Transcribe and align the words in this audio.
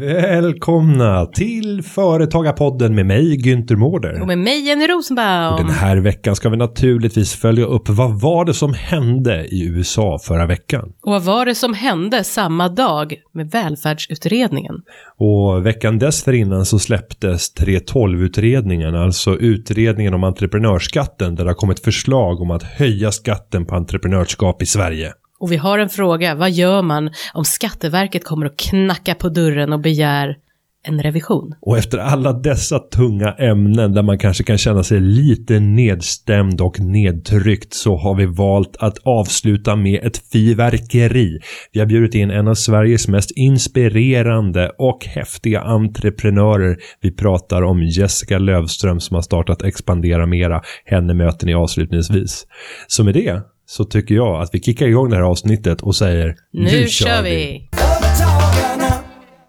Välkomna 0.00 1.26
till 1.26 1.82
Företagarpodden 1.82 2.94
med 2.94 3.06
mig 3.06 3.36
Günther 3.36 3.76
Mårder. 3.76 4.20
Och 4.20 4.26
med 4.26 4.38
mig 4.38 4.66
Jenny 4.66 4.86
Rosenbaum. 4.86 5.54
Och 5.54 5.60
den 5.60 5.70
här 5.70 5.96
veckan 5.96 6.36
ska 6.36 6.48
vi 6.48 6.56
naturligtvis 6.56 7.34
följa 7.34 7.64
upp 7.64 7.88
vad 7.88 8.20
var 8.20 8.44
det 8.44 8.54
som 8.54 8.74
hände 8.74 9.44
i 9.44 9.66
USA 9.66 10.18
förra 10.22 10.46
veckan. 10.46 10.92
Och 11.02 11.12
vad 11.12 11.22
var 11.22 11.46
det 11.46 11.54
som 11.54 11.74
hände 11.74 12.24
samma 12.24 12.68
dag 12.68 13.14
med 13.32 13.50
välfärdsutredningen? 13.50 14.74
Och 15.18 15.66
veckan 15.66 15.98
dessförinnan 15.98 16.64
så 16.64 16.78
släpptes 16.78 17.54
3.12-utredningen, 17.56 18.94
alltså 18.94 19.36
utredningen 19.36 20.14
om 20.14 20.24
entreprenörsskatten 20.24 21.34
där 21.34 21.44
det 21.44 21.50
har 21.50 21.54
kommit 21.54 21.80
förslag 21.80 22.40
om 22.40 22.50
att 22.50 22.62
höja 22.62 23.12
skatten 23.12 23.66
på 23.66 23.74
entreprenörskap 23.74 24.62
i 24.62 24.66
Sverige. 24.66 25.12
Och 25.40 25.52
vi 25.52 25.56
har 25.56 25.78
en 25.78 25.88
fråga, 25.88 26.34
vad 26.34 26.50
gör 26.50 26.82
man 26.82 27.10
om 27.34 27.44
Skatteverket 27.44 28.24
kommer 28.24 28.46
och 28.46 28.58
knacka 28.58 29.14
på 29.14 29.28
dörren 29.28 29.72
och 29.72 29.80
begär 29.80 30.36
en 30.82 31.02
revision? 31.02 31.54
Och 31.60 31.78
efter 31.78 31.98
alla 31.98 32.32
dessa 32.32 32.78
tunga 32.78 33.32
ämnen 33.32 33.94
där 33.94 34.02
man 34.02 34.18
kanske 34.18 34.44
kan 34.44 34.58
känna 34.58 34.82
sig 34.82 35.00
lite 35.00 35.60
nedstämd 35.60 36.60
och 36.60 36.80
nedtryckt 36.80 37.74
så 37.74 37.96
har 37.96 38.14
vi 38.14 38.26
valt 38.26 38.76
att 38.78 38.98
avsluta 38.98 39.76
med 39.76 40.04
ett 40.04 40.32
fyrverkeri. 40.32 41.38
Vi 41.72 41.80
har 41.80 41.86
bjudit 41.86 42.14
in 42.14 42.30
en 42.30 42.48
av 42.48 42.54
Sveriges 42.54 43.08
mest 43.08 43.30
inspirerande 43.30 44.72
och 44.78 45.06
häftiga 45.06 45.60
entreprenörer. 45.60 46.76
Vi 47.00 47.10
pratar 47.10 47.62
om 47.62 47.82
Jessica 47.82 48.38
Lövström 48.38 49.00
som 49.00 49.14
har 49.14 49.22
startat 49.22 49.62
Expandera 49.62 50.26
Mera. 50.26 50.62
Henne 50.84 51.14
möter 51.14 51.46
ni 51.46 51.54
avslutningsvis. 51.54 52.46
Så 52.86 53.04
med 53.04 53.14
det 53.14 53.42
så 53.70 53.84
tycker 53.84 54.14
jag 54.14 54.42
att 54.42 54.48
vi 54.52 54.60
kickar 54.60 54.86
igång 54.86 55.10
det 55.10 55.16
här 55.16 55.22
avsnittet 55.22 55.82
och 55.82 55.96
säger 55.96 56.36
Nu, 56.52 56.88
kör 56.88 57.22
vi! 57.22 57.68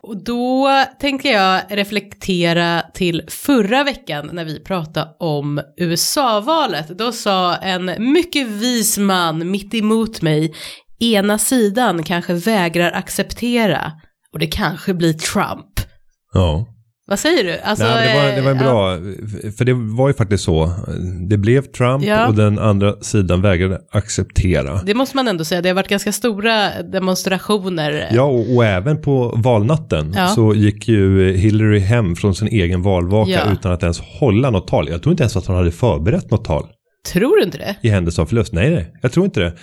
Och 0.04 0.24
då 0.24 0.70
tänker 1.00 1.32
jag 1.32 1.62
reflektera 1.70 2.82
till 2.94 3.24
förra 3.28 3.84
veckan 3.84 4.30
när 4.34 4.46
vi 4.46 4.60
pratade 4.60 5.08
om 5.20 5.62
USA-valet. 5.78 6.98
Då 6.98 7.12
sa 7.12 7.56
en 7.56 7.92
mycket 8.14 8.48
vis 8.48 8.98
man 8.98 9.52
mitt 9.52 9.74
emot 9.74 10.22
mig, 10.22 10.54
ena 11.00 11.38
sidan 11.38 12.04
kanske 12.04 12.34
vägrar 12.34 12.92
acceptera 12.92 13.92
och 14.34 14.40
det 14.40 14.48
kanske 14.48 14.94
blir 14.94 15.14
Trump. 15.14 15.80
Ja. 16.34 16.68
Vad 17.08 17.20
säger 17.20 17.44
du? 17.44 17.60
Alltså, 17.60 17.86
Nej, 17.86 18.36
det, 18.36 18.42
var, 18.42 18.54
det 18.54 18.64
var 18.64 18.94
eh, 18.94 19.00
bra, 19.00 19.52
för 19.58 19.66
det 19.66 19.74
var 19.74 20.08
ju 20.08 20.14
faktiskt 20.14 20.44
så. 20.44 20.72
Det 21.30 21.38
blev 21.38 21.62
Trump 21.62 22.04
Ja. 22.06 22.28
och 22.28 22.36
den 22.36 22.60
andra 22.60 22.96
sidan 23.02 23.42
vägrade 23.42 23.82
acceptera. 23.92 24.82
Det 24.86 24.94
måste 24.94 25.16
man 25.16 25.28
ändå 25.28 25.46
säga, 25.46 25.62
det 25.62 25.70
har 25.70 25.74
varit 25.76 25.88
ganska 25.88 26.12
stora 26.12 26.82
demonstrationer. 26.84 28.08
Ja, 28.12 28.24
och, 28.24 28.56
och 28.56 28.66
även 28.66 29.02
på 29.02 29.34
valnatten 29.38 30.14
Ja. 30.16 30.28
så 30.28 30.56
gick 30.56 30.88
ju 30.88 31.32
Hillary 31.38 31.80
hem 31.80 32.16
från 32.16 32.36
sin 32.36 32.48
egen 32.48 32.82
valvaka 32.82 33.32
Ja. 33.32 33.52
utan 33.54 33.72
att 33.72 33.84
ens 33.84 34.00
hålla 34.00 34.50
något 34.50 34.68
tal. 34.68 34.90
Jag 34.90 35.02
tror 35.04 35.14
inte 35.14 35.24
ens 35.24 35.38
att 35.38 35.46
hon 35.46 35.56
hade 35.56 35.72
förberett 35.72 36.32
något 36.32 36.46
tal 36.46 36.68
Tror 37.14 37.38
du 37.38 37.44
inte 37.44 37.58
det? 37.58 37.76
i 37.82 37.90
händelse 37.90 38.22
av 38.22 38.26
förlust. 38.26 38.54
Nej, 38.54 38.70
nej, 38.72 38.94
jag 39.02 39.12
tror 39.12 39.26
inte 39.26 39.40
det. 39.40 39.54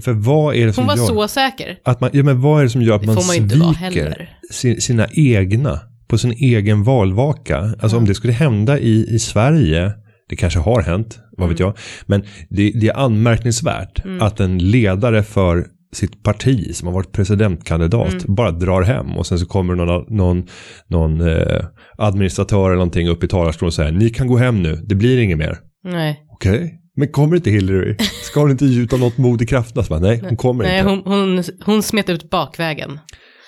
För 0.00 0.12
vad 0.12 0.54
är 0.54 0.66
det 0.66 0.72
som 0.72 0.84
Hon 0.84 0.88
var 0.88 0.96
gör... 0.96 1.06
så 1.06 1.28
säker. 1.28 1.78
Att 1.84 2.00
man, 2.00 2.10
ja, 2.12 2.22
men 2.22 2.40
vad 2.40 2.60
är 2.60 2.64
det 2.64 2.70
som 2.70 2.82
gör 2.82 2.94
att 2.94 3.00
Det 3.00 3.06
man 3.06 3.14
man 3.14 3.22
sviker 3.24 4.80
sina 4.80 5.06
egna 5.12 5.80
på 6.12 6.18
sin 6.18 6.32
egen 6.32 6.82
valvaka? 6.82 7.74
Alltså 7.80 7.96
om 7.96 8.04
det 8.04 8.14
skulle 8.14 8.32
hända 8.32 8.78
i, 8.78 9.14
i 9.14 9.18
Sverige, 9.18 9.92
det 10.28 10.36
kanske 10.36 10.58
har 10.58 10.82
hänt, 10.82 11.18
vad 11.38 11.48
vet 11.48 11.60
Mm. 11.60 11.68
jag, 11.68 11.78
men 12.06 12.22
det, 12.50 12.70
det 12.80 12.88
är 12.88 12.96
anmärkningsvärt 12.96 14.02
att 14.20 14.40
en 14.40 14.58
ledare 14.58 15.22
för 15.22 15.66
sitt 15.94 16.22
parti 16.22 16.74
som 16.74 16.86
har 16.88 16.94
varit 16.94 17.12
presidentkandidat 17.12 18.12
Mm. 18.12 18.34
bara 18.34 18.50
drar 18.50 18.82
hem 18.82 19.16
och 19.16 19.26
sen 19.26 19.38
så 19.38 19.46
kommer 19.46 19.74
någon, 19.74 20.16
någon, 20.16 20.46
någon 20.88 21.20
eh, 21.20 21.64
administratör 21.98 22.66
eller 22.66 22.74
någonting 22.76 23.08
upp 23.08 23.24
i 23.24 23.28
talarstolen 23.28 23.68
och 23.68 23.74
säger 23.74 23.92
ni 23.92 24.10
kan 24.10 24.26
gå 24.26 24.36
hem 24.36 24.62
nu, 24.62 24.74
det 24.86 24.94
blir 24.94 25.18
inget 25.18 25.38
mer. 25.38 25.58
Nej. 25.84 26.20
Okej, 26.32 26.74
men 26.96 27.08
kommer 27.08 27.36
inte 27.36 27.50
Hillary? 27.50 27.96
Ska 28.22 28.40
hon 28.40 28.50
inte 28.50 28.66
gjuta 28.66 28.96
något 28.96 29.18
mod 29.18 29.42
i 29.42 29.46
krafterna? 29.46 29.98
Nej, 29.98 30.20
hon 30.28 30.36
kommer 30.36 30.64
Nej, 30.64 30.78
inte. 30.78 30.90
hon, 30.90 31.02
hon, 31.04 31.42
hon 31.66 31.82
smet 31.82 32.08
ut 32.10 32.30
bakvägen. 32.30 32.98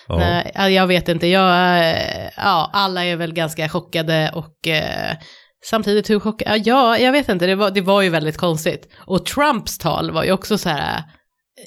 Ja. 0.08 0.16
Nej, 0.18 0.74
jag 0.74 0.86
vet 0.86 1.08
inte, 1.08 1.26
jag, 1.26 1.78
eh, 1.78 2.28
ja, 2.36 2.70
alla 2.72 3.04
är 3.04 3.16
väl 3.16 3.32
ganska 3.32 3.68
chockade 3.68 4.30
och 4.34 4.68
eh, 4.68 5.16
samtidigt 5.64 6.10
hur 6.10 6.20
chockade, 6.20 6.56
ja, 6.56 6.98
jag 6.98 7.12
vet 7.12 7.28
inte, 7.28 7.46
det 7.46 7.54
var, 7.54 7.70
det 7.70 7.80
var 7.80 8.02
ju 8.02 8.08
väldigt 8.08 8.36
konstigt. 8.36 8.88
Och 8.96 9.26
Trumps 9.26 9.78
tal 9.78 10.10
var 10.10 10.24
ju 10.24 10.32
också 10.32 10.58
så 10.58 10.68
här, 10.68 10.96
eh, 10.98 11.02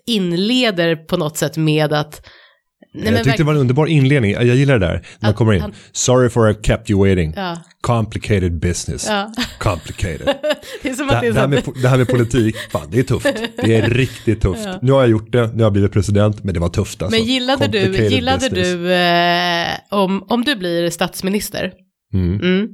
inleder 0.06 0.96
på 0.96 1.18
något 1.18 1.38
sätt 1.38 1.58
med 1.58 1.94
att, 1.94 2.28
nej, 2.94 3.14
jag 3.14 3.24
tyckte 3.24 3.38
det 3.38 3.44
var 3.44 3.54
en 3.54 3.60
underbar 3.60 3.86
inledning. 3.86 4.32
Jag 4.32 4.46
gillar 4.46 4.80
det 4.80 4.86
där. 4.88 5.08
Man 5.20 5.34
kommer 5.34 5.54
in. 5.54 5.64
Sorry 5.92 6.30
for 6.30 6.50
I 6.52 6.54
kept 6.64 6.90
you 6.90 7.00
waiting. 7.08 7.34
Ja, 7.36 7.58
Complicated 7.82 8.60
business. 8.60 9.06
ja. 9.10 9.34
Complicated. 9.60 10.22
det 10.84 10.98
det, 10.98 11.04
att 11.04 11.22
det 11.22 11.28
är 11.28 11.34
det, 11.34 11.40
här 11.40 11.48
med, 11.48 11.64
det 11.82 11.88
här 11.88 11.98
med 11.98 12.08
politik, 12.08 12.56
fan 12.72 12.88
det 12.92 13.00
är 13.00 13.04
tufft. 13.04 13.28
Det 13.64 13.76
är 13.76 13.90
riktigt 13.90 14.42
tufft. 14.42 14.66
Ja. 14.66 14.80
Nu 14.82 14.92
har 14.92 15.00
jag 15.02 15.10
gjort 15.10 15.32
det, 15.32 15.42
nu 15.48 15.54
har 15.54 15.62
jag 15.62 15.74
blivit 15.74 15.92
president, 15.92 16.44
men 16.44 16.54
det 16.54 16.60
var 16.60 16.70
tufft 16.70 17.02
alltså. 17.02 17.18
men 17.20 17.28
gillade 17.28 17.68
du, 17.68 18.08
gillade 18.10 18.50
business. 18.50 18.68
du, 18.74 18.94
eh, 18.94 19.68
om, 19.90 20.24
om 20.30 20.44
du 20.44 20.56
blir 20.56 20.90
statsminister, 20.90 21.74
Mm. 22.14 22.40
Mm. 22.42 22.68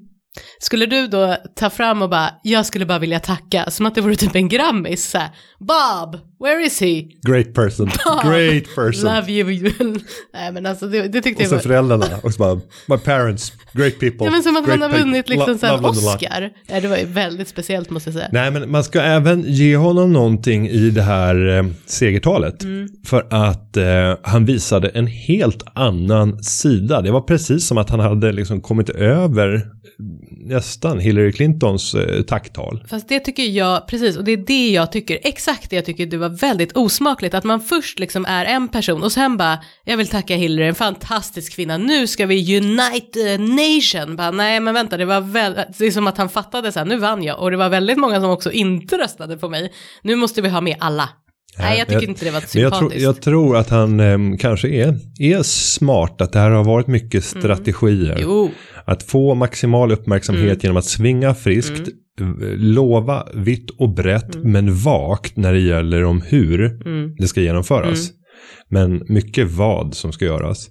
Skulle 0.60 0.86
du 0.86 1.08
då 1.08 1.36
ta 1.56 1.70
fram 1.70 2.02
och 2.02 2.10
bara, 2.10 2.30
jag 2.44 2.66
skulle 2.66 2.86
bara 2.86 3.00
vilja 3.00 3.20
tacka, 3.20 3.72
som 3.72 3.86
att 3.86 3.96
det 3.96 4.02
vore 4.02 4.16
typ 4.16 4.36
en 4.36 4.50
grammis, 4.50 5.10
så 5.10 5.18
här, 5.18 5.30
Bob, 5.60 6.20
where 6.44 6.66
is 6.66 6.82
he? 6.82 7.08
Great 7.22 7.54
person. 7.54 7.90
Great 8.24 8.76
person. 8.76 9.16
Love 9.16 9.32
you. 9.32 9.74
Nej 10.34 10.52
men 10.52 10.66
alltså 10.66 10.88
det, 10.88 11.08
det 11.08 11.22
tyckte 11.22 11.30
Och 11.30 11.42
jag 11.42 11.50
sen 11.50 11.58
var, 11.58 11.64
föräldrarna. 11.64 12.06
Och 12.24 12.34
så 12.34 12.40
bara, 12.40 12.62
my 12.88 12.98
parents, 12.98 13.54
great 13.74 14.00
people. 14.00 14.26
ja 14.26 14.32
men 14.32 14.44
som 14.44 14.58
att 14.58 14.68
han 14.68 14.82
har 14.82 14.90
vunnit 14.90 15.30
liksom 15.30 15.58
så 15.58 15.66
här. 15.66 15.86
Oscar. 15.86 16.50
Ja, 16.68 16.82
det 16.82 16.88
var 16.88 16.98
ju 16.98 17.06
väldigt 17.06 17.48
speciellt 17.48 17.90
måste 17.90 18.10
jag 18.10 18.14
säga. 18.14 18.30
Nej, 18.32 18.52
men 18.52 18.72
man 18.72 18.84
ska 18.84 19.02
även 19.02 19.44
ge 19.48 19.78
honom 19.78 20.14
någonting 20.14 20.70
i 20.70 20.90
det 20.90 21.02
här 21.02 21.58
eh, 21.58 21.66
segertalet. 21.86 22.64
Mm. 22.64 22.88
För 23.06 23.28
att 23.30 23.78
eh, 23.78 24.18
han 24.24 24.46
visade 24.46 24.90
en 24.90 25.08
helt 25.08 25.64
annan 25.76 26.44
sida. 26.44 27.02
Det 27.02 27.12
var 27.12 27.22
precis 27.22 27.68
som 27.68 27.78
att 27.78 27.90
han 27.90 28.00
hade 28.00 28.32
liksom 28.32 28.62
kommit 28.62 28.90
över 28.90 29.62
nästan 30.46 31.00
Hillary 31.00 31.32
Clintons 31.32 31.96
eh, 31.96 32.22
tacktal. 32.22 32.84
Fast 32.90 33.10
det 33.10 33.20
tycker 33.20 33.44
jag, 33.44 33.88
precis, 33.88 34.18
och 34.18 34.24
det 34.24 34.32
är 34.32 34.38
det 34.38 34.70
jag 34.70 34.92
tycker, 34.92 35.20
exakt 35.24 35.70
det 35.70 35.76
jag 35.76 35.86
tycker 35.86 36.06
du 36.06 36.18
var 36.18 36.30
väldigt 36.30 36.78
osmakligt, 36.78 37.36
att 37.36 37.44
man 37.44 37.62
först 37.62 38.00
liksom 38.00 38.26
är 38.26 38.46
en 38.46 38.68
person 38.68 39.04
och 39.04 39.12
sen 39.12 39.38
bara, 39.38 39.60
jag 39.84 39.98
vill 39.98 40.08
tacka 40.08 40.36
Hillary, 40.36 40.68
en 40.68 40.76
fantastisk 40.76 41.56
kvinna, 41.56 41.78
nu 41.78 42.08
ska 42.08 42.26
vi 42.26 42.58
unite 42.58 43.12
the 43.14 43.38
nation, 43.38 44.16
bara, 44.16 44.32
nej 44.32 44.60
men 44.60 44.74
vänta, 44.74 44.98
det 44.98 45.06
var 45.06 45.22
väl, 45.22 45.54
det 45.78 45.86
är 45.86 45.92
som 45.92 46.08
att 46.08 46.18
han 46.18 46.30
fattade 46.30 46.72
så 46.72 46.80
här, 46.80 46.86
nu 46.86 46.98
vann 46.98 47.24
jag, 47.24 47.40
och 47.40 47.52
det 47.52 47.58
var 47.58 47.70
väldigt 47.70 47.98
många 47.98 48.22
som 48.22 48.30
också 48.30 48.52
inte 48.52 48.98
röstade 48.98 49.38
på 49.38 49.50
mig, 49.50 49.74
nu 50.02 50.16
måste 50.16 50.42
vi 50.42 50.50
ha 50.50 50.62
med 50.62 50.76
alla 50.80 51.10
nej, 51.58 51.78
jag 51.80 51.88
tycker 51.88 52.02
jag- 52.02 52.10
inte 52.10 52.26
det 52.26 52.32
var 52.32 52.44
Men 52.54 52.62
jag, 52.64 52.72
tror, 52.74 52.80
sympatiskt. 52.80 53.04
jag 53.04 53.22
tror 53.22 53.58
att 53.58 53.70
han 53.70 54.00
eh, 54.00 54.38
kanske 54.40 54.68
är, 54.70 54.98
är 55.20 55.44
smart, 55.44 56.22
att 56.22 56.34
det 56.34 56.40
här 56.40 56.52
har 56.52 56.64
varit 56.64 56.88
mycket 56.88 57.24
strategier. 57.24 58.16
Mm. 58.24 58.48
Att 58.86 59.04
få 59.04 59.36
maximal 59.36 59.92
uppmärksamhet 59.92 60.44
Mm. 60.46 60.60
genom 60.62 60.78
att 60.78 60.86
svinga 60.86 61.36
friskt, 61.36 61.88
eh, 62.22 62.28
lova 62.58 63.28
vitt 63.34 63.70
och 63.70 63.90
brett, 63.94 64.36
Mm. 64.36 64.52
men 64.52 64.76
vagt 64.76 65.38
när 65.38 65.54
det 65.54 65.60
gäller 65.60 66.04
om 66.04 66.22
hur 66.22 66.80
det 67.18 67.28
ska 67.28 67.42
genomföras. 67.42 68.10
Mm. 68.10 68.14
Men 68.70 69.04
mycket 69.08 69.48
vad 69.52 69.94
som 69.96 70.12
ska 70.12 70.26
göras. 70.26 70.68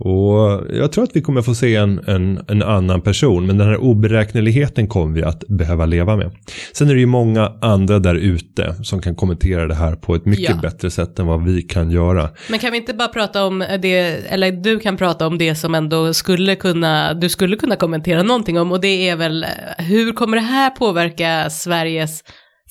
Och 0.00 0.62
jag 0.76 0.92
tror 0.92 1.04
att 1.04 1.10
vi 1.16 1.20
kommer 1.20 1.42
få 1.42 1.54
se 1.54 1.76
en, 1.76 2.00
en, 2.06 2.40
en 2.48 2.62
annan 2.62 3.00
person, 3.00 3.46
men 3.46 3.58
den 3.58 3.68
här 3.68 3.76
oberäkneligheten 3.76 4.88
kommer 4.88 5.14
vi 5.14 5.22
att 5.22 5.44
behöva 5.48 5.86
leva 5.86 6.16
med. 6.16 6.30
Sen 6.72 6.88
är 6.90 6.94
det 6.94 7.00
ju 7.00 7.06
många 7.06 7.52
andra 7.60 7.98
där 7.98 8.14
ute 8.14 8.74
som 8.82 9.00
kan 9.02 9.14
kommentera 9.14 9.66
det 9.66 9.74
här 9.74 9.94
på 9.96 10.14
ett 10.14 10.24
mycket 10.26 10.50
Ja. 10.50 10.56
bättre 10.62 10.90
sätt 10.90 11.18
än 11.18 11.26
vad 11.26 11.44
vi 11.44 11.62
kan 11.62 11.90
göra. 11.90 12.30
men 12.50 12.58
kan 12.58 12.72
vi 12.72 12.78
inte 12.78 12.94
bara 12.94 13.08
prata 13.08 13.44
om 13.44 13.58
det, 13.82 13.98
eller 14.28 14.52
du 14.52 14.80
kan 14.80 14.96
prata 14.96 15.26
om 15.26 15.38
det 15.38 15.54
som 15.54 15.74
ändå 15.74 16.14
skulle 16.14 16.56
kunna, 16.56 17.14
du 17.14 17.28
skulle 17.28 17.56
kunna 17.56 17.76
kommentera 17.76 18.22
någonting 18.22 18.60
om, 18.60 18.72
och 18.72 18.80
det 18.80 19.08
är 19.08 19.16
väl, 19.16 19.42
eh, 19.44 19.84
hur 19.84 20.12
kommer 20.12 20.36
det 20.36 20.42
här 20.42 20.70
påverka 20.70 21.50
Sveriges 21.50 22.20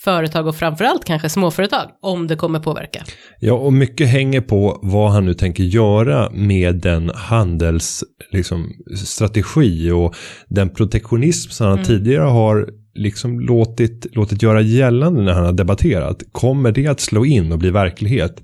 företag 0.04 0.48
och 0.48 0.56
framförallt 0.56 1.06
kanske 1.06 1.30
småföretag, 1.30 1.90
om 2.02 2.28
det 2.28 2.36
kommer 2.36 2.60
påverka? 2.60 3.04
Ja, 3.40 3.54
och 3.54 3.74
mycket 3.74 4.08
hänger 4.08 4.42
på 4.42 4.80
vad 4.82 5.12
han 5.12 5.26
nu 5.26 5.34
tänker 5.34 5.64
göra 5.64 6.30
med 6.32 6.76
den 6.76 7.12
handelsstrategi 7.16 8.14
liksom, 8.34 8.72
strategi 9.06 9.92
och 9.92 10.16
den 10.48 10.70
protektionism 10.70 11.52
som 11.52 11.68
han 11.68 11.84
tidigare 11.84 12.24
har 12.24 12.70
liksom 12.96 13.40
låtit, 13.40 14.16
låtit 14.16 14.44
göra 14.44 14.62
gällande 14.62 15.22
när 15.22 15.34
han 15.34 15.46
har 15.46 15.54
debatterat. 15.54 16.24
Kommer 16.32 16.72
det 16.72 16.88
att 16.88 17.00
slå 17.00 17.26
in 17.26 17.52
och 17.52 17.60
bli 17.60 17.70
verklighet? 17.70 18.44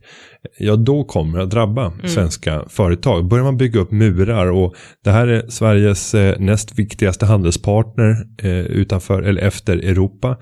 Ja, 0.60 0.76
då 0.76 1.04
kommer 1.04 1.38
det 1.38 1.44
att 1.44 1.50
drabba 1.50 1.86
mm. 1.86 2.08
svenska 2.08 2.64
företag. 2.70 3.28
Börjar 3.28 3.44
man 3.44 3.58
bygga 3.58 3.80
upp 3.80 3.92
murar 3.92 4.52
och 4.52 4.76
det 5.04 5.12
här 5.12 5.28
är 5.28 5.50
Sveriges 5.50 6.16
eh, 6.16 6.40
näst 6.40 6.80
viktigaste 6.80 7.26
handelspartner 7.26 8.28
eh, 8.38 8.60
utanför 8.60 9.22
eller 9.22 9.42
efter 9.42 9.78
Europa. 9.78 10.38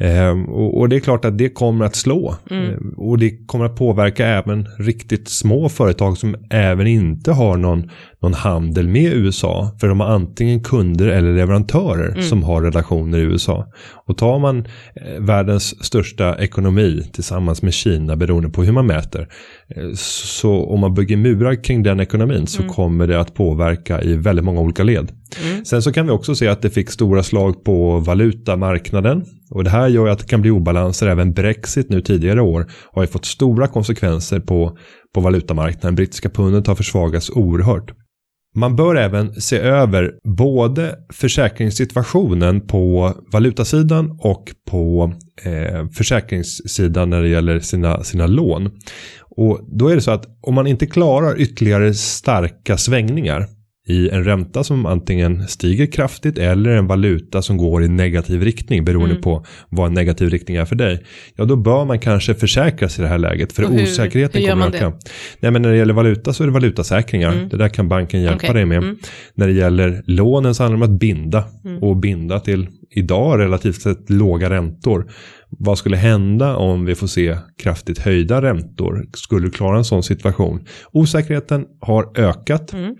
Eh, 0.00 0.50
och, 0.50 0.78
och, 0.78 0.88
det 0.88 0.96
är 0.96 1.00
klart 1.00 1.24
att 1.24 1.38
det 1.38 1.48
kommer 1.48 1.84
att 1.84 1.96
slå. 1.96 2.34
Mm. 2.50 2.70
Eh, 2.70 2.76
och 2.96 3.18
det 3.18 3.46
kommer 3.46 3.64
att 3.64 3.76
påverka 3.76 4.26
även 4.26 4.68
riktigt 4.78 5.28
små 5.28 5.68
företag 5.68 6.18
som 6.18 6.36
även 6.50 6.86
inte 6.86 7.32
har 7.32 7.56
någon, 7.56 7.90
någon 8.22 8.34
handel 8.34 8.88
med 8.88 9.12
USA. 9.12 9.76
För 9.80 9.88
de 9.88 10.00
har 10.00 10.06
antingen 10.06 10.62
kunder 10.62 11.08
eller 11.08 11.32
leverantörer 11.32 12.08
mm. 12.08 12.22
som 12.22 12.42
har 12.42 12.62
relationer 12.62 13.18
i 13.18 13.22
USA. 13.22 13.66
Och 14.06 14.18
tar 14.18 14.38
man 14.38 14.58
eh, 14.58 15.20
världens 15.20 15.84
största 15.84 16.38
ekonomi 16.38 17.02
tillsammans 17.12 17.62
med 17.62 17.74
Kina 17.74 18.16
beroende 18.16 18.48
på 18.48 18.62
hur 18.62 18.72
man 18.72 18.86
mäter. 18.86 19.28
Eh, 19.76 19.92
så 19.94 20.64
om 20.64 20.80
man 20.80 20.94
bygger 20.94 21.16
murar 21.16 21.64
kring 21.64 21.82
den 21.82 22.00
ekonomin 22.00 22.46
så 22.46 22.62
mm. 22.62 22.74
kommer 22.74 23.06
det 23.06 23.20
att 23.20 23.34
påverka 23.34 24.02
i 24.02 24.14
väldigt 24.14 24.44
många 24.44 24.60
olika 24.60 24.82
led. 24.82 25.12
Mm. 25.44 25.64
Sen 25.64 25.82
så 25.82 25.92
kan 25.92 26.06
vi 26.06 26.12
också 26.12 26.34
se 26.34 26.48
att 26.48 26.62
det 26.62 26.70
fick 26.70 26.90
stora 26.90 27.22
slag 27.22 27.64
på 27.64 27.98
valutamarknaden. 27.98 29.24
Och 29.50 29.64
det 29.64 29.70
här 29.70 29.88
gör 29.88 30.08
att 30.08 30.18
det 30.18 30.26
kan 30.26 30.40
bli 30.40 30.50
obalanser. 30.50 31.08
Även 31.08 31.32
Brexit 31.32 31.90
nu 31.90 32.00
tidigare 32.00 32.42
år 32.42 32.66
har 32.92 33.02
ju 33.02 33.08
fått 33.08 33.24
stora 33.24 33.66
konsekvenser 33.66 34.40
på, 34.40 34.78
på 35.14 35.20
valutamarknaden. 35.20 35.94
Brittiska 35.94 36.28
pundet 36.28 36.66
har 36.66 36.74
försvagats 36.74 37.30
oerhört. 37.30 37.92
Man 38.54 38.76
bör 38.76 38.94
även 38.94 39.40
se 39.40 39.58
över 39.58 40.12
både 40.24 40.94
försäkringssituationen 41.12 42.66
på 42.66 43.14
valutasidan 43.32 44.18
och 44.20 44.44
på 44.70 45.14
eh, 45.42 45.88
försäkringssidan 45.88 47.10
när 47.10 47.22
det 47.22 47.28
gäller 47.28 47.60
sina, 47.60 48.04
sina 48.04 48.26
lån. 48.26 48.70
Och 49.36 49.60
då 49.78 49.88
är 49.88 49.94
det 49.94 50.00
så 50.00 50.10
att 50.10 50.26
om 50.42 50.54
man 50.54 50.66
inte 50.66 50.86
klarar 50.86 51.40
ytterligare 51.40 51.94
starka 51.94 52.76
svängningar 52.76 53.46
i 53.90 54.08
en 54.08 54.24
ränta 54.24 54.64
som 54.64 54.86
antingen 54.86 55.48
stiger 55.48 55.86
kraftigt 55.86 56.38
eller 56.38 56.70
en 56.70 56.86
valuta 56.86 57.42
som 57.42 57.56
går 57.56 57.84
i 57.84 57.88
negativ 57.88 58.42
riktning 58.42 58.84
beroende 58.84 59.10
mm. 59.10 59.22
på 59.22 59.44
vad 59.68 59.86
en 59.86 59.94
negativ 59.94 60.30
riktning 60.30 60.56
är 60.56 60.64
för 60.64 60.76
dig. 60.76 61.02
Ja, 61.36 61.44
då 61.44 61.56
bör 61.56 61.84
man 61.84 61.98
kanske 61.98 62.34
försäkras 62.34 62.98
i 62.98 63.02
det 63.02 63.08
här 63.08 63.18
läget 63.18 63.52
för 63.52 63.62
hur, 63.62 63.82
osäkerheten 63.82 64.42
hur 64.42 64.50
kommer 64.50 64.66
att 64.66 64.74
öka. 64.74 64.92
Nej, 65.40 65.52
men 65.52 65.62
när 65.62 65.70
det 65.70 65.76
gäller 65.76 65.94
valuta 65.94 66.32
så 66.32 66.42
är 66.42 66.46
det 66.46 66.52
valutasäkringar. 66.52 67.32
Mm. 67.32 67.48
Det 67.48 67.56
där 67.56 67.68
kan 67.68 67.88
banken 67.88 68.22
hjälpa 68.22 68.36
okay. 68.36 68.52
dig 68.52 68.64
med. 68.64 68.78
Mm. 68.78 68.96
När 69.34 69.46
det 69.46 69.52
gäller 69.52 70.02
lånen 70.06 70.54
så 70.54 70.62
handlar 70.62 70.78
det 70.78 70.84
om 70.84 70.94
att 70.94 71.00
binda 71.00 71.44
mm. 71.64 71.82
och 71.82 71.96
binda 71.96 72.40
till 72.40 72.68
idag 72.90 73.38
relativt 73.38 73.82
sett 73.82 74.10
låga 74.10 74.50
räntor. 74.50 75.10
Vad 75.48 75.78
skulle 75.78 75.96
hända 75.96 76.56
om 76.56 76.84
vi 76.84 76.94
får 76.94 77.06
se 77.06 77.36
kraftigt 77.62 77.98
höjda 77.98 78.42
räntor? 78.42 79.06
Skulle 79.14 79.46
du 79.46 79.50
klara 79.50 79.78
en 79.78 79.84
sån 79.84 80.02
situation? 80.02 80.64
Osäkerheten 80.92 81.64
har 81.80 82.18
ökat. 82.18 82.72
Mm. 82.72 82.96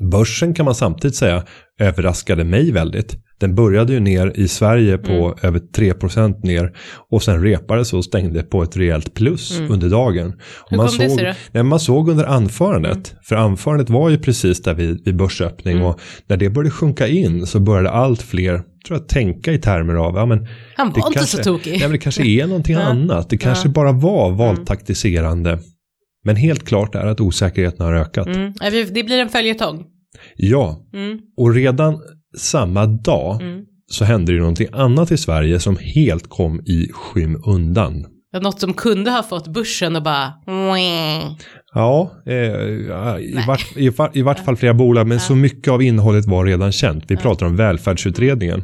Börsen 0.00 0.54
kan 0.54 0.64
man 0.64 0.74
samtidigt 0.74 1.16
säga 1.16 1.42
överraskade 1.80 2.44
mig 2.44 2.72
väldigt. 2.72 3.16
Den 3.40 3.54
började 3.54 3.92
ju 3.92 4.00
ner 4.00 4.32
i 4.34 4.48
Sverige 4.48 4.98
på 4.98 5.12
mm. 5.12 5.34
över 5.42 5.60
3% 5.76 6.46
ner 6.46 6.72
och 7.10 7.22
sen 7.22 7.42
repades 7.42 7.92
och 7.92 8.04
stängde 8.04 8.42
på 8.42 8.62
ett 8.62 8.76
rejält 8.76 9.14
plus 9.14 9.58
mm. 9.58 9.72
under 9.72 9.88
dagen. 9.88 10.32
Hur 10.70 10.76
man 10.76 10.86
kom 10.86 10.96
såg, 10.96 11.02
det 11.04 11.08
sig 11.08 11.34
nej, 11.52 11.62
Man 11.62 11.80
såg 11.80 12.08
under 12.08 12.24
anförandet, 12.24 13.10
mm. 13.10 13.22
för 13.22 13.36
anförandet 13.36 13.90
var 13.90 14.10
ju 14.10 14.18
precis 14.18 14.62
där 14.62 14.74
vid, 14.74 15.04
vid 15.04 15.16
börsöppning 15.16 15.74
mm. 15.74 15.86
och 15.86 16.00
när 16.26 16.36
det 16.36 16.50
började 16.50 16.70
sjunka 16.70 17.08
in 17.08 17.46
så 17.46 17.60
började 17.60 17.90
allt 17.90 18.22
fler 18.22 18.62
tror 18.86 18.98
jag, 18.98 19.08
tänka 19.08 19.52
i 19.52 19.58
termer 19.58 19.94
av, 19.94 20.16
ja 20.16 20.26
men 20.26 20.48
Han 20.76 20.90
var 20.90 20.96
inte 20.96 21.18
kanske, 21.18 21.36
så 21.36 21.42
tokig. 21.42 21.70
Nej, 21.70 21.80
men 21.80 21.90
det 21.90 21.98
kanske 21.98 22.26
är 22.26 22.46
någonting 22.46 22.76
annat, 22.76 23.30
det 23.30 23.38
kanske 23.38 23.68
bara 23.68 23.92
var 23.92 24.26
mm. 24.26 24.38
valtaktiserande. 24.38 25.58
Men 26.26 26.36
helt 26.36 26.64
klart 26.64 26.94
är 26.94 27.06
att 27.06 27.20
osäkerheten 27.20 27.86
har 27.86 27.94
ökat. 27.94 28.26
Mm. 28.26 28.52
Det 28.92 29.04
blir 29.04 29.18
en 29.18 29.28
följetong. 29.28 29.84
Ja, 30.36 30.88
mm. 30.94 31.18
och 31.36 31.54
redan 31.54 32.00
samma 32.38 32.86
dag 32.86 33.42
mm. 33.42 33.64
så 33.86 34.04
hände 34.04 34.32
det 34.32 34.38
någonting 34.38 34.68
annat 34.72 35.10
i 35.12 35.16
Sverige 35.16 35.60
som 35.60 35.76
helt 35.76 36.28
kom 36.28 36.60
i 36.60 36.90
skymundan. 36.92 38.06
Något 38.42 38.60
som 38.60 38.74
kunde 38.74 39.10
ha 39.10 39.22
fått 39.22 39.48
börsen 39.48 39.96
att 39.96 40.04
bara... 40.04 40.32
Ja, 41.74 42.10
eh, 42.26 42.34
i, 42.34 43.44
vart, 43.46 43.76
i, 43.76 43.90
i 44.12 44.22
vart 44.22 44.44
fall 44.44 44.56
flera 44.56 44.74
bolag, 44.74 45.06
men 45.06 45.16
ja. 45.16 45.22
så 45.22 45.34
mycket 45.34 45.72
av 45.72 45.82
innehållet 45.82 46.26
var 46.26 46.44
redan 46.44 46.72
känt. 46.72 47.04
Vi 47.08 47.16
pratar 47.16 47.46
om 47.46 47.56
välfärdsutredningen 47.56 48.62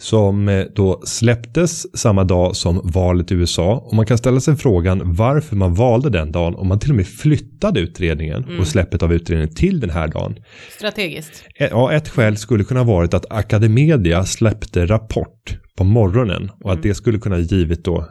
som 0.00 0.48
eh, 0.48 0.64
då 0.74 1.00
släpptes 1.04 1.98
samma 1.98 2.24
dag 2.24 2.56
som 2.56 2.80
valet 2.84 3.32
i 3.32 3.34
USA. 3.34 3.74
Och 3.86 3.94
man 3.94 4.06
kan 4.06 4.18
ställa 4.18 4.40
sig 4.40 4.56
frågan 4.56 5.14
varför 5.14 5.56
man 5.56 5.74
valde 5.74 6.10
den 6.10 6.32
dagen 6.32 6.54
om 6.54 6.68
man 6.68 6.78
till 6.78 6.90
och 6.90 6.96
med 6.96 7.06
flyttade 7.06 7.80
utredningen 7.80 8.44
mm. 8.44 8.60
och 8.60 8.66
släppet 8.66 9.02
av 9.02 9.12
utredningen 9.12 9.54
till 9.54 9.80
den 9.80 9.90
här 9.90 10.08
dagen. 10.08 10.36
Strategiskt. 10.76 11.44
Eh, 11.58 11.68
ja, 11.70 11.92
ett 11.92 12.08
skäl 12.08 12.36
skulle 12.36 12.64
kunna 12.64 12.84
varit 12.84 13.14
att 13.14 13.26
Academedia 13.30 14.24
släppte 14.24 14.86
rapport 14.86 15.58
på 15.78 15.84
morgonen 15.84 16.50
och 16.64 16.70
att 16.70 16.76
mm. 16.76 16.88
det 16.88 16.94
skulle 16.94 17.18
kunna 17.18 17.38
givit 17.38 17.84
då 17.84 18.08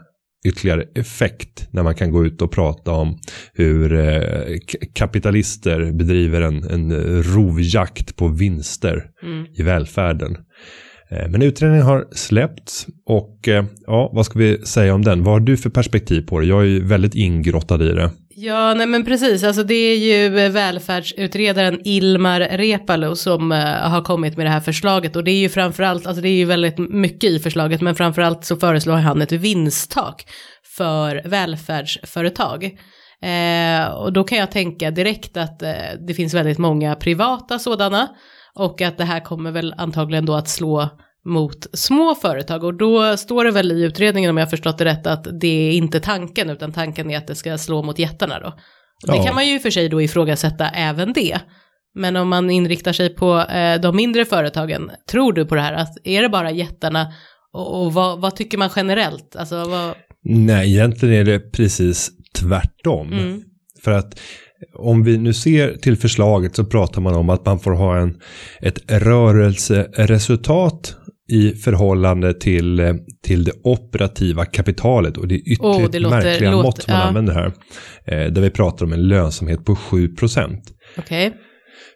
ytterligare 0.47 0.83
effekt 0.95 1.67
när 1.71 1.83
man 1.83 1.95
kan 1.95 2.11
gå 2.11 2.25
ut 2.25 2.41
och 2.41 2.51
prata 2.51 2.91
om 2.91 3.17
hur 3.53 3.93
eh, 3.93 4.57
kapitalister 4.93 5.91
bedriver 5.91 6.41
en, 6.41 6.63
en 6.63 7.23
rovjakt 7.23 8.15
på 8.15 8.27
vinster 8.27 9.05
mm. 9.23 9.45
i 9.55 9.63
välfärden. 9.63 10.37
Eh, 11.09 11.29
men 11.29 11.41
utredningen 11.41 11.85
har 11.85 12.07
släppts 12.11 12.87
och 13.05 13.47
eh, 13.47 13.65
ja, 13.87 14.11
vad 14.13 14.25
ska 14.25 14.39
vi 14.39 14.65
säga 14.65 14.95
om 14.95 15.01
den? 15.03 15.23
Vad 15.23 15.33
har 15.33 15.39
du 15.39 15.57
för 15.57 15.69
perspektiv 15.69 16.21
på 16.21 16.39
det? 16.39 16.45
Jag 16.45 16.61
är 16.61 16.65
ju 16.65 16.85
väldigt 16.85 17.15
ingrottad 17.15 17.83
i 17.83 17.91
det. 17.91 18.09
Ja, 18.37 18.73
nej 18.73 18.87
men 18.87 19.05
precis, 19.05 19.43
alltså 19.43 19.63
det 19.63 19.73
är 19.73 19.97
ju 19.97 20.39
eh, 20.39 20.51
välfärdsutredaren 20.51 21.81
Ilmar 21.83 22.39
Reepalu 22.39 23.15
som 23.15 23.51
har 23.81 24.03
kommit 24.03 24.37
med 24.37 24.45
det 24.45 24.49
här 24.49 24.59
förslaget 24.59 25.15
och 25.15 25.23
det 25.23 25.31
är 25.31 25.39
ju 25.39 25.49
framförallt, 25.49 26.07
alltså 26.07 26.21
det 26.21 26.29
är 26.29 26.37
ju 26.37 26.45
väldigt 26.45 26.77
mycket 26.77 27.29
i 27.29 27.39
förslaget, 27.39 27.81
men 27.81 27.95
framförallt 27.95 28.45
så 28.45 28.55
föreslår 28.55 28.95
han 28.95 29.21
ett 29.21 29.31
vinsttak 29.31 30.25
för 30.77 31.21
välfärdsföretag. 31.25 32.63
Eh, 33.21 33.87
och 33.87 34.13
då 34.13 34.23
kan 34.23 34.37
jag 34.37 34.51
tänka 34.51 34.91
direkt 34.91 35.37
att 35.37 35.61
eh, 35.61 35.69
det 36.07 36.13
finns 36.13 36.33
väldigt 36.33 36.57
många 36.57 36.95
privata 36.95 37.59
sådana 37.59 38.09
och 38.55 38.81
att 38.81 38.97
det 38.97 39.03
här 39.03 39.19
kommer 39.19 39.51
väl 39.51 39.73
antagligen 39.77 40.25
då 40.25 40.33
att 40.33 40.49
slå 40.49 40.89
mot 41.25 41.67
små 41.73 42.15
företag 42.15 42.63
och 42.63 42.73
då 42.73 43.17
står 43.17 43.45
det 43.45 43.51
väl 43.51 43.71
i 43.71 43.83
utredningen 43.83 44.29
om 44.29 44.37
jag 44.37 44.49
förstått 44.49 44.77
det 44.77 44.85
rätt 44.85 45.07
att 45.07 45.27
det 45.41 45.47
är 45.47 45.71
inte 45.71 45.99
tanken 45.99 46.49
utan 46.49 46.73
tanken 46.73 47.11
är 47.11 47.17
att 47.17 47.27
det 47.27 47.35
ska 47.35 47.57
slå 47.57 47.83
mot 47.83 47.99
jättarna 47.99 48.39
då. 48.39 48.47
Och 49.07 49.13
det 49.13 49.23
kan 49.23 49.35
man 49.35 49.47
ju 49.47 49.59
för 49.59 49.69
sig 49.69 49.89
då 49.89 50.01
ifrågasätta 50.01 50.69
även 50.69 51.13
det. 51.13 51.39
Men 51.95 52.15
om 52.15 52.29
man 52.29 52.49
inriktar 52.49 52.93
sig 52.93 53.15
på 53.15 53.39
eh, 53.39 53.81
de 53.81 53.95
mindre 53.95 54.25
företagen, 54.25 54.91
tror 55.11 55.33
du 55.33 55.45
på 55.45 55.55
det 55.55 55.61
här? 55.61 55.73
Att 55.73 55.97
är 56.03 56.21
det 56.21 56.29
bara 56.29 56.51
jättarna 56.51 57.13
och, 57.53 57.81
och 57.81 57.93
vad, 57.93 58.21
vad, 58.21 58.35
tycker 58.35 58.57
man 58.57 58.69
generellt? 58.75 59.35
Alltså, 59.35 59.65
vad... 59.65 59.95
Nej, 60.23 60.73
egentligen 60.73 61.15
är 61.15 61.23
det 61.23 61.39
precis 61.39 62.11
tvärtom. 62.35 63.13
Mm. 63.13 63.43
För 63.83 63.91
att 63.91 64.19
om 64.73 65.03
vi 65.03 65.17
nu 65.17 65.33
ser 65.33 65.77
till 65.77 65.97
förslaget 65.97 66.55
så 66.55 66.65
pratar 66.65 67.01
man 67.01 67.15
om 67.15 67.29
att 67.29 67.45
man 67.45 67.59
får 67.59 67.71
ha 67.71 67.97
en, 67.97 68.19
ett 68.61 68.91
rörelseresultat 68.91 70.95
i 71.29 71.51
förhållande 71.51 72.33
till, 72.33 72.79
eh, 72.79 72.93
till 73.23 73.43
det 73.43 73.51
operativa 73.63 74.45
kapitalet 74.45 75.17
och 75.17 75.27
det 75.27 75.35
är 75.35 75.39
ytterligt 75.39 75.61
oh, 75.61 75.91
det 75.91 75.99
låter, 75.99 76.21
märkliga 76.21 76.51
låter, 76.51 76.63
mått 76.63 76.87
man 76.87 76.97
ja. 76.97 77.03
använder 77.03 77.33
här. 77.33 77.51
Eh, 78.05 78.31
där 78.31 78.41
vi 78.41 78.49
pratar 78.49 78.85
om 78.85 78.93
en 78.93 79.07
lönsamhet 79.07 79.65
på 79.65 79.75
7 79.75 80.15
Okej. 80.17 80.61
Okay. 80.97 81.31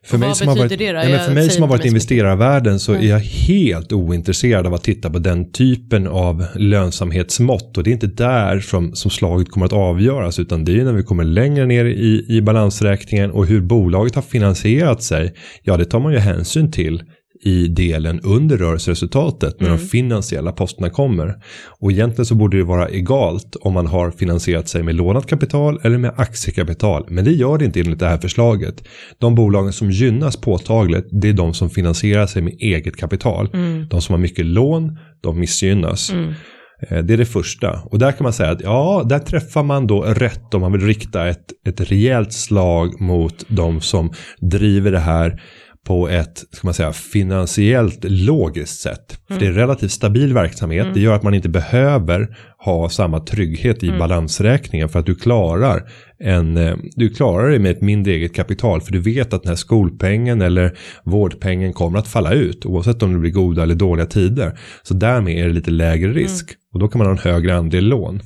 För 0.09 0.17
mig, 0.17 0.35
som 0.35 0.47
har 0.47 0.55
varit, 0.55 0.77
det? 0.77 0.83
Ja, 0.83 1.19
för 1.19 1.33
mig 1.33 1.49
som 1.49 1.61
har 1.61 1.69
varit 1.69 1.85
investerarvärlden 1.85 2.79
så 2.79 2.91
mm. 2.91 3.03
är 3.03 3.09
jag 3.09 3.19
helt 3.19 3.93
ointresserad 3.93 4.67
av 4.67 4.73
att 4.73 4.83
titta 4.83 5.09
på 5.09 5.19
den 5.19 5.51
typen 5.51 6.07
av 6.07 6.45
lönsamhetsmått. 6.55 7.77
Och 7.77 7.83
det 7.83 7.89
är 7.89 7.91
inte 7.91 8.07
där 8.07 8.59
som, 8.59 8.95
som 8.95 9.11
slaget 9.11 9.51
kommer 9.51 9.65
att 9.65 9.73
avgöras 9.73 10.39
utan 10.39 10.65
det 10.65 10.79
är 10.79 10.83
när 10.83 10.93
vi 10.93 11.03
kommer 11.03 11.23
längre 11.23 11.65
ner 11.65 11.85
i, 11.85 12.25
i 12.29 12.41
balansräkningen 12.41 13.31
och 13.31 13.45
hur 13.45 13.61
bolaget 13.61 14.15
har 14.15 14.21
finansierat 14.21 15.03
sig. 15.03 15.33
Ja, 15.63 15.77
det 15.77 15.85
tar 15.85 15.99
man 15.99 16.13
ju 16.13 16.19
hänsyn 16.19 16.71
till 16.71 17.03
i 17.43 17.67
delen 17.67 18.19
under 18.19 18.57
rörelseresultatet 18.57 19.59
när 19.59 19.67
mm. 19.67 19.79
de 19.79 19.85
finansiella 19.85 20.51
posterna 20.51 20.89
kommer. 20.89 21.35
Och 21.79 21.91
egentligen 21.91 22.25
så 22.25 22.35
borde 22.35 22.57
det 22.57 22.63
vara 22.63 22.89
egalt 22.89 23.55
om 23.61 23.73
man 23.73 23.87
har 23.87 24.11
finansierat 24.11 24.67
sig 24.67 24.83
med 24.83 24.95
lånat 24.95 25.25
kapital 25.25 25.79
eller 25.83 25.97
med 25.97 26.13
aktiekapital. 26.17 27.05
Men 27.09 27.25
det 27.25 27.31
gör 27.31 27.57
det 27.57 27.65
inte 27.65 27.79
enligt 27.79 27.99
det 27.99 28.07
här 28.07 28.17
förslaget. 28.17 28.83
De 29.17 29.35
bolagen 29.35 29.73
som 29.73 29.91
gynnas 29.91 30.37
påtagligt 30.37 31.07
det 31.11 31.29
är 31.29 31.33
de 31.33 31.53
som 31.53 31.69
finansierar 31.69 32.27
sig 32.27 32.41
med 32.41 32.53
eget 32.59 32.97
kapital. 32.97 33.49
Mm. 33.53 33.87
De 33.87 34.01
som 34.01 34.13
har 34.13 34.19
mycket 34.19 34.45
lån, 34.45 34.97
de 35.21 35.39
missgynnas. 35.39 36.11
Mm. 36.11 36.33
Eh, 36.81 37.03
det 37.03 37.13
är 37.13 37.17
det 37.17 37.25
första. 37.25 37.79
Och 37.83 37.99
där 37.99 38.11
kan 38.11 38.23
man 38.23 38.33
säga 38.33 38.51
att 38.51 38.61
ja, 38.61 39.05
där 39.09 39.19
träffar 39.19 39.63
man 39.63 39.87
då 39.87 40.01
rätt 40.01 40.53
om 40.53 40.61
man 40.61 40.71
vill 40.71 40.81
rikta 40.81 41.27
ett, 41.27 41.45
ett 41.67 41.91
rejält 41.91 42.33
slag 42.33 43.01
mot 43.01 43.45
de 43.47 43.81
som 43.81 44.11
driver 44.41 44.91
det 44.91 44.99
här 44.99 45.41
på 45.89 46.09
ett, 46.09 46.43
ska 46.51 46.67
man 46.67 46.73
säga, 46.73 46.93
finansiellt 46.93 47.99
logiskt 48.03 48.81
sätt. 48.81 49.19
För 49.27 49.39
det 49.39 49.47
är 49.47 49.51
relativt 49.51 49.91
stabil 49.91 50.33
verksamhet, 50.33 50.87
det 50.93 50.99
gör 50.99 51.15
att 51.15 51.23
man 51.23 51.33
inte 51.33 51.49
behöver 51.49 52.37
ha 52.57 52.89
samma 52.89 53.19
trygghet 53.19 53.83
i 53.83 53.91
balansräkningen 53.91 54.89
för 54.89 54.99
att 54.99 55.05
du 55.05 55.15
klarar 55.15 55.89
en, 56.19 56.57
eh, 56.57 56.75
du 56.95 57.09
klarar 57.09 57.49
det 57.49 57.59
med 57.59 57.71
ett 57.71 57.81
mindre 57.81 58.13
eget 58.13 58.35
kapital 58.35 58.81
för 58.81 58.91
du 58.91 58.99
vet 58.99 59.33
att 59.33 59.43
den 59.43 59.49
här 59.49 59.55
skolpengen 59.55 60.41
eller 60.41 60.77
vårdpengen 61.03 61.73
kommer 61.73 61.99
att 61.99 62.07
falla 62.07 62.33
ut 62.33 62.65
oavsett 62.65 63.03
om 63.03 63.13
det 63.13 63.19
blir 63.19 63.31
goda 63.31 63.63
eller 63.63 63.75
dåliga 63.75 64.05
tider. 64.05 64.59
Så 64.83 64.93
därmed 64.93 65.37
är 65.37 65.47
det 65.47 65.53
lite 65.53 65.71
lägre 65.71 66.11
risk 66.11 66.51
och 66.73 66.79
då 66.79 66.87
kan 66.87 66.99
man 66.99 67.07
ha 67.07 67.11
en 67.11 67.31
högre 67.31 67.57
andel 67.57 67.85
lån. 67.85 68.21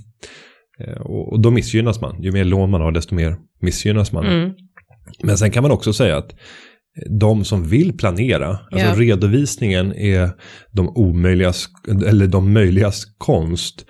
Eh, 0.80 1.02
Och 1.02 1.34
och 1.34 1.42
då 1.42 1.52
missgynnas 1.52 2.02
man. 2.02 2.24
Ju 2.24 2.32
mer 2.32 2.46
lån 2.46 2.70
man 2.70 2.82
har 2.82 2.92
desto 2.92 3.16
mer 3.16 3.36
missgynnas 3.62 4.12
man. 4.12 4.26
Mm. 4.26 4.52
Men 5.24 5.38
sen 5.38 5.52
kan 5.52 5.64
man 5.64 5.72
också 5.72 5.94
säga 5.94 6.18
att 6.18 6.36
de 7.20 7.46
som 7.46 7.64
vill 7.68 7.98
planera, 7.98 8.48
alltså 8.72 8.88
Ja. 8.88 8.94
redovisningen 8.98 9.94
är 9.94 10.30
de 10.72 10.90
omöjligas, 10.90 11.68
eller 12.08 12.28
de 12.28 12.54
möjligas 12.54 13.06
konst. 13.18 13.86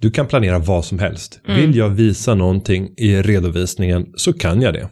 Du 0.00 0.10
kan 0.10 0.26
planera 0.26 0.58
vad 0.58 0.84
som 0.84 0.98
helst. 0.98 1.40
Mm. 1.48 1.60
Vill 1.60 1.76
jag 1.76 1.88
visa 1.88 2.34
någonting 2.34 2.88
i 2.96 3.22
redovisningen 3.22 4.06
så 4.16 4.32
kan 4.32 4.62
jag 4.62 4.74
det. 4.74 4.88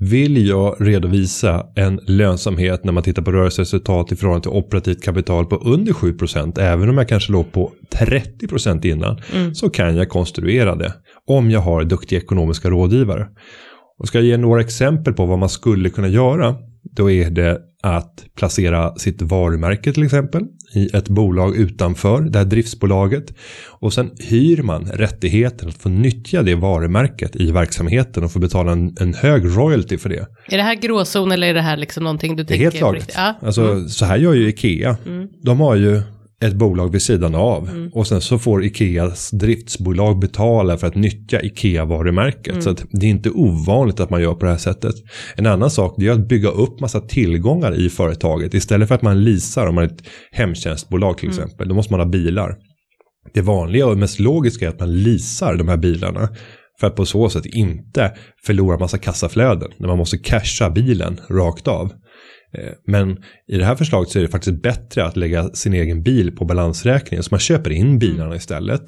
Vill 0.00 0.46
jag 0.48 0.76
redovisa 0.80 1.66
en 1.76 2.00
lönsamhet 2.06 2.84
när 2.84 2.92
man 2.92 3.02
tittar 3.02 3.22
på 3.22 3.32
rörelseresultat 3.32 4.12
i 4.12 4.16
förhållande 4.16 4.42
till 4.42 4.58
operativt 4.58 5.02
kapital 5.02 5.46
på 5.46 5.56
under 5.56 5.92
7% 5.92 6.58
även 6.60 6.88
om 6.88 6.98
jag 6.98 7.08
kanske 7.08 7.32
låg 7.32 7.52
på 7.52 7.72
30% 7.94 8.86
innan 8.86 9.20
Mm. 9.34 9.54
så 9.54 9.70
kan 9.70 9.96
jag 9.96 10.08
konstruera 10.08 10.74
det 10.76 10.92
om 11.26 11.50
jag 11.50 11.60
har 11.60 11.84
duktiga 11.84 12.18
ekonomiska 12.18 12.70
rådgivare. 12.70 13.26
Och 13.98 14.08
ska 14.08 14.18
jag 14.18 14.26
ge 14.26 14.36
några 14.36 14.60
exempel 14.60 15.12
på 15.14 15.26
vad 15.26 15.38
man 15.38 15.48
skulle 15.48 15.90
kunna 15.90 16.08
göra 16.08 16.56
då 16.82 17.10
är 17.10 17.30
det 17.30 17.58
att 17.82 18.24
placera 18.36 18.94
sitt 18.96 19.22
varumärke 19.22 19.92
till 19.92 20.02
exempel 20.02 20.42
i 20.74 20.96
ett 20.96 21.08
bolag 21.08 21.56
utanför 21.56 22.20
det 22.20 22.38
här 22.38 22.46
driftsbolaget. 22.46 23.34
Och 23.68 23.92
sen 23.92 24.10
hyr 24.18 24.62
man 24.62 24.84
rättigheten 24.84 25.68
att 25.68 25.74
få 25.74 25.88
nyttja 25.88 26.42
det 26.42 26.54
varumärket 26.54 27.36
i 27.36 27.50
verksamheten 27.52 28.24
och 28.24 28.32
få 28.32 28.38
betala 28.38 28.72
en, 28.72 28.96
en 29.00 29.14
hög 29.14 29.44
royalty 29.44 29.98
för 29.98 30.08
det. 30.08 30.26
Är 30.48 30.56
det 30.56 30.62
här 30.62 30.74
gråzon 30.74 31.32
eller 31.32 31.46
är 31.48 31.54
det 31.54 31.62
här 31.62 31.76
liksom 31.76 32.04
någonting 32.04 32.36
du 32.36 32.42
Det 32.42 32.54
är 32.54 32.58
tänker? 32.58 32.64
helt 32.64 32.78
på 32.80 32.84
lagligt. 32.86 33.02
riktigt? 33.02 33.16
Ja. 33.18 33.34
Alltså, 33.42 33.62
Mm. 33.62 33.88
Så 33.88 34.04
här 34.04 34.16
gör 34.16 34.34
ju 34.34 34.48
Ikea. 34.48 34.96
De 35.42 35.60
har 35.60 35.74
ju 35.76 36.02
ett 36.40 36.54
bolag 36.54 36.92
vid 36.92 37.02
sidan 37.02 37.34
av. 37.34 37.68
Mm. 37.68 37.90
Och 37.92 38.06
sen 38.06 38.20
så 38.20 38.38
får 38.38 38.64
Ikeas 38.64 39.30
driftsbolag 39.30 40.18
betala 40.18 40.78
för 40.78 40.86
att 40.86 40.94
nyttja 40.94 41.40
Ikea-varumärket. 41.42 42.52
Mm. 42.52 42.62
Så 42.62 42.70
att 42.70 42.84
det 42.90 43.06
är 43.06 43.10
inte 43.10 43.30
ovanligt 43.30 44.00
att 44.00 44.10
man 44.10 44.22
gör 44.22 44.34
på 44.34 44.44
det 44.44 44.50
här 44.50 44.58
sättet. 44.58 44.94
En 45.36 45.46
annan 45.46 45.70
sak 45.70 45.94
det 45.98 46.06
är 46.06 46.10
att 46.12 46.28
bygga 46.28 46.48
upp 46.48 46.80
massa 46.80 47.00
tillgångar 47.00 47.80
i 47.80 47.90
företaget. 47.90 48.54
Istället 48.54 48.88
för 48.88 48.94
att 48.94 49.02
man 49.02 49.24
leasar 49.24 49.66
om 49.66 49.74
man 49.74 49.84
är 49.84 49.88
ett 49.88 50.02
hemtjänstbolag 50.32 51.18
till 51.18 51.28
Mm. 51.28 51.38
exempel. 51.38 51.68
Då 51.68 51.74
måste 51.74 51.92
man 51.92 52.00
ha 52.00 52.06
bilar. 52.06 52.56
Det 53.34 53.40
vanliga 53.40 53.86
och 53.86 53.98
mest 53.98 54.20
logiska 54.20 54.64
är 54.64 54.68
att 54.68 54.80
man 54.80 55.02
leasar 55.02 55.56
de 55.56 55.68
här 55.68 55.76
bilarna. 55.76 56.28
För 56.80 56.86
att 56.86 56.96
på 56.96 57.06
så 57.06 57.28
sätt 57.28 57.46
inte 57.46 58.12
förlora 58.46 58.78
massa 58.78 58.98
kassaflöden. 58.98 59.70
När 59.78 59.88
man 59.88 59.98
måste 59.98 60.18
casha 60.18 60.70
bilen 60.70 61.20
rakt 61.30 61.68
av. 61.68 61.92
Eh, 62.56 62.72
Men 62.86 63.10
i 63.48 63.56
det 63.58 63.64
här 63.64 63.74
förslaget 63.74 64.10
så 64.10 64.18
är 64.18 64.22
det 64.22 64.28
faktiskt 64.28 64.62
bättre 64.62 65.04
att 65.04 65.16
lägga 65.16 65.48
sin 65.48 65.74
egen 65.74 66.02
bil 66.02 66.36
på 66.36 66.44
balansräkningen. 66.44 67.22
Så 67.22 67.28
man 67.30 67.40
köper 67.40 67.70
in 67.70 67.98
bilarna 67.98 68.36
istället. 68.36 68.82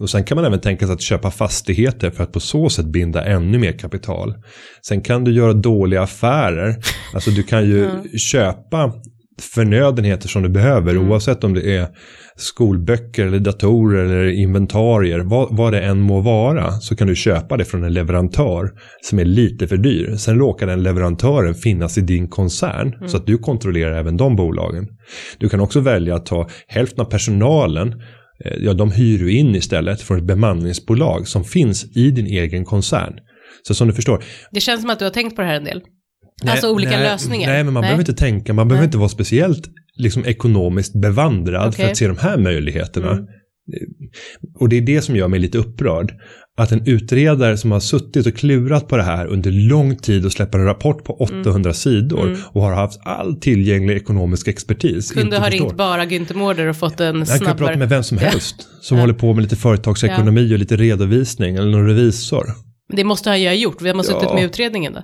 Och 0.00 0.10
sen 0.10 0.24
kan 0.24 0.36
man 0.36 0.44
även 0.44 0.60
tänka 0.60 0.86
sig 0.86 0.94
att 0.94 1.02
köpa 1.02 1.30
fastigheter 1.30 2.10
för 2.10 2.24
att 2.24 2.32
på 2.32 2.40
så 2.40 2.70
sätt 2.70 2.86
binda 2.86 3.24
ännu 3.24 3.58
mer 3.58 3.72
kapital. 3.72 4.34
Sen 4.88 5.00
kan 5.00 5.24
du 5.24 5.32
göra 5.32 5.52
dåliga 5.52 6.02
affärer. 6.02 6.76
Alltså 7.14 7.30
du 7.30 7.42
kan 7.42 7.64
ju 7.64 7.90
köpa 8.18 8.92
förnödenheter 9.40 10.28
som 10.28 10.42
du 10.42 10.48
behöver 10.48 10.98
oavsett 10.98 11.44
om 11.44 11.54
det 11.54 11.76
är 11.76 11.88
skolböcker 12.36 13.26
eller 13.26 13.38
datorer 13.38 14.04
eller 14.04 14.30
inventarier. 14.30 15.18
Vad, 15.18 15.56
vad 15.56 15.72
det 15.72 15.80
än 15.80 16.00
må 16.00 16.20
vara 16.20 16.72
så 16.72 16.96
kan 16.96 17.06
du 17.08 17.14
köpa 17.14 17.56
det 17.56 17.64
från 17.64 17.84
en 17.84 17.92
leverantör 17.92 18.70
som 19.02 19.18
är 19.18 19.24
lite 19.24 19.68
för 19.68 19.76
dyr. 19.76 20.16
Sen 20.16 20.38
råkar 20.38 20.66
den 20.66 20.82
leverantören 20.82 21.54
finnas 21.54 21.98
i 21.98 22.00
din 22.00 22.28
koncern 22.28 23.08
så 23.08 23.16
att 23.16 23.26
du 23.26 23.38
kontrollerar 23.38 23.98
även 23.98 24.16
de 24.16 24.36
bolagen. 24.36 24.88
Du 25.38 25.48
kan 25.48 25.60
också 25.60 25.80
välja 25.80 26.14
att 26.14 26.26
ta 26.26 26.48
hälften 26.66 27.00
av 27.00 27.10
personalen 27.10 27.92
eh, 28.44 28.52
Ja, 28.58 28.72
de 28.72 28.90
hyr 28.92 29.18
du 29.18 29.32
in 29.32 29.54
istället 29.54 30.00
från 30.00 30.18
ett 30.18 30.24
bemanningsbolag 30.24 31.28
som 31.28 31.44
finns 31.44 31.96
i 31.96 32.10
din 32.10 32.26
egen 32.26 32.64
koncern. 32.64 33.14
Så 33.68 33.74
som 33.74 33.88
du 33.88 33.94
förstår, 33.94 34.24
Det 34.50 34.60
känns 34.60 34.80
som 34.80 34.90
att 34.90 34.98
du 34.98 35.04
har 35.04 35.12
tänkt 35.12 35.36
på 35.36 35.42
det 35.42 35.48
här 35.48 35.56
en 35.56 35.64
del. 35.64 35.82
alltså 36.46 36.70
olika 36.72 36.90
nej, 36.90 37.02
lösningar. 37.02 37.48
Nej, 37.48 37.64
men 37.64 37.72
man 37.74 37.80
behöver 37.80 38.00
inte 38.00 38.14
tänka, 38.14 38.52
man 38.52 38.68
behöver 38.68 38.82
Nej. 38.82 38.88
inte 38.88 38.98
vara 38.98 39.08
speciellt 39.08 39.70
liksom, 39.96 40.24
ekonomiskt 40.26 40.94
bevandrad 41.00 41.74
för 41.74 41.82
Okej. 41.82 41.90
att 41.90 41.96
se 41.96 42.08
de 42.08 42.16
här 42.18 42.38
möjligheterna. 42.38 43.10
Mm. 43.12 43.26
Och 44.54 44.68
det 44.68 44.76
är 44.76 44.80
det 44.80 45.02
som 45.02 45.16
gör 45.16 45.28
mig 45.28 45.40
lite 45.40 45.58
upprörd. 45.58 46.14
Att 46.58 46.72
en 46.72 46.86
utredare 46.86 47.56
som 47.56 47.70
har 47.72 47.80
suttit 47.80 48.26
och 48.26 48.34
klurat 48.34 48.88
på 48.88 48.96
det 48.96 49.02
här 49.02 49.26
under 49.26 49.50
lång 49.50 49.96
tid 49.96 50.24
och 50.26 50.32
släpper 50.32 50.58
en 50.58 50.64
rapport 50.64 51.04
på 51.04 51.12
800 51.12 51.72
sidor 51.72 52.26
Mm. 52.26 52.38
och 52.52 52.62
har 52.62 52.72
haft 52.72 53.00
all 53.02 53.36
tillgänglig 53.40 53.96
ekonomisk 53.96 54.48
expertis. 54.48 55.10
Kunde 55.12 55.38
ha 55.38 55.48
ringt 55.50 55.76
bara 55.76 56.04
Günther 56.04 56.34
Mårder 56.36 56.66
och 56.66 56.76
fått 56.76 57.00
en 57.00 57.16
Han 57.16 57.26
kan 57.26 57.38
snabbare... 57.38 57.56
prata 57.58 57.78
med 57.78 57.88
vem 57.88 58.02
som 58.02 58.18
helst 58.18 58.68
som 58.80 58.96
Ja. 58.96 59.02
håller 59.02 59.14
på 59.14 59.34
med 59.34 59.42
lite 59.42 59.56
företagsekonomi 59.56 60.54
och 60.54 60.58
lite 60.58 60.76
redovisning 60.76 61.56
eller 61.56 61.70
någon 61.70 61.86
revisor. 61.86 62.46
Det 62.88 63.04
måste 63.04 63.28
han 63.30 63.40
ju 63.40 63.46
ha 63.46 63.54
gjort. 63.54 63.82
Vem 63.82 63.96
har 63.96 64.02
suttit 64.02 64.22
Ja. 64.22 64.34
med 64.34 64.42
i 64.42 64.46
utredningen 64.46 64.92
då? 64.92 65.02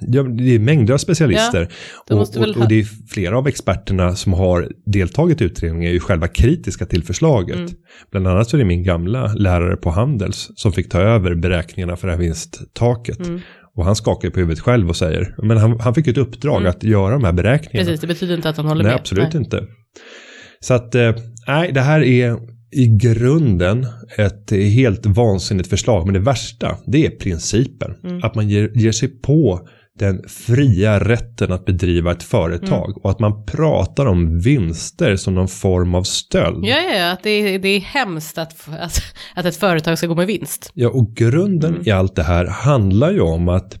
Ja, 0.00 0.22
det 0.22 0.54
är 0.54 0.58
mängder 0.58 0.94
av 0.94 0.98
specialister. 0.98 1.68
de 2.08 2.14
och, 2.14 2.20
och, 2.36 2.56
och 2.56 2.68
det 2.68 2.80
är 2.80 3.08
flera 3.08 3.38
av 3.38 3.48
experterna 3.48 4.16
som 4.16 4.32
har 4.32 4.68
deltagit 4.86 5.40
i 5.40 5.44
utredningen 5.44 5.88
är 5.90 5.92
ju 5.94 6.00
själva 6.00 6.28
kritiska 6.28 6.86
till 6.86 7.04
förslaget. 7.04 7.56
Mm. 7.56 7.70
Bland 8.10 8.28
annat 8.28 8.48
så 8.48 8.56
är 8.56 8.58
det 8.58 8.64
min 8.64 8.82
gamla 8.82 9.26
lärare 9.34 9.76
på 9.76 9.90
Handels 9.90 10.50
som 10.54 10.72
fick 10.72 10.88
ta 10.88 11.00
över 11.00 11.34
beräkningarna 11.34 11.96
för 11.96 12.06
det 12.08 12.12
här 12.12 12.20
vinsttaket. 12.20 13.26
Mm. 13.26 13.40
Och 13.76 13.84
han 13.84 13.96
skakar 13.96 14.30
på 14.30 14.40
huvudet 14.40 14.60
själv 14.60 14.88
och 14.88 14.96
säger, 14.96 15.34
men 15.42 15.56
han, 15.56 15.80
han 15.80 15.94
fick 15.94 16.06
ett 16.06 16.18
uppdrag 16.18 16.56
Mm. 16.60 16.70
att 16.70 16.82
göra 16.84 17.12
de 17.12 17.24
här 17.24 17.32
beräkningarna. 17.32 17.86
Precis, 17.86 18.00
det 18.00 18.06
betyder 18.06 18.34
inte 18.34 18.48
att 18.48 18.56
han 18.56 18.66
håller 18.66 18.82
Nej, 18.84 18.92
med. 18.92 19.00
absolut 19.00 19.34
inte. 19.34 19.66
Så 20.60 20.74
att, 20.74 20.94
eh, 20.94 21.14
nej, 21.46 21.72
det 21.72 21.80
här 21.80 22.00
är 22.02 22.51
i 22.72 22.86
grunden 22.86 23.86
ett 24.18 24.50
helt 24.50 25.06
vansinnigt 25.06 25.68
förslag. 25.68 26.06
Men 26.06 26.14
det 26.14 26.20
värsta, 26.20 26.76
det 26.86 27.06
är 27.06 27.10
principen. 27.10 27.94
Mm. 28.04 28.20
Att 28.22 28.34
man 28.34 28.48
ger, 28.48 28.70
ger 28.74 28.92
sig 28.92 29.08
på 29.08 29.68
den 29.98 30.22
fria 30.28 30.98
rätten 31.00 31.52
att 31.52 31.64
bedriva 31.64 32.12
ett 32.12 32.22
företag. 32.22 32.84
Mm. 32.84 32.96
Och 33.02 33.10
att 33.10 33.20
man 33.20 33.44
pratar 33.44 34.06
om 34.06 34.38
vinster 34.38 35.16
som 35.16 35.34
någon 35.34 35.48
form 35.48 35.94
av 35.94 36.02
stöld. 36.02 36.64
Ja, 36.64 36.76
ja, 36.76 36.98
ja, 36.98 37.16
det 37.22 37.30
är, 37.30 37.58
det 37.58 37.68
är 37.68 37.80
hemskt 37.80 38.38
att, 38.38 38.68
att, 38.80 39.02
att 39.34 39.44
ett 39.46 39.56
företag 39.56 39.98
ska 39.98 40.06
gå 40.06 40.14
med 40.14 40.26
vinst. 40.26 40.70
Ja, 40.74 40.88
och 40.88 41.14
grunden 41.16 41.74
Mm. 41.74 41.88
i 41.88 41.90
allt 41.90 42.16
det 42.16 42.22
här 42.22 42.46
handlar 42.46 43.12
ju 43.12 43.20
om 43.20 43.48
att 43.48 43.78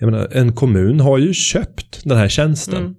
menar, 0.00 0.28
en 0.32 0.52
kommun 0.52 1.00
har 1.00 1.18
ju 1.18 1.34
köpt 1.34 2.00
den 2.04 2.18
här 2.18 2.28
tjänsten. 2.28 2.78
Mm. 2.78 2.94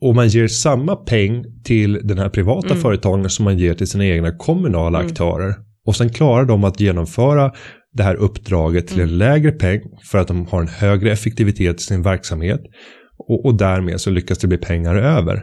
Och 0.00 0.14
man 0.14 0.28
ger 0.28 0.48
samma 0.48 0.96
peng 0.96 1.44
till 1.64 2.00
den 2.04 2.18
här 2.18 2.28
privata 2.28 2.66
Mm. 2.68 2.78
företagen 2.82 3.30
som 3.30 3.44
man 3.44 3.58
ger 3.58 3.74
till 3.74 3.86
sina 3.86 4.06
egna 4.06 4.36
kommunala 4.36 4.98
Mm. 4.98 5.10
aktörer. 5.10 5.54
Och 5.86 5.96
sen 5.96 6.08
klarar 6.10 6.44
de 6.44 6.64
att 6.64 6.80
genomföra 6.80 7.52
det 7.92 8.02
här 8.02 8.14
uppdraget 8.14 8.86
till 8.88 9.00
Mm. 9.00 9.08
en 9.12 9.18
lägre 9.18 9.50
peng 9.52 9.80
för 10.10 10.18
att 10.18 10.28
de 10.28 10.46
har 10.46 10.60
en 10.60 10.68
högre 10.68 11.12
effektivitet 11.12 11.80
i 11.80 11.82
sin 11.84 12.02
verksamhet. 12.02 12.60
Och, 13.28 13.46
och 13.46 13.54
därmed 13.54 14.00
så 14.00 14.10
lyckas 14.10 14.38
det 14.38 14.46
bli 14.48 14.58
pengar 14.58 14.94
över. 14.96 15.42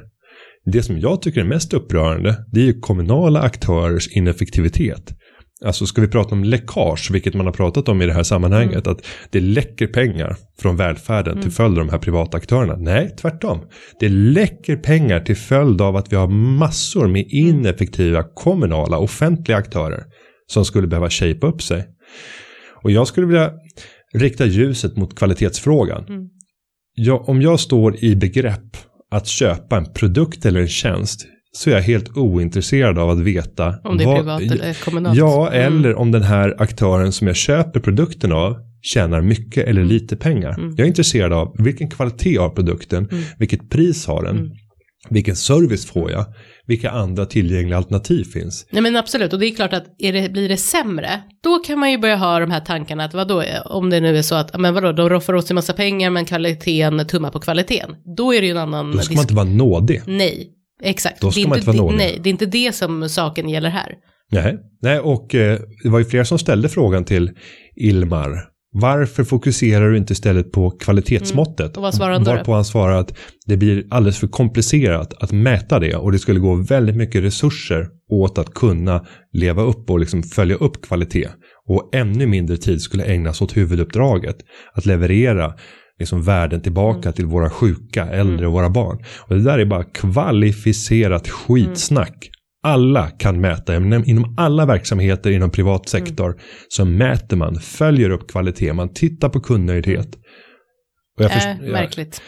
Det 0.71 0.83
som 0.83 0.99
jag 0.99 1.21
tycker 1.21 1.41
är 1.41 1.45
mest 1.45 1.73
upprörande 1.73 2.35
det 2.51 2.59
är 2.59 2.65
ju 2.65 2.79
kommunala 2.79 3.41
aktörers 3.41 4.07
ineffektivitet. 4.07 5.13
Alltså 5.65 5.85
ska 5.85 6.01
vi 6.01 6.07
prata 6.07 6.35
om 6.35 6.43
läckage, 6.43 7.11
vilket 7.11 7.33
man 7.33 7.45
har 7.45 7.53
pratat 7.53 7.89
om 7.89 8.01
i 8.01 8.05
det 8.05 8.13
här 8.13 8.23
sammanhanget, 8.23 8.87
att 8.87 9.05
det 9.29 9.39
läcker 9.39 9.87
pengar 9.87 10.35
från 10.59 10.75
välfärden 10.75 11.41
till 11.41 11.51
följd 11.51 11.79
av 11.79 11.85
de 11.85 11.91
här 11.91 11.99
privata 11.99 12.37
aktörerna. 12.37 12.75
Nej, 12.77 13.15
tvärtom. 13.21 13.59
Det 13.99 14.09
läcker 14.09 14.75
pengar 14.75 15.19
till 15.19 15.35
följd 15.35 15.81
av 15.81 15.95
att 15.95 16.11
vi 16.11 16.15
har 16.15 16.27
massor 16.27 17.07
med 17.07 17.25
ineffektiva 17.29 18.23
kommunala 18.23 18.97
offentliga 18.97 19.57
aktörer 19.57 20.03
som 20.47 20.65
skulle 20.65 20.87
behöva 20.87 21.09
shape 21.09 21.47
upp 21.47 21.61
sig. 21.61 21.85
Och 22.83 22.91
jag 22.91 23.07
skulle 23.07 23.27
vilja 23.27 23.51
rikta 24.13 24.45
ljuset 24.45 24.97
mot 24.97 25.15
kvalitetsfrågan. 25.15 26.05
Mm. 26.07 26.29
Ja, 26.93 27.23
om 27.27 27.41
jag 27.41 27.59
står 27.59 28.03
i 28.03 28.15
begrepp 28.15 28.77
att 29.11 29.27
köpa 29.27 29.77
en 29.77 29.93
produkt 29.93 30.45
eller 30.45 30.61
en 30.61 30.67
tjänst 30.67 31.27
så 31.57 31.69
är 31.69 31.73
jag 31.73 31.81
helt 31.81 32.17
ointresserad 32.17 32.99
av 32.99 33.09
att 33.09 33.19
veta 33.19 33.75
Om 33.83 33.97
det 33.97 34.03
är 34.03 34.07
vad- 34.07 34.15
privat 34.39 34.41
eller 34.41 34.83
kommunalt. 34.85 35.17
Ja, 35.17 35.49
Mm. 35.51 35.67
eller 35.77 35.95
om 35.95 36.11
den 36.11 36.23
här 36.23 36.55
aktören 36.57 37.11
som 37.11 37.27
jag 37.27 37.35
köper 37.35 37.79
produkten 37.79 38.31
av 38.31 38.55
tjänar 38.81 39.21
mycket 39.21 39.67
eller 39.67 39.83
lite 39.83 40.15
pengar. 40.15 40.49
Mm. 40.57 40.69
Jag 40.69 40.79
är 40.79 40.87
intresserad 40.87 41.33
av 41.33 41.55
vilken 41.59 41.89
kvalitet 41.89 42.37
har 42.37 42.49
produkten, 42.49 43.07
Mm. 43.11 43.23
vilket 43.39 43.69
pris 43.69 44.07
har 44.07 44.23
den. 44.23 44.37
Mm. 44.37 44.51
Vilken 45.09 45.35
service 45.35 45.85
får 45.85 46.11
jag? 46.11 46.25
Vilka 46.65 46.89
andra 46.91 47.25
tillgängliga 47.25 47.77
alternativ 47.77 48.23
finns? 48.23 48.65
Nej 48.71 48.81
men 48.81 48.95
absolut, 48.95 49.33
och 49.33 49.39
det 49.39 49.45
är 49.47 49.55
klart 49.55 49.73
att 49.73 49.85
är 49.99 50.13
det, 50.13 50.31
blir 50.31 50.49
det 50.49 50.57
sämre, 50.57 51.09
då 51.43 51.57
kan 51.59 51.79
man 51.79 51.91
ju 51.91 51.97
börja 51.97 52.15
ha 52.15 52.39
de 52.39 52.51
här 52.51 52.59
tankarna 52.59 53.03
att 53.05 53.13
vadå, 53.13 53.43
om 53.65 53.89
det 53.89 53.99
nu 53.99 54.17
är 54.17 54.21
så 54.21 54.35
att, 54.35 54.59
men 54.59 54.73
vadå, 54.73 54.91
de 54.91 55.09
roffar 55.09 55.33
åt 55.35 55.47
sig 55.47 55.53
massa 55.55 55.73
pengar 55.73 56.09
men 56.09 56.25
kvaliteten 56.25 57.07
tummar 57.07 57.29
på 57.31 57.39
kvaliteten. 57.39 57.95
Då 58.17 58.33
är 58.33 58.41
det 58.41 58.47
ju 58.47 58.51
en 58.51 58.57
annan... 58.57 58.91
Då 58.91 58.97
ska 58.99 59.13
man 59.15 59.21
inte 59.21 59.33
vara 59.33 59.45
nådig. 59.45 60.01
Nej, 60.07 60.47
exakt. 60.83 61.21
Då 61.21 61.31
ska 61.31 61.41
det 61.41 61.45
är 61.45 61.49
man 61.49 61.57
inte 61.57 61.67
vara 61.67 61.77
nådig. 61.77 61.97
Nej, 61.97 62.19
det 62.23 62.29
är 62.29 62.31
inte 62.31 62.45
det 62.45 62.75
som 62.75 63.09
saken 63.09 63.49
gäller 63.49 63.69
här. 63.69 63.93
Nej, 64.31 64.57
Nej 64.81 64.99
och 64.99 65.35
eh, 65.35 65.59
det 65.83 65.89
var 65.89 65.99
ju 65.99 66.05
flera 66.05 66.25
som 66.25 66.39
ställde 66.39 66.69
frågan 66.69 67.05
till 67.05 67.31
Ilmar. 67.75 68.57
Varför 68.71 69.23
fokuserar 69.23 69.89
du 69.89 69.97
inte 69.97 70.13
istället 70.13 70.51
på 70.51 70.71
kvalitetsmåttet? 70.71 71.59
Mm. 71.59 71.75
Och 71.75 71.81
vad 71.81 71.93
svarade 71.93 72.15
han 72.15 72.23
då? 72.23 72.31
Varpå 72.31 72.53
han 72.53 72.65
svarar 72.65 72.99
att 72.99 73.17
det 73.45 73.57
blir 73.57 73.87
alldeles 73.89 74.17
för 74.17 74.27
komplicerat 74.27 75.13
att 75.23 75.31
mäta 75.31 75.79
det 75.79 75.95
och 75.95 76.11
det 76.11 76.19
skulle 76.19 76.39
gå 76.39 76.55
väldigt 76.55 76.95
mycket 76.95 77.23
resurser 77.23 77.87
åt 78.11 78.37
att 78.37 78.53
kunna 78.53 79.05
leva 79.33 79.61
upp 79.61 79.89
och 79.89 79.99
liksom 79.99 80.23
följa 80.23 80.55
upp 80.55 80.81
kvalitet. 80.81 81.27
Och 81.67 81.89
ännu 81.95 82.27
mindre 82.27 82.57
tid 82.57 82.81
skulle 82.81 83.03
ägnas 83.03 83.41
åt 83.41 83.57
huvuduppdraget 83.57 84.37
att 84.73 84.85
leverera 84.85 85.53
liksom 85.99 86.23
värden 86.23 86.61
tillbaka 86.61 86.99
Mm. 87.01 87.13
till 87.13 87.25
våra 87.25 87.49
sjuka, 87.49 88.05
äldre 88.05 88.47
och 88.47 88.53
våra 88.53 88.69
barn. 88.69 88.97
Och 89.19 89.35
det 89.35 89.41
där 89.43 89.59
är 89.59 89.65
bara 89.65 89.83
kvalificerat 89.83 91.27
skitsnack. 91.29 92.29
Alla 92.63 93.09
kan 93.09 93.41
mäta, 93.41 93.75
inom 94.05 94.35
alla 94.37 94.65
verksamheter 94.65 95.31
inom 95.31 95.51
privat 95.51 95.93
Mm. 95.93 96.05
sektor 96.07 96.35
så 96.69 96.85
mäter 96.85 97.37
man, 97.37 97.55
följer 97.55 98.09
upp 98.09 98.31
kvalitet, 98.31 98.73
man 98.73 98.93
tittar 98.93 99.29
på 99.29 99.39
kundnöjdhet. 99.39 100.07
Och 101.17 101.23
jag 101.23 101.31
Äh, 101.31 101.33
först- 101.35 101.47
jag- 101.61 101.71
märkligt. 101.71 102.21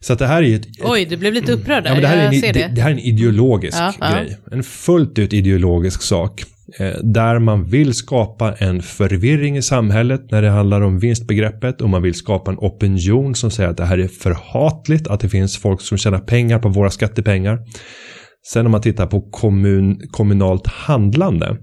Så 0.00 0.12
att 0.12 0.18
det 0.18 0.26
här 0.26 0.42
är 0.42 0.56
ett, 0.56 0.66
ett 0.66 0.72
Oj, 0.84 1.04
du 1.04 1.16
blev 1.16 1.32
lite 1.32 1.52
upprörd 1.52 1.82
där. 1.84 1.90
Ja, 1.90 1.94
men 1.94 2.02
det, 2.02 2.08
här 2.08 2.16
är 2.18 2.24
jag 2.24 2.34
en, 2.34 2.40
ser 2.40 2.52
det. 2.52 2.60
det. 2.60 2.74
Det, 2.74 2.80
här 2.82 2.88
är 2.90 2.94
en 2.94 2.98
ideologisk 3.00 3.78
Ja, 3.78 3.92
ja. 4.00 4.10
grej. 4.10 4.36
En 4.52 4.62
fullt 4.62 5.18
ut 5.18 5.32
ideologisk 5.32 6.02
sak. 6.02 6.44
Eh, 6.78 6.94
där 7.02 7.38
man 7.38 7.64
vill 7.64 7.94
skapa 7.94 8.52
en 8.52 8.82
förvirring 8.82 9.56
i 9.56 9.62
samhället 9.62 10.30
när 10.30 10.42
det 10.42 10.50
handlar 10.50 10.80
om 10.80 10.98
vinstbegreppet 10.98 11.80
och 11.80 11.90
man 11.90 12.02
vill 12.02 12.14
skapa 12.14 12.50
en 12.50 12.58
opinion 12.58 13.34
som 13.34 13.50
säger 13.50 13.70
att 13.70 13.76
det 13.76 13.84
här 13.84 13.98
är 13.98 14.08
förhatligt, 14.08 15.08
att 15.08 15.20
det 15.20 15.28
finns 15.28 15.58
folk 15.58 15.80
som 15.80 15.98
tjänar 15.98 16.18
pengar 16.18 16.58
på 16.58 16.68
våra 16.68 16.90
skattepengar. 16.90 17.58
Sen 18.46 18.66
om 18.66 18.72
man 18.72 18.80
tittar 18.80 19.06
på 19.06 19.20
kommun, 19.20 20.00
kommunalt 20.10 20.66
handlande. 20.66 21.56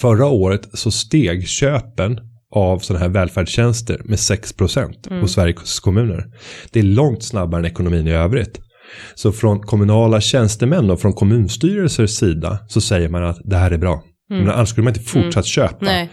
Förra 0.00 0.26
året 0.26 0.68
så 0.72 0.90
steg 0.90 1.48
köpen 1.48 2.18
av 2.54 2.78
sådana 2.78 3.04
här 3.04 3.12
välfärdstjänster 3.12 4.00
med 4.04 4.18
6% 4.18 5.06
Mm. 5.10 5.20
hos 5.22 5.32
Sveriges 5.32 5.80
kommuner. 5.80 6.24
Det 6.72 6.78
är 6.78 6.84
långt 6.84 7.22
snabbare 7.22 7.58
än 7.60 7.64
ekonomin 7.66 8.06
i 8.06 8.12
övrigt. 8.12 8.60
Så 9.14 9.32
från 9.32 9.60
kommunala 9.60 10.20
tjänstemän 10.20 10.90
och 10.90 11.00
från 11.00 11.12
kommunstyrelsers 11.12 12.10
sida 12.10 12.58
så 12.68 12.80
säger 12.80 13.08
man 13.08 13.24
att 13.24 13.38
det 13.44 13.56
här 13.56 13.70
är 13.70 13.78
bra. 13.78 14.02
Men 14.38 14.50
annars 14.50 14.68
skulle 14.68 14.84
man 14.84 14.92
inte 14.94 15.04
fortsatt 15.10 15.46
köpa. 15.46 15.86
Mm. 15.86 15.94
Nej, 15.94 16.10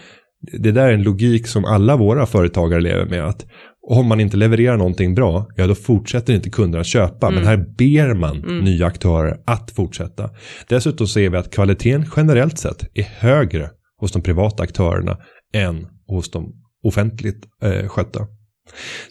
Det 0.60 0.72
där 0.72 0.88
är 0.88 0.94
en 0.94 1.04
logik 1.04 1.48
som 1.48 1.66
alla 1.66 1.96
våra 1.96 2.26
företagare 2.26 2.82
lever 2.82 3.06
med. 3.06 3.26
att 3.26 3.46
Om 3.90 4.06
man 4.08 4.20
inte 4.20 4.38
levererar 4.38 4.78
någonting 4.78 5.16
bra, 5.16 5.48
ja 5.56 5.68
då 5.68 5.76
fortsätter 5.76 6.34
inte 6.34 6.50
kunderna 6.50 6.84
köpa. 6.84 7.28
Mm. 7.28 7.36
Men 7.40 7.48
här 7.48 7.58
ber 7.78 8.14
man 8.14 8.38
nya 8.64 8.86
aktörer 8.86 9.38
att 9.46 9.72
fortsätta. 9.72 10.30
Dessutom 10.70 11.08
ser 11.08 11.30
vi 11.30 11.38
att 11.38 11.52
kvaliteten 11.54 12.06
generellt 12.16 12.58
sett 12.58 12.86
är 12.94 13.04
högre 13.04 13.70
hos 14.00 14.12
de 14.12 14.22
privata 14.22 14.64
aktörerna 14.64 15.18
än 15.54 15.88
hos 16.08 16.32
de 16.32 16.54
offentligt 16.84 17.44
eh, 17.64 17.88
skötta. 17.88 18.28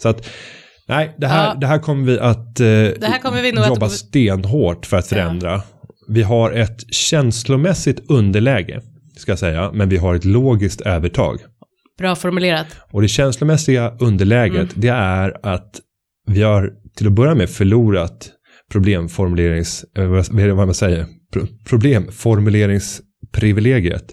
Så 0.02 0.08
att 0.08 0.28
Nej, 0.88 1.14
det 1.18 1.26
här, 1.26 1.46
Ja. 1.48 1.54
det 1.60 1.66
här 1.66 1.78
kommer 1.78 2.06
vi 2.06 2.18
att 2.18 2.60
eh, 2.60 2.66
här 2.66 3.22
kommer 3.22 3.42
vi 3.42 3.52
nog 3.52 3.62
att- 3.64 3.68
jobba 3.68 3.88
stenhårt 3.88 4.86
för 4.86 4.96
att 4.96 5.06
förändra. 5.06 5.62
Vi 6.08 6.22
har 6.22 6.50
ett 6.52 6.94
känslomässigt 6.94 8.10
underläge, 8.10 8.80
ska 9.18 9.32
jag 9.32 9.38
säga, 9.38 9.70
men 9.74 9.88
vi 9.88 9.96
har 9.96 10.14
ett 10.14 10.24
logiskt 10.24 10.80
övertag. 10.80 11.38
bra 11.98 12.16
formulerat. 12.16 12.66
Och 12.90 13.02
det 13.02 13.08
känslomässiga 13.08 13.96
underläget, 14.00 14.68
det 14.74 14.88
är 14.88 15.46
att 15.46 15.80
vi 16.26 16.42
har 16.42 16.72
till 16.96 17.06
att 17.06 17.12
börja 17.12 17.34
med 17.34 17.50
förlorat 17.50 18.30
problemformulerings, 18.72 19.84
eh, 19.98 20.54
vad 20.54 20.66
man 20.66 20.74
säger, 20.74 21.06
Pro, 21.32 21.46
problemformuleringsprivilegiet. 21.68 24.04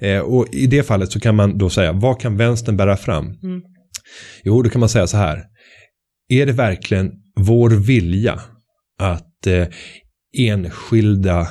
Eh, 0.00 0.20
och 0.20 0.46
i 0.52 0.66
det 0.66 0.82
fallet 0.82 1.12
så 1.12 1.20
kan 1.20 1.36
man 1.36 1.58
då 1.58 1.70
säga, 1.70 1.92
vad 1.92 2.20
kan 2.20 2.36
vänstern 2.36 2.76
bära 2.76 2.96
fram? 2.96 3.26
Mm. 3.26 3.62
Jo, 4.44 4.62
då 4.62 4.70
kan 4.70 4.80
man 4.80 4.88
säga 4.88 5.06
så 5.06 5.16
här. 5.16 5.42
Är 6.28 6.46
det 6.46 6.52
verkligen 6.52 7.12
vår 7.40 7.70
vilja 7.70 8.40
att 8.98 9.46
eh, 9.46 9.66
enskilda 10.38 11.48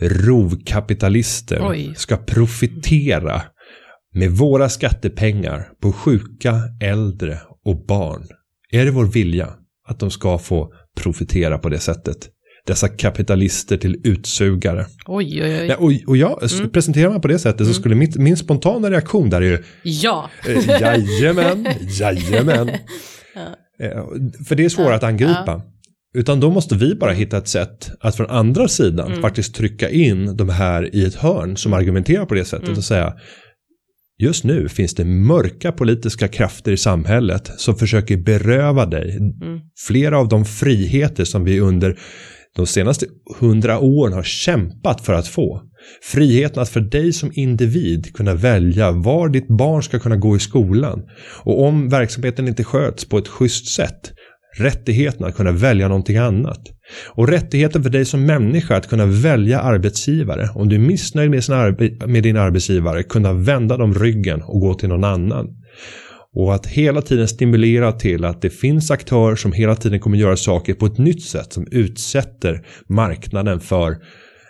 rovkapitalister 0.00 1.68
Oj. 1.70 1.92
ska 1.96 2.16
profitera 2.16 3.42
med 4.14 4.30
våra 4.30 4.68
skattepengar 4.68 5.68
på 5.82 5.92
sjuka, 5.92 6.60
äldre 6.82 7.40
och 7.64 7.86
barn? 7.86 8.22
Är 8.70 8.84
det 8.84 8.90
vår 8.90 9.04
vilja 9.04 9.48
att 9.88 9.98
de 9.98 10.10
ska 10.10 10.38
få 10.38 10.72
profitera 10.96 11.58
på 11.58 11.68
det 11.68 11.78
sättet? 11.78 12.30
Dessa 12.66 12.88
kapitalister 12.88 13.76
till 13.76 14.00
utsugare. 14.04 14.86
Oj, 15.06 15.42
oj, 15.42 15.60
oj. 15.60 15.66
Ja, 15.66 15.76
och, 15.76 15.92
och 16.06 16.16
jag, 16.16 16.40
presenterar 16.72 17.10
man 17.10 17.20
på 17.20 17.28
det 17.28 17.38
sättet 17.38 17.66
så 17.66 17.74
skulle 17.74 17.94
min, 17.94 18.12
min 18.16 18.36
spontana 18.36 18.90
reaktion 18.90 19.30
där 19.30 19.42
är 19.42 19.46
ju 19.46 19.62
Ja. 19.82 20.30
Eh, 20.48 20.80
Jajamän, 20.80 21.68
jajamän. 22.00 22.70
Eh, 23.80 24.04
För 24.48 24.54
det 24.54 24.64
är 24.64 24.68
svårare 24.68 24.94
att 24.94 25.02
angripa. 25.02 25.62
Utan 26.14 26.40
då 26.40 26.50
måste 26.50 26.74
vi 26.74 26.94
bara 26.94 27.12
hitta 27.12 27.38
ett 27.38 27.48
sätt 27.48 27.90
att 28.00 28.16
från 28.16 28.30
andra 28.30 28.68
sidan 28.68 29.22
faktiskt 29.22 29.54
trycka 29.54 29.90
in 29.90 30.36
de 30.36 30.48
här 30.48 30.94
i 30.94 31.04
ett 31.04 31.14
hörn 31.14 31.56
som 31.56 31.72
argumenterar 31.72 32.26
på 32.26 32.34
det 32.34 32.44
sättet 32.44 32.76
och 32.78 32.84
säga 32.84 33.14
Just 34.18 34.44
nu 34.44 34.68
finns 34.68 34.94
det 34.94 35.04
mörka 35.04 35.72
politiska 35.72 36.28
krafter 36.28 36.72
i 36.72 36.76
samhället 36.76 37.50
som 37.56 37.76
försöker 37.76 38.16
beröva 38.16 38.86
dig 38.86 39.18
flera 39.86 40.18
av 40.18 40.28
de 40.28 40.44
friheter 40.44 41.24
som 41.24 41.44
vi 41.44 41.60
under 41.60 41.98
de 42.56 42.66
senaste 42.66 43.06
hundra 43.40 43.78
åren 43.78 44.12
har 44.12 44.22
kämpat 44.22 45.00
för 45.00 45.12
att 45.12 45.28
få. 45.28 45.62
Friheten 46.02 46.62
att 46.62 46.68
för 46.68 46.80
dig 46.80 47.12
som 47.12 47.30
individ 47.34 48.14
kunna 48.14 48.34
välja 48.34 48.90
var 48.92 49.28
ditt 49.28 49.48
barn 49.48 49.82
ska 49.82 49.98
kunna 49.98 50.16
gå 50.16 50.36
i 50.36 50.38
skolan. 50.38 51.02
Och 51.42 51.62
om 51.62 51.88
verksamheten 51.88 52.48
inte 52.48 52.64
sköts 52.64 53.04
på 53.04 53.18
ett 53.18 53.28
schysst 53.28 53.66
sätt, 53.66 54.12
rättigheten 54.56 55.26
att 55.26 55.36
kunna 55.36 55.52
välja 55.52 55.88
någonting 55.88 56.16
annat. 56.16 56.60
Och 57.08 57.28
rättigheten 57.28 57.82
för 57.82 57.90
dig 57.90 58.04
som 58.04 58.26
människa 58.26 58.76
att 58.76 58.88
kunna 58.88 59.06
välja 59.06 59.60
arbetsgivare. 59.60 60.48
Om 60.54 60.68
du 60.68 60.74
är 60.74 60.80
missnöjd 60.80 61.30
med, 61.30 61.44
sin 61.44 61.54
arbe- 61.54 62.06
med 62.06 62.22
din 62.22 62.36
arbetsgivare, 62.36 63.02
kunna 63.02 63.32
vända 63.32 63.76
dem 63.76 63.94
ryggen 63.94 64.42
och 64.42 64.60
gå 64.60 64.74
till 64.74 64.88
någon 64.88 65.04
annan. 65.04 65.46
Och 66.36 66.54
att 66.54 66.66
hela 66.66 67.02
tiden 67.02 67.28
stimulera 67.28 67.92
till 67.92 68.24
att 68.24 68.42
det 68.42 68.50
finns 68.50 68.90
aktörer 68.90 69.36
som 69.36 69.52
hela 69.52 69.76
tiden 69.76 70.00
kommer 70.00 70.18
göra 70.18 70.36
saker 70.36 70.74
på 70.74 70.86
ett 70.86 70.98
nytt 70.98 71.22
sätt 71.22 71.52
som 71.52 71.66
utsätter 71.70 72.66
marknaden 72.88 73.60
för 73.60 73.96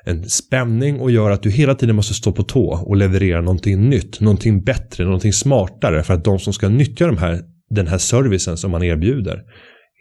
en 0.04 0.28
spänning 0.28 1.00
och 1.00 1.10
gör 1.10 1.30
att 1.30 1.42
du 1.42 1.50
hela 1.50 1.74
tiden 1.74 1.96
måste 1.96 2.14
stå 2.14 2.32
på 2.32 2.42
tå 2.42 2.82
och 2.86 2.96
leverera 2.96 3.40
någonting 3.40 3.88
nytt, 3.88 4.20
någonting 4.20 4.64
bättre, 4.64 5.04
någonting 5.04 5.32
smartare 5.32 6.02
för 6.02 6.14
att 6.14 6.24
de 6.24 6.38
som 6.38 6.52
ska 6.52 6.68
nyttja 6.68 7.06
de 7.06 7.18
här, 7.18 7.40
den 7.70 7.86
här 7.86 7.98
servicen 7.98 8.56
som 8.56 8.70
man 8.70 8.82
erbjuder 8.82 9.42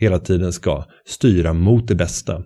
hela 0.03 0.19
tiden 0.19 0.53
ska 0.53 0.85
styra 1.05 1.53
mot 1.53 1.87
det 1.87 1.95
bästa. 1.95 2.43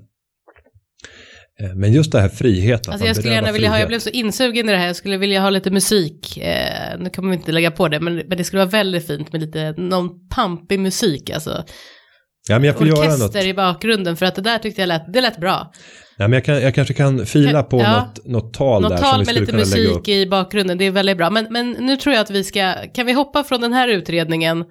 Eh, 1.59 1.75
Men 1.75 1.93
just 1.93 2.11
det 2.11 2.19
här 2.19 2.29
friheten. 2.29 2.91
Alltså 2.93 3.07
jag 3.07 3.15
skulle 3.15 3.33
gärna 3.33 3.51
vilja 3.51 3.69
ha, 3.69 3.79
jag 3.79 3.87
blev 3.87 3.99
så 3.99 4.09
insugen 4.09 4.69
i 4.69 4.71
det 4.71 4.77
här, 4.77 4.87
jag 4.87 4.95
skulle 4.95 5.17
vilja 5.17 5.41
ha 5.41 5.49
lite 5.49 5.71
musik. 5.71 6.37
Eh, 6.37 6.99
nu 6.99 7.09
kommer 7.09 7.29
vi 7.29 7.35
inte 7.35 7.51
lägga 7.51 7.71
på 7.71 7.87
det, 7.87 7.99
men, 7.99 8.15
men 8.15 8.37
det 8.37 8.43
skulle 8.43 8.59
vara 8.59 8.69
väldigt 8.69 9.07
fint 9.07 9.31
med 9.31 9.41
lite, 9.41 9.73
någon 9.77 10.09
pampig 10.35 10.79
musik 10.79 11.29
alltså. 11.29 11.63
Ja, 12.49 12.59
men 12.59 12.63
jag 12.63 12.77
får 12.77 12.87
göra 12.87 12.97
något. 12.97 13.19
Orkester 13.19 13.47
i 13.47 13.53
bakgrunden, 13.53 14.17
för 14.17 14.25
att 14.25 14.35
det 14.35 14.41
där 14.41 14.57
tyckte 14.57 14.81
jag 14.81 14.87
lät, 14.87 15.13
det 15.13 15.21
lät 15.21 15.37
bra. 15.37 15.71
Ja, 16.17 16.27
men 16.27 16.33
jag, 16.33 16.45
kan, 16.45 16.61
jag 16.61 16.75
kanske 16.75 16.93
kan 16.93 17.25
fila 17.25 17.63
på 17.63 17.79
Ja. 17.79 17.99
något, 17.99 18.25
något 18.25 18.53
tal 18.53 18.81
där 18.81 18.89
Något 18.89 18.99
som 18.99 19.09
tal 19.09 19.19
vi 19.19 19.25
med 19.25 19.35
lite 19.35 19.53
musik 19.53 20.07
i 20.07 20.25
bakgrunden, 20.27 20.77
det 20.77 20.85
är 20.85 20.91
väldigt 20.91 21.17
bra. 21.17 21.29
Men, 21.29 21.47
men 21.49 21.71
nu 21.71 21.97
tror 21.97 22.15
jag 22.15 22.21
att 22.21 22.31
vi 22.31 22.43
ska, 22.43 22.73
kan 22.93 23.05
vi 23.05 23.13
hoppa 23.13 23.43
från 23.43 23.61
den 23.61 23.73
här 23.73 23.87
utredningen? 23.87 24.65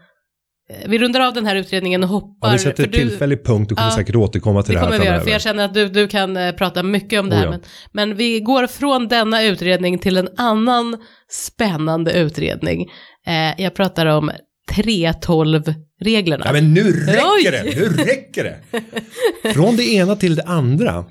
Eh, 0.71 0.89
Vi 0.91 0.99
rundar 0.99 1.21
av 1.21 1.35
den 1.35 1.47
här 1.47 1.57
utredningen 1.57 2.03
och 2.03 2.09
hoppar. 2.09 2.49
Ja, 2.49 2.53
vi 2.53 2.59
sätter 2.59 2.87
tillfällig 2.87 3.45
punkt 3.45 3.73
och 3.73 3.79
kommer 3.79 3.91
Ja, 3.91 3.97
säkert 3.97 4.15
återkomma 4.17 4.63
till 4.63 4.75
Det 4.75 4.81
det, 4.81 4.85
här 4.85 4.87
kommer 4.87 4.99
vi 4.99 5.05
göra, 5.05 5.15
framöver. 5.15 5.25
för 5.25 5.33
jag 5.33 5.41
känner 5.43 5.65
att 5.65 5.75
du, 5.75 5.89
du 5.89 6.09
kan 6.09 6.37
eh, 6.37 6.53
prata 6.53 6.83
mycket 6.83 7.21
om 7.21 7.31
det 7.31 7.37
Oh, 7.37 7.41
här. 7.41 7.47
ja. 7.47 7.51
Men, 7.51 7.61
men 7.93 8.17
vi 8.17 8.41
går 8.41 8.67
från 8.67 9.09
denna 9.09 9.43
utredning 9.43 9.99
till 9.99 10.17
en 10.17 10.29
annan 10.37 10.97
spännande 11.31 12.13
utredning. 12.13 12.87
Eh, 13.27 13.63
jag 13.63 13.75
pratar 13.75 14.07
om 14.07 14.31
3.12-reglerna. 14.73 16.43
Ja, 16.47 16.53
men 16.53 16.75
nu 16.75 16.83
räcker 16.93 17.23
Oj! 17.37 17.43
det! 17.51 17.63
Nu 17.77 17.89
räcker 17.89 18.45
det! 18.45 18.59
Från 19.55 19.77
det 19.77 19.85
ena 19.95 20.17
till 20.17 20.35
det 20.35 20.43
andra 20.43 21.05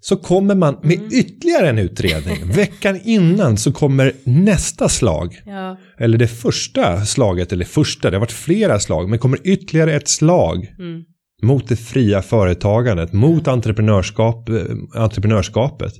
så 0.00 0.16
kommer 0.16 0.54
man 0.54 0.78
med 0.82 0.98
Mm. 0.98 1.08
ytterligare 1.12 1.68
en 1.68 1.78
utredning. 1.78 2.36
Veckan 2.52 3.00
innan 3.04 3.56
så 3.56 3.72
kommer 3.72 4.12
nästa 4.24 4.88
slag. 4.88 5.42
Ja, 5.46 5.76
Eller 5.98 6.18
det 6.18 6.28
första 6.28 7.04
slaget, 7.04 7.52
eller 7.52 7.64
första, 7.64 8.10
det 8.10 8.16
har 8.16 8.20
varit 8.20 8.32
flera 8.32 8.80
slag, 8.80 9.08
men 9.08 9.18
kommer 9.18 9.38
ytterligare 9.44 9.92
ett 9.92 10.08
slag 10.08 10.74
mm. 10.78 11.02
mot 11.42 11.68
det 11.68 11.76
fria 11.76 12.22
företagandet, 12.22 13.12
mot 13.12 13.48
entreprenörskap, 13.48 14.48
eh, 14.48 14.54
entreprenörskapet. 14.94 15.92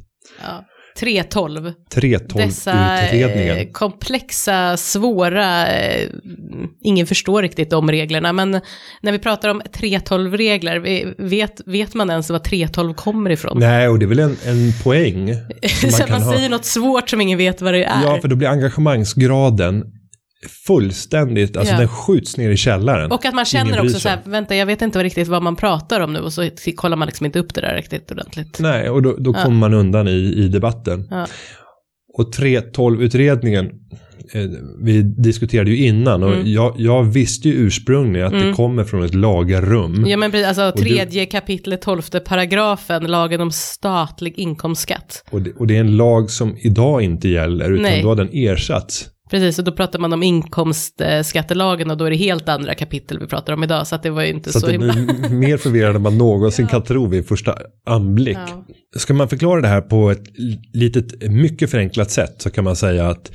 Ja. 0.42 0.64
312. 0.98 1.72
312-utredningen. 1.94 2.48
Dessa 2.48 3.60
eh, 3.60 3.68
komplexa, 3.72 4.76
svåra, 4.76 5.66
eh, 5.66 6.08
ingen 6.82 7.06
förstår 7.06 7.42
riktigt 7.42 7.70
de 7.70 7.90
reglerna, 7.90 8.32
men 8.32 8.60
när 9.00 9.12
vi 9.12 9.18
pratar 9.18 9.48
om 9.48 9.62
312-regler, 9.62 11.14
vet, 11.28 11.60
vet 11.66 11.94
man 11.94 12.10
ens 12.10 12.30
var 12.30 12.38
312 12.38 12.94
kommer 12.94 13.30
ifrån? 13.30 13.58
Nej, 13.58 13.88
och 13.88 13.98
det 13.98 14.04
är 14.04 14.08
väl 14.08 14.18
en, 14.18 14.36
en 14.44 14.72
poäng. 14.84 15.34
Så 15.90 16.02
man, 16.08 16.22
man 16.22 16.34
säger 16.34 16.48
något 16.48 16.64
svårt 16.64 17.10
som 17.10 17.20
ingen 17.20 17.38
vet 17.38 17.62
vad 17.62 17.74
det 17.74 17.84
är. 17.84 18.02
Ja, 18.02 18.18
för 18.20 18.28
då 18.28 18.36
blir 18.36 18.48
engagemangsgraden 18.48 19.97
fullständigt, 20.46 21.56
alltså 21.56 21.74
ja. 21.74 21.78
den 21.78 21.88
skjuts 21.88 22.36
ner 22.36 22.50
i 22.50 22.56
källaren. 22.56 23.12
Och 23.12 23.24
att 23.24 23.34
man 23.34 23.44
känner 23.44 23.80
också 23.80 24.00
så 24.00 24.08
här, 24.08 24.18
vänta 24.24 24.56
jag 24.56 24.66
vet 24.66 24.82
inte 24.82 25.02
riktigt 25.02 25.28
vad 25.28 25.42
man 25.42 25.56
pratar 25.56 26.00
om 26.00 26.12
nu 26.12 26.20
och 26.20 26.32
så 26.32 26.48
kollar 26.76 26.96
man 26.96 27.06
liksom 27.06 27.26
inte 27.26 27.38
upp 27.38 27.54
det 27.54 27.60
där 27.60 27.74
riktigt 27.74 28.10
ordentligt. 28.10 28.58
Nej, 28.60 28.90
och 28.90 29.02
då, 29.02 29.16
då 29.18 29.34
ja. 29.36 29.42
kommer 29.42 29.58
man 29.58 29.74
undan 29.74 30.08
i, 30.08 30.34
i 30.36 30.48
debatten. 30.48 31.08
Ja. 31.10 31.26
Och 32.18 32.34
3.12-utredningen, 32.34 33.66
eh, 34.34 34.42
vi 34.82 35.02
diskuterade 35.02 35.70
ju 35.70 35.86
innan 35.86 36.22
och 36.22 36.32
mm. 36.32 36.52
jag, 36.52 36.74
jag, 36.78 37.02
visste 37.04 37.48
ju 37.48 37.54
ursprungligen 37.54 38.26
att 38.26 38.32
mm. 38.32 38.46
det 38.46 38.52
kommer 38.52 38.84
från 38.84 39.02
ett 39.04 39.14
lagrum. 39.14 40.04
Ja 40.06 40.16
men 40.16 40.44
alltså 40.44 40.72
tredje 40.72 41.24
du, 41.24 41.30
kapitlet, 41.30 41.82
tolfte 41.82 42.20
paragrafen, 42.20 43.04
lagen 43.04 43.40
om 43.40 43.50
statlig 43.50 44.38
inkomstskatt. 44.38 45.24
Och 45.30 45.42
det, 45.42 45.52
och 45.52 45.66
det 45.66 45.76
är 45.76 45.80
en 45.80 45.96
lag 45.96 46.30
som 46.30 46.56
idag 46.58 47.02
inte 47.02 47.28
gäller 47.28 47.70
utan 47.70 47.82
Nej. 47.82 48.02
då 48.02 48.08
har 48.08 48.16
den 48.16 48.30
ersatts. 48.32 49.10
Precis, 49.30 49.58
och 49.58 49.64
då 49.64 49.72
pratar 49.72 49.98
man 49.98 50.12
om 50.12 50.22
inkomstskattelagen 50.22 51.90
och 51.90 51.96
då 51.96 52.04
är 52.04 52.10
det 52.10 52.16
helt 52.16 52.48
andra 52.48 52.74
kapitel 52.74 53.18
vi 53.18 53.26
pratar 53.26 53.52
om 53.52 53.64
idag. 53.64 53.86
Så 53.86 53.94
att 53.94 54.02
det 54.02 54.10
var 54.10 54.22
ju 54.22 54.28
inte 54.28 54.52
så, 54.52 54.60
så 54.60 54.70
himla... 54.70 54.94
mer 55.30 55.56
förvirrande 55.56 55.96
än 55.96 56.02
man 56.02 56.18
någonsin 56.18 56.64
ja. 56.64 56.70
kan 56.70 56.82
tro 56.82 57.06
vid 57.06 57.28
första 57.28 57.58
anblick. 57.86 58.38
Ja. 58.38 58.66
Ska 58.96 59.14
man 59.14 59.28
förklara 59.28 59.60
det 59.60 59.68
här 59.68 59.80
på 59.80 60.10
ett 60.10 60.24
litet, 60.72 61.30
mycket 61.30 61.70
förenklat 61.70 62.10
sätt 62.10 62.34
så 62.38 62.50
kan 62.50 62.64
man 62.64 62.76
säga 62.76 63.08
att 63.08 63.32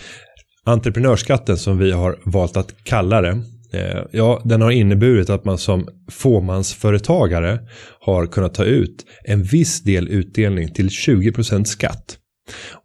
entreprenörskatten 0.65 1.57
som 1.57 1.77
vi 1.77 1.91
har 1.91 2.19
valt 2.25 2.57
att 2.57 2.83
kalla 2.83 3.21
det, 3.21 3.41
eh, 3.73 4.03
ja, 4.11 4.41
den 4.43 4.61
har 4.61 4.71
inneburit 4.71 5.29
att 5.29 5.45
man 5.45 5.57
som 5.57 5.87
fåmansföretagare 6.11 7.59
har 7.99 8.25
kunnat 8.25 8.53
ta 8.53 8.63
ut 8.63 9.05
en 9.23 9.43
viss 9.43 9.83
del 9.83 10.07
utdelning 10.07 10.73
till 10.73 10.89
20% 10.89 11.63
skatt. 11.67 12.17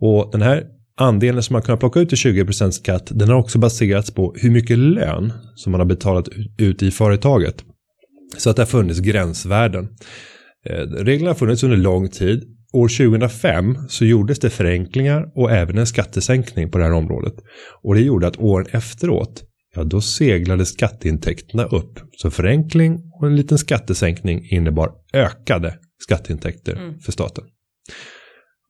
Och 0.00 0.28
den 0.32 0.42
här 0.42 0.64
andelen 0.98 1.42
som 1.42 1.54
man 1.54 1.62
kunnat 1.62 1.80
plocka 1.80 2.00
ut 2.00 2.08
till 2.08 2.18
20% 2.18 2.70
skatt, 2.70 3.08
den 3.10 3.28
har 3.28 3.36
också 3.36 3.58
baserats 3.58 4.10
på 4.10 4.34
hur 4.36 4.50
mycket 4.50 4.78
lön 4.78 5.32
som 5.54 5.72
man 5.72 5.80
har 5.80 5.86
betalat 5.86 6.28
ut 6.58 6.82
i 6.82 6.90
företaget. 6.90 7.64
Så 8.36 8.50
att 8.50 8.56
det 8.56 8.62
har 8.62 8.66
funnits 8.66 9.00
gränsvärden. 9.00 9.88
Eh, 10.66 10.76
reglerna 10.80 11.30
har 11.30 11.34
funnits 11.34 11.62
under 11.62 11.76
lång 11.76 12.08
tid. 12.08 12.54
År 12.72 12.88
2005 12.88 13.78
så 13.88 14.04
gjordes 14.04 14.38
det 14.38 14.50
förenklingar 14.50 15.32
och 15.34 15.50
även 15.50 15.78
en 15.78 15.86
skattesänkning 15.86 16.70
på 16.70 16.78
det 16.78 16.84
här 16.84 16.92
området. 16.92 17.34
Och 17.82 17.94
det 17.94 18.00
gjorde 18.00 18.26
att 18.26 18.36
åren 18.36 18.66
efteråt, 18.70 19.42
ja 19.74 19.84
då 19.84 20.00
seglade 20.00 20.66
skatteintäkterna 20.66 21.64
upp. 21.64 22.00
Så 22.16 22.30
förenkling 22.30 22.98
och 23.20 23.26
en 23.26 23.36
liten 23.36 23.58
skattesänkning 23.58 24.48
innebar 24.50 24.92
ökade 25.14 25.78
skatteintäkter 25.98 26.76
mm. 26.76 26.98
för 26.98 27.12
staten. 27.12 27.44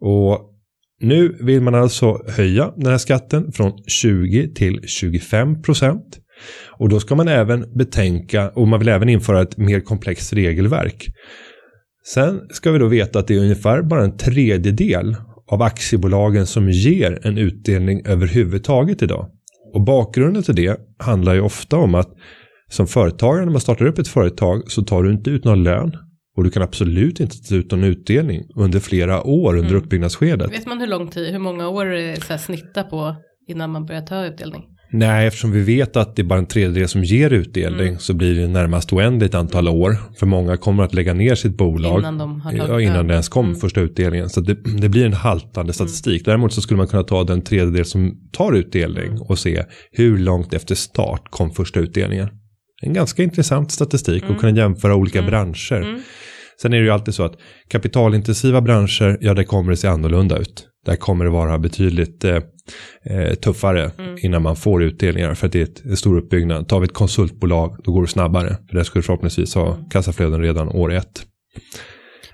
Och 0.01 0.58
nu 1.01 1.37
vill 1.41 1.61
man 1.61 1.75
alltså 1.75 2.23
höja 2.29 2.73
den 2.77 2.91
här 2.91 2.99
skatten 2.99 3.53
från 3.53 3.73
20 3.87 4.55
till 4.55 4.81
25 4.87 5.63
procent. 5.63 6.19
Och 6.79 6.89
då 6.89 7.01
ska 7.01 7.15
man 7.15 7.29
även 7.29 7.65
betänka, 7.75 8.49
och 8.49 8.69
man 8.69 8.79
vill 8.79 8.89
även 8.89 9.09
införa 9.09 9.43
ett 9.43 9.57
mer 9.57 9.81
komplext 9.81 10.33
regelverk. 10.33 11.07
Sen 12.15 12.41
ska 12.51 12.71
vi 12.71 12.79
då 12.79 12.87
veta 12.87 13.19
att 13.19 13.27
det 13.27 13.35
är 13.35 13.41
ungefär 13.41 13.83
bara 13.83 14.05
en 14.05 14.17
tredjedel 14.17 15.17
av 15.47 15.63
aktiebolagen 15.63 16.47
som 16.47 16.71
ger 16.71 17.27
en 17.27 17.39
utdelning 17.39 18.03
överhuvudtaget 18.07 19.03
idag. 19.03 19.29
Och 19.75 19.85
bakgrunden 19.85 20.43
till 20.43 20.57
det 20.57 20.81
handlar 20.99 21.35
ju 21.35 21.41
ofta 21.41 21.77
om 21.77 21.95
att 21.95 22.09
som 22.71 22.87
företagare 22.87 23.45
när 23.45 23.53
man 23.53 23.61
startar 23.61 23.87
upp 23.87 23.99
ett 23.99 24.09
företag 24.09 24.71
så 24.71 24.83
tar 24.83 25.03
du 25.03 25.13
inte 25.13 25.31
ut 25.31 25.45
någon 25.45 25.63
lön. 25.63 25.97
Och 26.39 26.45
du 26.45 26.51
kan 26.51 26.63
absolut 26.63 27.21
inte 27.21 27.37
ta 27.49 27.55
ut 27.55 27.71
någon 27.71 27.85
utdelning 27.85 28.43
under 28.57 28.81
flera 28.81 29.23
år 29.23 29.57
under 29.57 29.71
mm. 29.71 29.83
uppbyggnadsskedet. 29.83 30.53
Vet 30.53 30.67
man 30.67 30.81
hur 30.81 30.87
lång 30.87 31.09
tid, 31.09 31.33
hur 31.33 31.39
många 31.39 31.69
år 31.69 32.15
så 32.21 32.33
här 32.33 32.39
snitta 32.39 32.83
på 32.83 33.17
innan 33.49 33.71
man 33.71 33.87
börjar 33.87 34.03
ta 34.03 34.27
utdelning? 34.27 34.63
Nej, 34.91 35.27
eftersom 35.27 35.53
vi 35.53 35.63
vet 35.63 35.97
att 35.97 36.17
det 36.17 36.23
är 36.23 36.25
bara 36.25 36.39
en 36.39 36.47
tredjedel 36.47 36.89
som 36.89 37.05
ger 37.05 37.33
utdelning 37.33 37.89
mm. 37.89 37.99
så 37.99 38.15
blir 38.15 38.35
det 38.35 38.49
närmast 38.49 38.93
oändligt 38.93 39.35
antal 39.35 39.69
år. 39.69 39.97
För 40.19 40.27
många 40.27 40.57
kommer 40.57 40.83
att 40.83 40.95
lägga 40.95 41.15
ner 41.15 41.35
sitt 41.35 41.57
bolag 41.57 41.99
innan, 41.99 42.19
de 42.19 42.41
har 42.41 42.53
ja, 42.53 42.81
innan 42.81 43.07
det 43.07 43.13
ens 43.13 43.29
kom 43.29 43.47
mm. 43.47 43.57
första 43.61 43.81
utdelningen. 43.81 44.29
Så 44.29 44.41
det, 44.41 44.55
det, 44.81 44.89
blir 44.89 45.07
en 45.07 45.13
haltande 45.13 45.73
statistik. 45.73 46.21
Mm. 46.21 46.25
Däremot 46.25 46.53
så 46.53 46.61
skulle 46.61 46.79
man 46.79 46.87
kunna 46.87 47.03
ta 47.03 47.25
den 47.25 47.43
tredjedel 47.43 47.85
som 47.85 48.17
tar 48.33 48.53
utdelning 48.53 49.21
och 49.21 49.39
se 49.39 49.65
hur 49.93 50.19
långt 50.19 50.55
efter 50.55 50.75
start 50.75 51.23
kom 51.31 51.51
första 51.51 51.81
utdelningen. 51.81 52.29
En 52.83 52.93
ganska 52.93 53.23
intressant 53.23 53.73
statistik 53.73 54.23
och 54.23 54.29
mm. 54.29 54.41
kunna 54.41 54.59
jämföra 54.59 54.95
olika 54.95 55.19
mm. 55.19 55.31
branscher. 55.31 55.99
Sen 56.63 56.73
är 56.73 56.79
det 56.79 56.85
ju 56.85 56.91
alltid 56.91 57.15
så 57.15 57.23
att 57.23 57.37
kapitalintensiva 57.69 58.61
branscher, 58.61 59.19
ja 59.21 59.35
där 59.35 59.45
kommer 59.45 59.71
det 59.71 59.77
se 59.77 59.89
annorlunda 59.89 60.39
ut. 60.39 60.69
Där 60.87 60.97
kommer 60.97 61.25
det 61.25 61.31
vara 61.31 61.59
betydligt 61.59 62.25
eh, 62.25 62.37
eh, 63.05 63.35
tuffare 63.35 63.91
mm. 63.99 64.17
innan 64.23 64.43
man 64.43 64.57
får 64.57 64.83
utdelningar 64.83 65.35
för 65.35 65.47
att 65.47 65.53
det 65.53 65.59
är 65.59 65.63
ett, 65.63 65.87
ett 65.87 65.99
stor 65.99 66.19
uppbyggnad. 66.19 66.69
Tar 66.69 66.81
vi 66.81 66.85
ett 66.85 66.95
konsultbolag, 66.95 67.77
då 67.85 67.93
går 67.93 68.03
det 68.03 68.09
snabbare. 68.09 68.57
För 68.69 68.77
där 68.77 68.85
skulle 68.85 69.03
förhoppningsvis 69.03 69.55
ha 69.55 69.75
mm. 69.75 69.89
kassaflöden 69.89 70.43
redan 70.43 70.69
år 70.69 70.93
ett. 70.93 71.27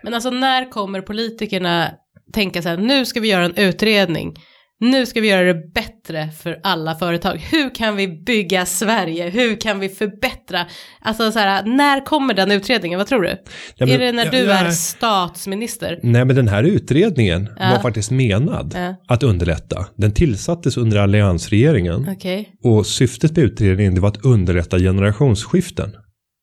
Men 0.02 0.14
alltså 0.14 0.30
när 0.30 0.70
kommer 0.70 1.00
politikerna 1.00 1.90
tänka 2.32 2.62
så 2.62 2.68
här, 2.68 2.76
nu 2.76 3.06
ska 3.06 3.20
vi 3.20 3.28
göra 3.28 3.44
en 3.44 3.56
utredning 3.56 4.34
nu 4.80 5.06
ska 5.06 5.20
vi 5.20 5.28
göra 5.28 5.52
det 5.52 5.72
bättre 5.74 6.28
för 6.42 6.60
alla 6.62 6.94
företag. 6.94 7.36
Hur 7.36 7.74
kan 7.74 7.96
vi 7.96 8.08
bygga 8.08 8.66
Sverige? 8.66 9.30
Hur 9.30 9.60
kan 9.60 9.80
vi 9.80 9.88
förbättra? 9.88 10.66
Alltså 11.00 11.32
så 11.32 11.38
här, 11.38 11.64
när 11.64 12.04
kommer 12.04 12.34
den 12.34 12.50
utredningen? 12.50 12.98
Vad 12.98 13.06
tror 13.06 13.22
du? 13.22 13.28
Ja, 13.76 13.86
men, 13.86 13.90
är 13.90 13.98
det 13.98 14.12
när 14.12 14.30
du 14.30 14.38
ja, 14.38 14.54
är 14.54 14.70
statsminister? 14.70 16.00
Nej, 16.02 16.24
men 16.24 16.36
den 16.36 16.48
här 16.48 16.62
utredningen 16.62 17.48
ja. 17.58 17.70
var 17.70 17.78
faktiskt 17.78 18.10
menad 18.10 18.76
att 19.08 19.22
underlätta. 19.22 19.86
Den 19.96 20.12
tillsattes 20.12 20.76
under 20.76 20.98
alliansregeringen. 20.98 22.08
Okay. 22.08 22.44
Och 22.62 22.86
syftet 22.86 23.36
med 23.36 23.44
utredningen 23.44 24.00
var 24.00 24.08
att 24.08 24.24
underlätta 24.24 24.78
generationsskiften. 24.78 25.96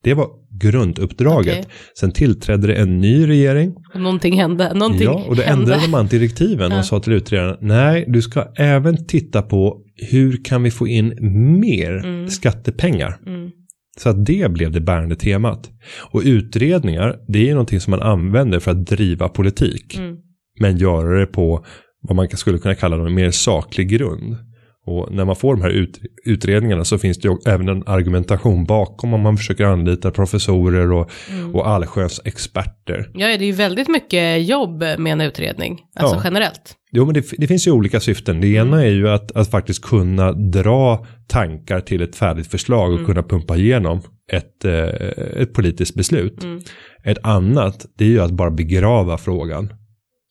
Det 0.04 0.14
var 0.14 0.28
grunduppdraget. 0.60 1.60
Okay. 1.60 1.72
Sen 2.00 2.12
tillträdde 2.12 2.68
det 2.68 2.76
en 2.76 3.02
ny 3.02 3.28
regering. 3.28 3.76
Och 3.94 4.02
någonting 4.02 4.38
hände. 4.38 4.74
Någonting 4.74 5.04
ja, 5.04 5.26
och 5.28 5.36
då 5.36 5.42
hände. 5.42 5.64
ändrade 5.64 5.92
man 5.92 6.08
direktiven 6.08 6.72
och 6.72 6.86
sa 6.86 7.00
till 7.00 7.14
utredaren, 7.14 7.58
nej, 7.62 8.06
du 8.08 8.22
ska 8.22 8.48
även 8.56 9.06
titta 9.06 9.42
på 9.42 9.82
hur 10.12 10.44
kan 10.44 10.64
vi 10.64 10.72
få 10.72 10.88
in 10.88 11.18
mer 11.60 11.98
mm. 11.98 12.30
skattepengar. 12.30 13.20
Mm. 13.26 13.50
Så 13.98 14.10
att 14.10 14.26
det 14.26 14.52
blev 14.52 14.72
det 14.72 14.82
bärande 14.82 15.16
temat. 15.16 15.70
Och 16.12 16.22
utredningar, 16.26 17.20
det 17.28 17.50
är 17.50 17.54
någonting 17.54 17.80
som 17.80 17.92
man 17.92 18.02
använder 18.02 18.60
för 18.60 18.72
att 18.72 18.86
driva 18.86 19.30
politik. 19.30 19.98
Mm. 19.98 20.18
Men 20.60 20.78
göra 20.78 21.20
det 21.20 21.26
på 21.26 21.66
vad 22.02 22.16
man 22.16 22.30
skulle 22.30 22.58
kunna 22.58 22.76
kalla 22.76 22.96
en 22.96 23.14
mer 23.14 23.32
saklig 23.32 23.90
grund. 23.90 24.38
Och 24.86 25.12
när 25.12 25.26
man 25.26 25.36
får 25.36 25.56
de 25.56 25.62
här 25.62 25.70
ut, 25.70 26.00
utredningarna 26.26 26.86
så 26.86 26.98
finns 26.98 27.18
det 27.18 27.28
ju 27.28 27.38
även 27.46 27.70
en 27.70 27.84
argumentation 27.86 28.66
bakom 28.66 29.14
om 29.14 29.22
man 29.22 29.38
försöker 29.38 29.66
anlita 29.66 30.12
professorer 30.12 30.92
och, 30.92 31.12
mm. 31.32 31.56
och 31.56 31.68
allsköns 31.68 32.22
experter. 32.26 33.12
Ja, 33.14 33.28
det 33.28 33.34
är 33.34 33.46
ju 33.46 33.52
väldigt 33.52 33.88
mycket 33.88 34.48
jobb 34.48 34.84
med 34.98 35.08
en 35.08 35.22
utredning, 35.22 35.82
alltså 35.96 36.16
ja. 36.16 36.22
generellt. 36.24 36.76
Jo, 36.92 37.06
men 37.06 37.14
det, 37.14 37.26
det, 37.38 37.48
finns 37.48 37.68
ju 37.68 37.72
olika 37.72 38.00
syften. 38.00 38.42
Det 38.42 38.48
ena 38.48 38.78
mm. 38.78 38.80
är 38.80 38.92
ju 38.92 39.10
att, 39.10 39.32
att 39.32 39.52
faktiskt 39.52 39.82
kunna 39.82 40.32
dra 40.32 41.06
tankar 41.28 41.80
till 41.80 42.02
ett 42.02 42.16
färdigt 42.16 42.48
förslag 42.48 42.90
och 42.90 43.00
mm. 43.00 43.06
kunna 43.06 43.24
pumpa 43.24 43.58
igenom 43.58 44.02
ett, 44.32 44.66
eh, 44.66 45.42
ett 45.42 45.54
politiskt 45.54 45.96
beslut. 45.96 46.44
Mm. 46.44 46.62
Ett 47.04 47.18
annat, 47.24 47.86
det 47.98 48.04
är 48.04 48.10
ju 48.10 48.22
att 48.22 48.32
bara 48.32 48.52
begrava 48.52 49.18
frågan 49.18 49.74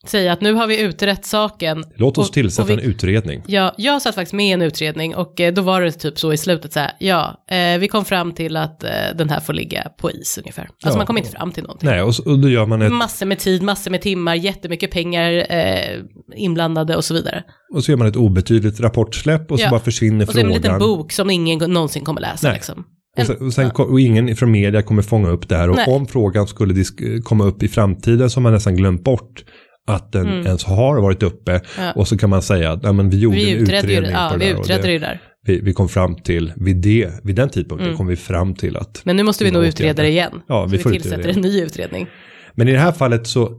säga 0.07 0.33
att 0.33 0.41
nu 0.41 0.53
har 0.53 0.67
vi 0.67 0.81
utrett 0.81 1.25
saken. 1.25 1.83
Låt 1.95 2.17
oss 2.17 2.27
och, 2.27 2.33
tillsätta 2.33 2.63
och 2.63 2.69
vi, 2.69 2.73
en 2.73 2.79
utredning. 2.79 3.43
Ja, 3.47 3.73
jag 3.77 4.01
satt 4.01 4.15
faktiskt 4.15 4.33
med 4.33 4.45
i 4.45 4.51
en 4.51 4.61
utredning 4.61 5.15
och 5.15 5.39
eh, 5.39 5.53
då 5.53 5.61
var 5.61 5.81
det 5.81 5.91
typ 5.91 6.19
så 6.19 6.33
i 6.33 6.37
slutet 6.37 6.73
så 6.73 6.79
här, 6.79 6.91
ja, 6.99 7.45
eh, 7.49 7.79
vi 7.79 7.87
kom 7.87 8.05
fram 8.05 8.31
till 8.33 8.57
att 8.57 8.83
eh, 8.83 8.89
den 9.15 9.29
här 9.29 9.39
får 9.39 9.53
ligga 9.53 9.87
på 9.97 10.11
is 10.11 10.37
ungefär. 10.37 10.61
Alltså 10.61 10.89
ja, 10.89 10.97
man 10.97 11.05
kom 11.05 11.17
inte 11.17 11.29
fram 11.29 11.51
till 11.51 11.63
någonting. 11.63 11.89
Nej, 11.89 12.01
och, 12.01 12.13
och 12.25 12.39
då 12.39 12.49
gör 12.49 12.65
man 12.65 12.81
ett... 12.81 12.91
Massor 12.91 13.25
med 13.25 13.39
tid, 13.39 13.61
massor 13.61 13.91
med 13.91 14.01
timmar, 14.01 14.35
jättemycket 14.35 14.91
pengar 14.91 15.45
eh, 15.49 15.99
inblandade 16.35 16.95
och 16.95 17.05
så 17.05 17.13
vidare. 17.13 17.43
Och 17.73 17.83
så 17.83 17.91
gör 17.91 17.97
man 17.97 18.07
ett 18.07 18.15
obetydligt 18.15 18.79
rapportsläpp 18.79 19.51
och 19.51 19.59
så 19.59 19.69
bara 19.69 19.79
försvinner 19.79 20.25
frågan. 20.25 20.27
Och 20.27 20.33
så 20.33 20.39
är 20.39 20.43
det 20.43 20.67
en 20.67 20.73
liten 20.73 20.79
bok 20.79 21.11
som 21.11 21.29
ingen 21.29 21.59
någonsin 21.73 22.03
kommer 22.03 22.21
läsa 22.21 22.47
Nej. 22.47 22.55
liksom. 22.55 22.85
Och, 23.17 23.25
sen, 23.25 23.47
och, 23.47 23.53
sen, 23.53 23.71
och, 23.71 23.99
ingen 23.99 24.35
från 24.35 24.51
media 24.51 24.81
kommer 24.81 25.01
fånga 25.01 25.29
upp 25.29 25.49
det 25.49 25.55
här. 25.55 25.69
Och 25.69 25.75
Nej. 25.75 25.85
om 25.87 26.07
frågan 26.07 26.47
skulle 26.47 26.83
komma 27.23 27.43
upp 27.43 27.63
i 27.63 27.67
framtiden 27.67 28.29
så 28.29 28.39
har 28.39 28.41
man 28.41 28.53
nästan 28.53 28.75
glömt 28.75 29.03
bort 29.03 29.43
att 29.87 30.11
den 30.11 30.27
Mm. 30.27 30.45
ens 30.47 30.63
har 30.63 31.01
varit 31.01 31.23
uppe. 31.23 31.61
Ja. 31.77 31.91
Och 31.91 32.07
så 32.07 32.17
kan 32.17 32.29
man 32.29 32.41
säga 32.41 32.71
att 32.71 32.83
ja, 32.83 32.91
men 32.93 33.09
vi 33.09 33.19
gjorde 33.19 33.35
Vi 33.35 33.51
en 33.51 33.57
utredde 33.57 33.87
ju 33.87 33.93
utredning 33.93 34.11
ja, 34.11 34.29
på 34.31 34.37
det 34.37 34.45
vi 34.45 34.53
där. 34.53 34.59
utredde 34.61 34.87
det, 34.87 34.93
det 34.93 34.99
där. 34.99 35.21
vi, 35.45 35.59
vi 35.61 35.73
kom 35.73 35.89
fram 35.89 36.15
till, 36.15 36.53
vid, 36.55 36.75
det, 36.77 37.11
vid 37.23 37.35
den 37.35 37.49
tidpunkten 37.49 37.85
Mm. 37.87 37.97
kom 37.97 38.07
vi 38.07 38.15
fram 38.15 38.55
till 38.55 38.77
att 38.77 39.01
Men 39.05 39.15
nu 39.15 39.23
måste 39.23 39.43
vi 39.43 39.51
nog 39.51 39.65
utreda 39.65 40.01
det 40.03 40.09
igen. 40.09 40.41
Ja, 40.47 40.63
Så 40.63 40.71
vi 40.71 40.77
vi 40.77 40.83
får 40.83 40.95
utreda 40.95 41.15
tillsätter 41.15 41.29
en 41.37 41.41
ny 41.41 41.61
utredning. 41.61 42.07
Men 42.53 42.67
i 42.67 42.71
det 42.71 42.79
här 42.79 42.91
fallet 42.91 43.27
så, 43.27 43.51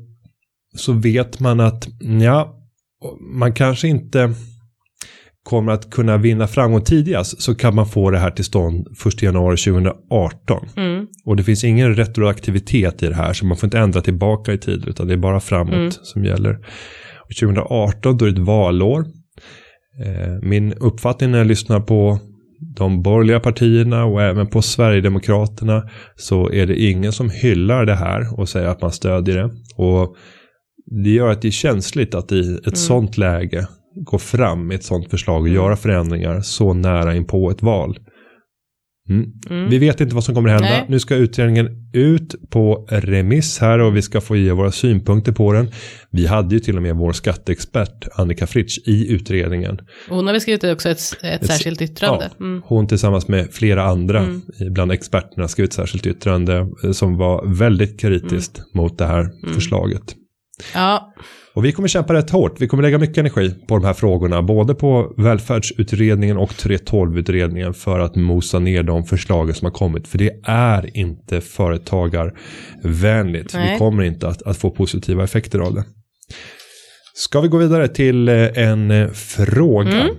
så 0.76 0.92
vet 0.92 1.40
man 1.40 1.60
att 1.60 1.88
ja, 2.20 2.58
man 3.20 3.52
kanske 3.54 3.88
inte 3.88 4.34
kommer 5.44 5.72
att 5.72 5.90
kunna 5.90 6.16
vinna 6.16 6.46
framgång 6.46 6.82
tidigast 6.84 7.42
så 7.42 7.54
kan 7.54 7.74
man 7.74 7.86
få 7.86 8.10
det 8.10 8.18
här 8.18 8.30
till 8.30 8.44
stånd 8.44 8.86
1 9.06 9.22
januari 9.22 9.56
2018. 9.56 10.68
Mm. 10.76 11.06
Och 11.24 11.36
det 11.36 11.42
finns 11.44 11.64
ingen 11.64 11.94
retroaktivitet 11.94 13.02
i 13.02 13.06
det 13.06 13.14
här 13.14 13.32
så 13.32 13.46
man 13.46 13.56
får 13.56 13.66
inte 13.66 13.78
ändra 13.78 14.00
tillbaka 14.00 14.52
i 14.52 14.58
tid 14.58 14.84
utan 14.88 15.06
det 15.06 15.12
är 15.12 15.18
bara 15.18 15.40
framåt 15.40 15.74
Mm. 15.74 15.90
som 15.90 16.24
gäller. 16.24 16.58
Och 17.24 17.36
2018 17.40 18.16
då 18.16 18.24
är 18.24 18.30
det 18.30 18.40
ett 18.40 18.46
valår. 18.46 19.04
Eh, 20.04 20.32
Min 20.42 20.72
uppfattning 20.72 21.30
när 21.30 21.38
jag 21.38 21.46
lyssnar 21.46 21.80
på 21.80 22.18
de 22.76 23.02
borgerliga 23.02 23.40
partierna 23.40 24.04
och 24.04 24.22
även 24.22 24.46
på 24.46 24.62
Sverigedemokraterna 24.62 25.82
så 26.16 26.50
är 26.52 26.66
det 26.66 26.76
ingen 26.82 27.12
som 27.12 27.30
hyllar 27.30 27.86
det 27.86 27.94
här 27.94 28.40
och 28.40 28.48
säger 28.48 28.68
att 28.68 28.82
man 28.82 28.92
stödjer 28.92 29.36
det. 29.36 29.50
Och 29.76 30.16
det 31.02 31.10
gör 31.10 31.28
att 31.28 31.42
det 31.42 31.48
är 31.48 31.52
känsligt 31.52 32.14
att 32.14 32.32
i 32.32 32.58
ett 32.66 32.78
sånt 32.78 33.18
läge 33.18 33.66
gå 33.94 34.18
fram 34.18 34.66
med 34.66 34.74
ett 34.74 34.84
sånt 34.84 35.10
förslag 35.10 35.42
och 35.42 35.48
göra 35.48 35.76
förändringar 35.76 36.40
så 36.40 36.74
nära 36.74 37.14
in 37.14 37.24
på 37.26 37.50
ett 37.50 37.62
val. 37.62 37.98
Mm. 39.08 39.24
Mm. 39.50 39.70
Vi 39.70 39.78
vet 39.78 40.00
inte 40.00 40.14
vad 40.14 40.24
som 40.24 40.34
kommer 40.34 40.48
hända. 40.48 40.68
Nej. 40.68 40.86
Nu 40.88 41.00
ska 41.00 41.14
utredningen 41.14 41.68
ut 41.92 42.34
på 42.50 42.86
remiss 42.90 43.58
här 43.58 43.78
och 43.78 43.96
vi 43.96 44.02
ska 44.02 44.20
få 44.20 44.36
ge 44.36 44.52
våra 44.52 44.72
synpunkter 44.72 45.32
på 45.32 45.52
den. 45.52 45.68
Vi 46.10 46.26
hade 46.26 46.54
ju 46.54 46.60
till 46.60 46.76
och 46.76 46.82
med 46.82 46.96
vår 46.96 47.12
skatteexpert 47.12 48.08
Annika 48.14 48.46
Fritsch 48.46 48.78
i 48.86 49.12
utredningen. 49.12 49.78
Hon 50.08 50.26
har 50.26 50.32
väl 50.32 50.40
skrivit 50.40 50.64
också 50.64 50.88
ett, 50.88 50.98
ett, 51.22 51.42
Ett- 51.42 51.46
särskilt 51.46 51.82
yttrande. 51.82 52.30
Ja, 52.38 52.44
Mm. 52.44 52.62
Hon 52.66 52.86
tillsammans 52.86 53.28
med 53.28 53.48
flera 53.52 53.82
andra 53.84 54.18
Mm. 54.18 54.42
bland 54.70 54.92
experterna 54.92 55.48
skrev 55.48 55.64
ett 55.64 55.72
särskilt 55.72 56.06
yttrande 56.06 56.66
eh, 56.84 56.90
som 56.92 57.16
var 57.16 57.46
väldigt 57.58 58.00
kritiskt 58.00 58.58
Mm. 58.58 58.68
mot 58.74 58.98
det 58.98 59.06
här 59.06 59.30
förslaget. 59.54 60.14
Ja, 60.74 61.12
Och 61.54 61.64
vi 61.64 61.72
kommer 61.72 61.88
kämpa 61.88 62.14
rätt 62.14 62.30
hårt. 62.30 62.60
Vi 62.60 62.68
kommer 62.68 62.82
lägga 62.82 62.98
mycket 62.98 63.18
energi 63.18 63.54
på 63.68 63.74
de 63.74 63.84
här 63.84 63.94
frågorna. 63.94 64.42
Både 64.42 64.74
på 64.74 65.14
välfärdsutredningen 65.16 66.36
och 66.36 66.50
3.12-utredningen 66.50 67.74
för 67.74 68.00
att 68.00 68.16
mosa 68.16 68.58
ner 68.58 68.82
de 68.82 69.04
förslagen 69.04 69.54
som 69.54 69.66
har 69.66 69.72
kommit. 69.72 70.08
För 70.08 70.18
det 70.18 70.30
är 70.44 70.96
inte 70.96 71.40
företagarvänligt. 71.40 73.54
Vi 73.54 73.58
Nej. 73.58 73.78
kommer 73.78 74.02
inte 74.02 74.28
att, 74.28 74.42
att 74.42 74.56
få 74.56 74.70
positiva 74.70 75.24
effekter 75.24 75.58
av 75.58 75.74
det. 75.74 75.84
Ska 77.14 77.40
vi 77.40 77.48
gå 77.48 77.56
vidare 77.56 77.88
till 77.88 78.28
eh, 78.28 78.58
en 78.58 78.90
eh, 78.90 79.08
fråga? 79.08 80.00
Mm. 80.00 80.16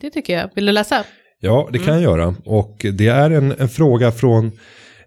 det 0.00 0.10
tycker 0.10 0.32
jag. 0.32 0.50
Vill 0.54 0.66
du 0.66 0.72
läsa? 0.72 1.04
Ja, 1.40 1.68
det 1.72 1.78
kan 1.78 1.94
jag 1.94 2.02
göra. 2.02 2.34
Och 2.44 2.86
det 2.92 3.08
är 3.08 3.30
en, 3.30 3.54
en 3.58 3.68
fråga 3.68 4.12
från 4.12 4.52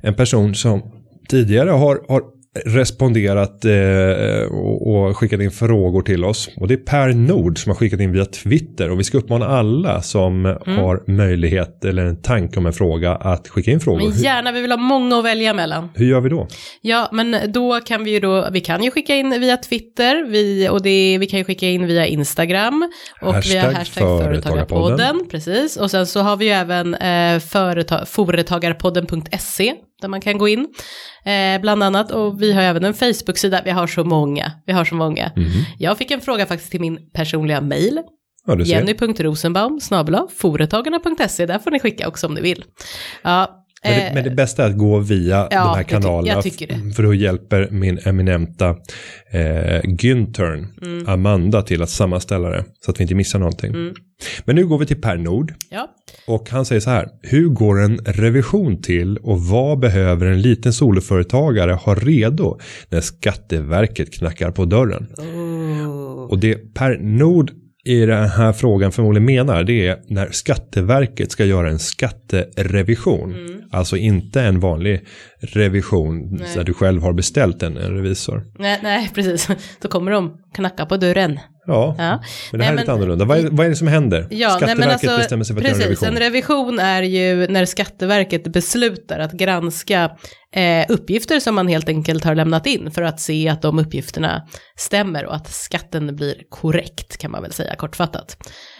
en 0.01 0.13
person 0.13 0.55
som 0.55 0.81
tidigare 1.29 1.69
har, 1.69 2.01
har 2.09 2.23
responderat 2.65 3.65
eh, 3.65 4.51
och, 4.51 4.87
och 4.87 5.17
skickat 5.17 5.41
in 5.41 5.51
frågor 5.51 6.01
till 6.01 6.25
oss. 6.25 6.49
Och 6.57 6.67
det 6.67 6.73
är 6.73 6.77
Per 6.77 7.13
Nord 7.13 7.63
som 7.63 7.69
har 7.69 7.75
skickat 7.75 7.99
in 7.99 8.11
via 8.11 8.25
Twitter. 8.25 8.89
Och 8.91 8.99
vi 8.99 9.03
ska 9.03 9.17
uppmana 9.17 9.45
alla 9.45 10.01
som 10.01 10.45
har 10.65 11.11
möjlighet 11.11 11.85
eller 11.85 12.05
en 12.05 12.21
tanke 12.21 12.59
om 12.59 12.65
en 12.65 12.73
fråga 12.73 13.15
att 13.15 13.47
skicka 13.47 13.71
in 13.71 13.79
frågor. 13.79 14.09
Men 14.09 14.17
gärna, 14.17 14.51
vi 14.51 14.61
vill 14.61 14.71
ha 14.71 14.77
många 14.77 15.19
att 15.19 15.25
välja 15.25 15.53
mellan. 15.53 15.89
hur 15.95 16.05
gör 16.05 16.21
vi 16.21 16.29
då? 16.29 16.47
Ja, 16.81 17.09
men 17.11 17.51
då 17.51 17.79
kan 17.79 18.03
vi 18.03 18.11
ju 18.11 18.19
då, 18.19 18.49
vi 18.51 18.61
kan 18.61 18.83
ju 18.83 18.91
skicka 18.91 19.15
in 19.15 19.29
via 19.29 19.57
Twitter, 19.57 20.25
vi, 20.29 20.69
och 20.69 20.81
det, 20.81 21.17
vi 21.19 21.27
kan 21.27 21.39
ju 21.39 21.45
skicka 21.45 21.67
in 21.67 21.87
via 21.87 22.05
Instagram 22.05 22.91
och 23.21 23.33
Hashtag 23.33 23.53
via 23.53 23.71
hashtag 23.71 24.23
företagarpodden, 24.23 25.27
precis. 25.31 25.77
Och 25.77 25.91
sen 25.91 26.07
så 26.07 26.19
har 26.19 26.37
vi 26.37 26.45
ju 26.45 26.51
även 26.51 26.95
eh, 26.95 27.39
företa, 27.39 28.05
företagarpodden.se 28.05 29.73
där 30.01 30.07
man 30.07 30.21
kan 30.21 30.37
gå 30.37 30.47
in, 30.47 30.67
eh, 31.25 31.61
bland 31.61 31.83
annat. 31.83 32.11
Och 32.11 32.41
vi 32.41 32.53
har 32.53 32.61
även 32.61 32.83
en 32.83 32.93
Facebook-sida, 32.93 33.61
vi 33.65 33.71
har 33.71 33.87
så 33.87 34.03
många, 34.03 34.51
vi 34.65 34.73
har 34.73 34.85
så 34.85 34.95
många. 34.95 35.31
Mhm. 35.35 35.47
Jag 35.79 35.97
fick 35.97 36.11
en 36.11 36.21
fråga 36.21 36.45
faktiskt 36.45 36.71
till 36.71 36.81
min 36.81 36.99
personliga 37.13 37.61
mail, 37.61 38.01
Ja, 38.45 38.59
jenny.rosenbaum, 38.59 39.79
företagarna.se, 40.37 41.45
där 41.45 41.59
får 41.59 41.71
ni 41.71 41.79
skicka 41.79 42.07
också 42.07 42.27
om 42.27 42.33
ni 42.33 42.41
vill. 42.41 42.63
Ja, 43.21 43.58
Men 43.83 43.93
det, 43.93 44.07
eh, 44.07 44.13
men 44.13 44.23
det 44.23 44.29
bästa 44.29 44.65
är 44.65 44.69
att 44.69 44.77
gå 44.77 44.99
via 44.99 45.47
ja, 45.51 45.63
de 45.63 45.75
här 45.75 45.83
kanalerna. 45.83 46.41
För 46.95 47.03
då 47.03 47.13
hjälper 47.13 47.67
min 47.71 47.99
eminenta 48.05 48.69
eh, 49.31 49.81
Güntern, 49.83 50.67
Mm. 50.81 51.09
Amanda, 51.09 51.61
till 51.61 51.81
att 51.81 51.89
sammanställa 51.89 52.49
det. 52.49 52.63
Så 52.85 52.91
att 52.91 52.99
vi 52.99 53.01
inte 53.01 53.15
missar 53.15 53.39
någonting. 53.39 53.69
Mm. 53.73 53.93
Men 54.45 54.55
nu 54.55 54.67
går 54.67 54.77
vi 54.77 54.85
till 54.85 55.01
Per 55.01 55.17
Nord. 55.17 55.53
ja. 55.69 55.87
Och 56.27 56.49
han 56.49 56.65
säger 56.65 56.81
så 56.81 56.89
här. 56.89 57.07
Hur 57.21 57.47
går 57.49 57.81
en 57.81 57.97
revision 58.05 58.81
till 58.81 59.17
och 59.17 59.41
vad 59.41 59.79
behöver 59.79 60.25
en 60.27 60.41
liten 60.41 60.73
soloföretagare 60.73 61.71
ha 61.71 61.95
redo 61.95 62.59
när 62.89 63.01
Skatteverket 63.01 64.13
knackar 64.13 64.51
på 64.51 64.65
dörren? 64.65 65.07
Oh. 65.17 66.23
Och 66.29 66.39
det 66.39 66.73
Per 66.73 66.97
Nord 66.97 67.51
i 67.83 68.05
den 68.05 68.29
här 68.29 68.53
frågan 68.53 68.91
förmodligen 68.91 69.25
menar 69.25 69.63
det 69.63 69.87
är 69.87 69.99
när 70.07 70.29
Skatteverket 70.31 71.31
ska 71.31 71.45
göra 71.45 71.69
en 71.69 71.79
skatterevision. 71.79 73.33
Mm. 73.33 73.61
Alltså 73.71 73.97
inte 73.97 74.41
en 74.41 74.59
vanlig 74.59 75.05
revision 75.39 76.35
Nej. 76.35 76.47
där 76.55 76.63
du 76.63 76.73
själv 76.73 77.01
har 77.01 77.13
beställt 77.13 77.63
en, 77.63 77.77
en 77.77 77.95
revisor. 77.95 78.43
Nej, 78.59 78.79
nej, 78.83 79.11
precis. 79.15 79.49
Då 79.81 79.87
kommer 79.87 80.11
de 80.11 80.37
knacka 80.53 80.85
på 80.85 80.97
dörren. 80.97 81.39
Ja, 81.69 81.95
Ja. 81.97 82.19
men 82.51 82.59
det 82.59 82.65
här 82.65 82.67
Nej, 82.67 82.67
är 82.67 82.71
lite 82.73 82.85
men- 82.85 82.95
annorlunda. 82.95 83.25
Vad 83.25 83.37
är, 83.37 83.49
vad 83.51 83.65
är 83.65 83.69
det 83.69 83.75
som 83.75 83.87
händer? 83.87 84.27
Ja, 84.29 84.47
nej, 84.47 84.57
Skatteverket 84.57 84.77
men 84.79 84.89
alltså, 84.89 85.17
bestämmer 85.17 85.43
sig 85.43 85.55
för 85.55 85.61
att 85.61 85.67
göra 85.67 85.75
en 85.75 85.79
precis, 85.89 86.03
revision. 86.03 86.15
en 86.17 86.23
revision 86.23 86.79
är 86.79 87.01
ju 87.03 87.47
när 87.47 87.65
Skatteverket 87.65 88.43
beslutar 88.53 89.19
att 89.19 89.31
granska 89.31 90.11
eh, 90.55 90.85
uppgifter 90.89 91.39
som 91.39 91.55
man 91.55 91.67
helt 91.67 91.89
enkelt 91.89 92.23
har 92.23 92.35
lämnat 92.35 92.65
in 92.67 92.91
för 92.91 93.01
att 93.01 93.19
se 93.19 93.49
att 93.49 93.61
de 93.61 93.79
uppgifterna 93.79 94.41
stämmer 94.77 95.25
och 95.25 95.35
att 95.35 95.47
skatten 95.51 96.15
blir 96.15 96.35
korrekt 96.49 97.17
kan 97.17 97.31
man 97.31 97.41
väl 97.41 97.51
säga 97.53 97.75
kortfattat. 97.75 98.37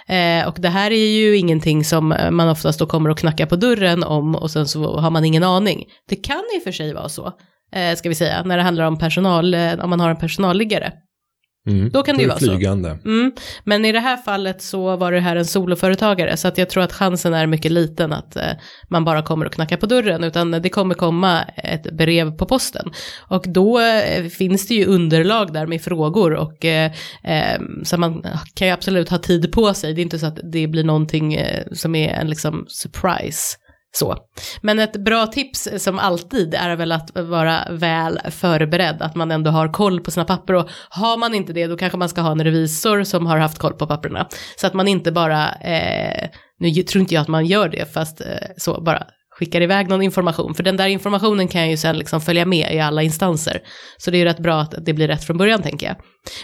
Eh, 0.07 0.47
och 0.47 0.55
det 0.59 0.69
här 0.69 0.91
är 0.91 1.07
ju 1.21 1.37
ingenting 1.37 1.83
som 1.83 2.07
man 2.31 2.49
oftast 2.49 2.79
då 2.79 2.85
kommer 2.85 3.09
att 3.09 3.19
knacka 3.19 3.45
på 3.47 3.55
dörren 3.55 4.03
om 4.03 4.35
och 4.35 4.51
sen 4.51 4.67
så 4.67 4.97
har 4.99 5.09
man 5.11 5.25
ingen 5.25 5.43
aning. 5.43 5.85
Det 6.09 6.15
kan 6.15 6.43
i 6.55 6.59
och 6.59 6.63
för 6.63 6.71
sig 6.71 6.93
vara 6.93 7.09
så, 7.09 7.33
eh, 7.75 7.95
ska 7.95 8.09
vi 8.09 8.15
säga, 8.15 8.43
när 8.43 8.57
det 8.57 8.63
handlar 8.63 8.85
om 8.85 8.97
personal, 8.99 9.53
eh, 9.53 9.73
om 9.79 9.89
man 9.89 9.99
har 9.99 10.09
en 10.09 10.17
personalliggare. 10.17 10.91
Mm. 11.67 11.89
Då 11.89 12.03
kan 12.03 12.15
det 12.15 12.21
ju 12.21 12.27
vara 12.27 12.39
så. 12.39 12.45
flygande. 12.45 12.97
Mm, 13.05 13.31
men 13.63 13.85
i 13.85 13.91
det 13.91 13.99
här 13.99 14.17
fallet 14.17 14.61
så 14.61 14.95
var 14.95 15.11
det 15.11 15.19
här 15.19 15.35
en 15.35 15.45
soloföretagare 15.45 16.37
så 16.37 16.47
att 16.47 16.57
jag 16.57 16.69
tror 16.69 16.83
att 16.83 16.93
chansen 16.93 17.33
är 17.33 17.47
mycket 17.47 17.71
liten 17.71 18.13
att 18.13 18.35
eh, 18.35 18.51
man 18.89 19.05
bara 19.05 19.21
kommer 19.21 19.45
att 19.45 19.55
knacka 19.55 19.77
på 19.77 19.85
dörren 19.85 20.23
utan 20.23 20.51
det 20.51 20.69
kommer 20.69 20.95
komma 20.95 21.43
ett 21.43 21.91
brev 21.91 22.31
på 22.31 22.45
posten. 22.45 22.91
Och 23.27 23.43
då 23.47 23.79
eh, 23.79 24.25
finns 24.25 24.67
det 24.67 24.73
ju 24.73 24.85
underlag 24.85 25.53
där 25.53 25.67
med 25.67 25.81
frågor 25.81 26.33
och 26.33 26.65
eh, 26.65 26.91
eh, 27.23 27.61
så 27.83 27.97
man 27.97 28.25
kan 28.53 28.67
ju 28.67 28.73
absolut 28.73 29.09
ha 29.09 29.17
tid 29.17 29.51
på 29.51 29.73
sig. 29.73 29.93
Det 29.93 30.01
är 30.01 30.03
inte 30.03 30.19
så 30.19 30.25
att 30.25 30.39
det 30.51 30.67
blir 30.67 30.83
någonting 30.83 31.33
eh, 31.33 31.63
som 31.71 31.95
är 31.95 32.09
en 32.09 32.29
liksom 32.29 32.65
surprise. 32.67 33.57
Så. 33.91 34.17
Men 34.61 34.79
ett 34.79 34.97
bra 34.97 35.27
tips 35.27 35.67
eh, 35.67 35.77
som 35.77 35.99
alltid 35.99 36.53
är 36.53 36.75
väl 36.75 36.91
att 36.91 37.11
vara 37.15 37.67
väl 37.71 38.19
förberedd, 38.31 39.01
att 39.01 39.15
man 39.15 39.31
ändå 39.31 39.51
har 39.51 39.73
koll 39.73 40.01
på 40.01 40.11
sina 40.11 40.25
papper 40.25 40.53
och 40.53 40.69
har 40.89 41.17
man 41.17 41.33
inte 41.33 41.53
det 41.53 41.67
då 41.67 41.77
kanske 41.77 41.97
man 41.97 42.09
ska 42.09 42.21
ha 42.21 42.31
en 42.31 42.43
revisor 42.43 43.03
som 43.03 43.25
har 43.25 43.37
haft 43.37 43.57
koll 43.57 43.73
på 43.73 43.87
papperna. 43.87 44.27
Så 44.57 44.67
att 44.67 44.73
man 44.73 44.87
inte 44.87 45.11
bara, 45.11 45.51
eh, 45.51 46.29
nu 46.59 46.69
tror 46.71 47.01
inte 47.01 47.13
jag 47.13 47.21
att 47.21 47.27
man 47.27 47.45
gör 47.45 47.69
det, 47.69 47.93
fast 47.93 48.21
eh, 48.21 48.27
så 48.57 48.81
bara 48.81 49.03
skickar 49.39 49.61
iväg 49.61 49.89
någon 49.89 50.01
information, 50.01 50.53
för 50.53 50.63
den 50.63 50.77
där 50.77 50.87
informationen 50.87 51.47
kan 51.47 51.69
ju 51.69 51.77
sen 51.77 51.97
liksom 51.97 52.21
följa 52.21 52.45
med 52.45 52.73
i 52.73 52.79
alla 52.79 53.03
instanser. 53.03 53.61
Så 53.97 54.11
det 54.11 54.17
är 54.17 54.19
ju 54.19 54.25
rätt 54.25 54.39
bra 54.39 54.61
att 54.61 54.73
det 54.85 54.93
blir 54.93 55.07
rätt 55.07 55.23
från 55.23 55.37
början 55.37 55.61
tänker 55.61 55.87
jag. 55.87 55.95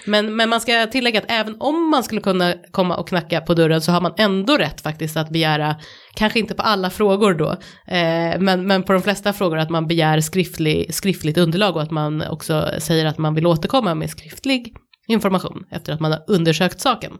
Men, 0.06 0.36
men 0.36 0.50
man 0.50 0.62
ska 0.62 0.88
tillägga 0.88 1.20
att 1.20 1.32
även 1.32 1.56
om 1.60 1.90
man 1.90 2.04
skulle 2.04 2.22
kunna 2.22 2.54
komma 2.72 2.98
och 2.98 3.08
knacka 3.08 3.42
på 3.42 3.54
dörren 3.54 3.82
så 3.82 3.92
har 3.92 4.02
man 4.02 4.14
ändå 4.18 4.58
rätt 4.58 4.82
faktiskt 4.82 5.18
att 5.18 5.30
begära, 5.30 5.76
kanske 6.16 6.40
inte 6.40 6.54
på 6.54 6.62
alla 6.62 6.90
frågor 6.90 7.34
då, 7.34 7.52
eh, 7.88 8.40
men, 8.40 8.68
men 8.68 8.84
på 8.84 8.94
de 8.94 9.02
flesta 9.02 9.34
frågor 9.34 9.58
att 9.58 9.70
man 9.70 9.88
begär 9.88 10.20
skriftlig, 10.20 10.94
skriftligt 10.94 11.38
underlag 11.38 11.76
och 11.76 11.82
att 11.82 11.92
man 11.92 12.22
också 12.22 12.72
säger 12.80 13.06
att 13.06 13.18
man 13.18 13.36
vill 13.36 13.48
återkomma 13.48 13.96
med 13.96 14.10
skriftlig 14.10 14.74
information 15.08 15.64
efter 15.72 15.94
att 15.94 16.00
man 16.00 16.12
har 16.12 16.24
undersökt 16.28 16.80
saken. 16.82 17.12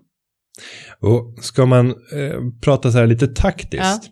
Och 1.02 1.44
ska 1.44 1.66
man 1.66 1.88
eh, 1.90 2.40
prata 2.64 2.92
så 2.92 2.98
här 2.98 3.08
lite 3.08 3.28
taktiskt. 3.28 4.12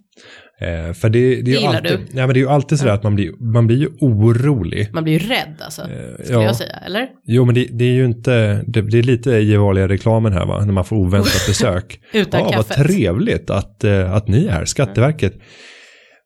Eh, 0.63 0.93
för 0.93 1.09
det, 1.09 1.41
det, 1.41 1.55
är 1.55 1.61
ju 1.61 1.67
alltid, 1.67 1.99
du. 1.99 2.05
ja, 2.19 2.27
men 2.27 2.33
det 2.33 2.39
är 2.39 2.41
ju 2.41 2.49
alltid 2.49 2.79
så 2.79 2.85
där 2.85 2.93
att 2.93 3.03
man 3.03 3.15
blir, 3.15 3.31
man 3.53 3.67
blir 3.67 3.77
ju 3.77 3.87
orolig. 3.99 4.89
Man 4.93 5.03
blir 5.03 5.13
ju 5.13 5.19
rädd 5.19 5.55
alltså, 5.59 5.81
Eh, 5.81 6.23
skulle 6.23 6.39
ja. 6.39 6.43
jag 6.43 6.55
säga, 6.55 6.75
eller? 6.85 7.07
Jo, 7.25 7.45
men 7.45 7.55
det, 7.55 7.67
det 7.71 7.85
är 7.85 7.93
ju 7.93 8.05
inte, 8.05 8.63
det, 8.67 8.81
det 8.81 8.99
är 8.99 9.03
lite 9.03 9.31
gevarliga 9.31 9.87
reklamen 9.87 10.33
här 10.33 10.45
va, 10.45 10.65
när 10.65 10.73
man 10.73 10.85
får 10.85 10.95
oväntat 10.95 11.43
besök. 11.47 11.99
Utan 12.13 12.39
ja, 12.39 12.45
vad 12.45 12.67
kaffet. 12.67 12.87
trevligt 12.87 13.49
att, 13.49 13.83
eh, 13.83 14.13
att 14.13 14.27
ni 14.27 14.45
är 14.45 14.51
här, 14.51 14.65
Skatteverket. 14.65 15.33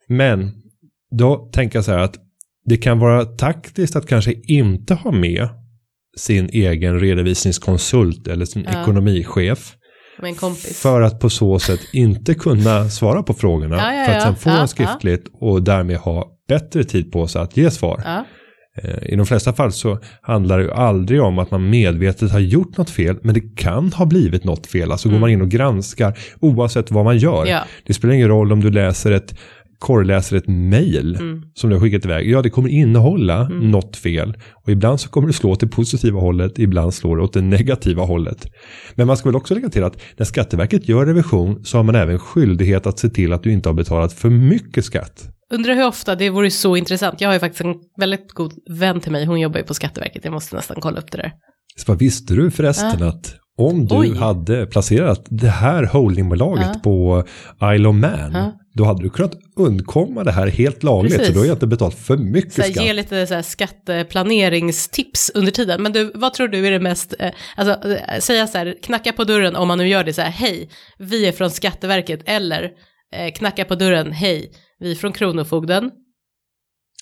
Men 0.07 0.51
då 1.17 1.49
tänker 1.53 1.77
jag 1.77 1.85
så 1.85 1.91
här 1.91 1.99
att 1.99 2.15
det 2.65 2.77
kan 2.77 2.99
vara 2.99 3.25
taktiskt 3.25 3.95
att 3.95 4.07
kanske 4.07 4.33
inte 4.47 4.93
ha 4.93 5.11
med 5.11 5.47
sin 6.17 6.49
egen 6.49 6.99
redovisningskonsult 6.99 8.27
eller 8.27 8.45
sin 8.45 8.67
Ja. 8.73 8.81
ekonomichef. 8.81 9.73
Med 10.21 10.29
en 10.29 10.35
kompis. 10.35 10.81
För 10.81 11.01
att 11.01 11.19
på 11.19 11.29
så 11.29 11.59
sätt 11.59 11.79
inte 11.93 12.33
kunna 12.33 12.89
svara 12.89 13.23
på 13.23 13.33
frågorna. 13.33 13.75
Ja, 13.77 13.93
ja, 13.93 14.05
för 14.05 14.13
att 14.13 14.23
sen 14.23 14.35
få 14.35 14.49
dem 14.49 14.67
skriftligt 14.67 15.27
och 15.33 15.63
därmed 15.63 15.97
ha 15.97 16.27
bättre 16.47 16.83
tid 16.83 17.11
på 17.11 17.27
sig 17.27 17.41
att 17.41 17.57
ge 17.57 17.71
svar. 17.71 18.25
Eh, 18.83 19.13
I 19.13 19.15
de 19.15 19.25
flesta 19.25 19.53
fall 19.53 19.71
så 19.71 19.99
handlar 20.21 20.57
det 20.57 20.63
ju 20.63 20.71
aldrig 20.71 21.21
om 21.21 21.39
att 21.39 21.51
man 21.51 21.69
medvetet 21.69 22.31
har 22.31 22.39
gjort 22.39 22.77
något 22.77 22.89
fel, 22.89 23.17
men 23.21 23.33
det 23.33 23.55
kan 23.55 23.93
ha 23.93 24.05
blivit 24.05 24.43
något 24.43 24.67
fel. 24.67 24.91
Alltså 24.91 25.09
går 25.09 25.19
man 25.19 25.29
in 25.29 25.41
och 25.41 25.49
granskar 25.49 26.17
oavsett 26.39 26.91
vad 26.91 27.05
man 27.05 27.17
gör. 27.17 27.41
Mm. 27.41 27.49
Ja. 27.49 27.63
Det 27.85 27.93
spelar 27.93 28.13
ingen 28.13 28.27
roll 28.27 28.51
om 28.51 28.61
du 28.61 28.71
läser 28.71 29.11
ett 29.11 29.35
korrläser 29.79 30.37
ett 30.37 30.47
mail 30.47 31.15
Mm. 31.19 31.41
som 31.53 31.69
du 31.69 31.75
har 31.75 31.81
skickat 31.81 32.05
iväg. 32.05 32.29
Ja, 32.29 32.41
det 32.41 32.49
kommer 32.49 32.69
innehålla 32.69 33.47
något 33.49 33.97
fel. 33.97 34.37
Och 34.53 34.69
ibland 34.69 34.99
så 34.99 35.09
kommer 35.09 35.27
det 35.27 35.33
slå 35.33 35.51
åt 35.51 35.59
det 35.59 35.67
positiva 35.67 36.19
hållet, 36.19 36.59
ibland 36.59 36.93
slår 36.93 37.17
det 37.17 37.23
åt 37.23 37.33
det 37.33 37.41
negativa 37.41 38.03
hållet. 38.03 38.45
Men 38.95 39.07
man 39.07 39.17
ska 39.17 39.29
väl 39.29 39.35
också 39.35 39.53
lägga 39.53 39.69
till 39.69 39.83
att 39.83 40.01
när 40.17 40.25
Skatteverket 40.25 40.89
gör 40.89 41.05
revision 41.05 41.65
så 41.65 41.77
har 41.77 41.83
man 41.83 41.95
även 41.95 42.19
skyldighet 42.19 42.87
att 42.87 42.99
se 42.99 43.09
till 43.09 43.33
att 43.33 43.43
du 43.43 43.51
inte 43.51 43.69
har 43.69 43.73
betalat 43.73 44.13
för 44.13 44.29
mycket 44.29 44.85
skatt. 44.85 45.29
Undrar 45.53 45.75
hur 45.75 45.87
ofta, 45.87 46.15
det 46.15 46.29
vore 46.29 46.51
så 46.51 46.75
intressant. 46.75 47.21
Jag 47.21 47.29
har 47.29 47.33
ju 47.33 47.39
faktiskt 47.39 47.61
en 47.61 47.75
väldigt 47.99 48.31
god 48.31 48.53
vän 48.79 48.99
till 48.99 49.11
mig, 49.11 49.25
hon 49.25 49.39
jobbar 49.39 49.59
ju 49.59 49.65
på 49.65 49.73
Skatteverket, 49.73 50.23
jag 50.25 50.33
måste 50.33 50.55
nästan 50.55 50.77
kolla 50.79 50.99
upp 50.99 51.11
det 51.11 51.17
där. 51.17 51.31
Så 51.77 51.83
vad 51.91 51.99
visste 51.99 52.33
du 52.33 52.51
förresten 52.51 53.03
att 53.03 53.35
om 53.57 53.85
du 53.85 53.95
Oj. 53.95 54.15
hade 54.17 54.65
placerat 54.65 55.25
det 55.29 55.47
här 55.49 55.83
holdingbolaget 55.83 56.67
Ja. 56.73 56.79
på 56.83 57.23
Isle 57.75 57.87
of 57.89 57.95
Man, 57.95 58.31
Ja. 58.33 58.53
då 58.73 58.83
hade 58.85 59.03
du 59.03 59.09
kunnat 59.09 59.33
undkomma 59.55 60.23
det 60.23 60.31
här 60.31 60.47
helt 60.47 60.83
lagligt. 60.83 61.13
Precis. 61.13 61.27
Så 61.27 61.33
du 61.33 61.39
har 61.39 61.45
ju 61.45 61.51
inte 61.51 61.67
betalat 61.67 61.93
för 61.95 62.17
mycket 62.17 62.53
Så 62.53 62.61
här, 62.61 62.71
skatt. 62.71 62.85
ge 62.85 62.93
lite 62.93 63.27
så 63.27 63.33
här 63.33 63.41
skatteplaneringstips 63.41 65.31
under 65.35 65.51
tiden. 65.51 65.83
Men 65.83 65.91
du, 65.93 66.11
vad 66.15 66.33
tror 66.33 66.47
du 66.47 66.67
är 66.67 66.71
det 66.71 66.79
mest, 66.79 67.13
eh, 67.19 67.31
alltså 67.55 67.89
eh, 67.91 68.19
säga 68.19 68.47
så 68.47 68.57
här, 68.57 68.75
knacka 68.83 69.13
på 69.13 69.23
dörren 69.23 69.55
om 69.55 69.67
man 69.67 69.77
nu 69.77 69.87
gör 69.87 70.03
det 70.03 70.13
så 70.13 70.21
här, 70.21 70.31
hej, 70.31 70.69
vi 70.99 71.27
är 71.27 71.31
från 71.31 71.51
Skatteverket, 71.51 72.19
eller 72.25 72.63
eh, 73.15 73.33
knacka 73.33 73.65
på 73.65 73.75
dörren, 73.75 74.11
hej, 74.11 74.51
vi 74.79 74.91
är 74.91 74.95
från 74.95 75.11
Kronofogden. 75.13 75.91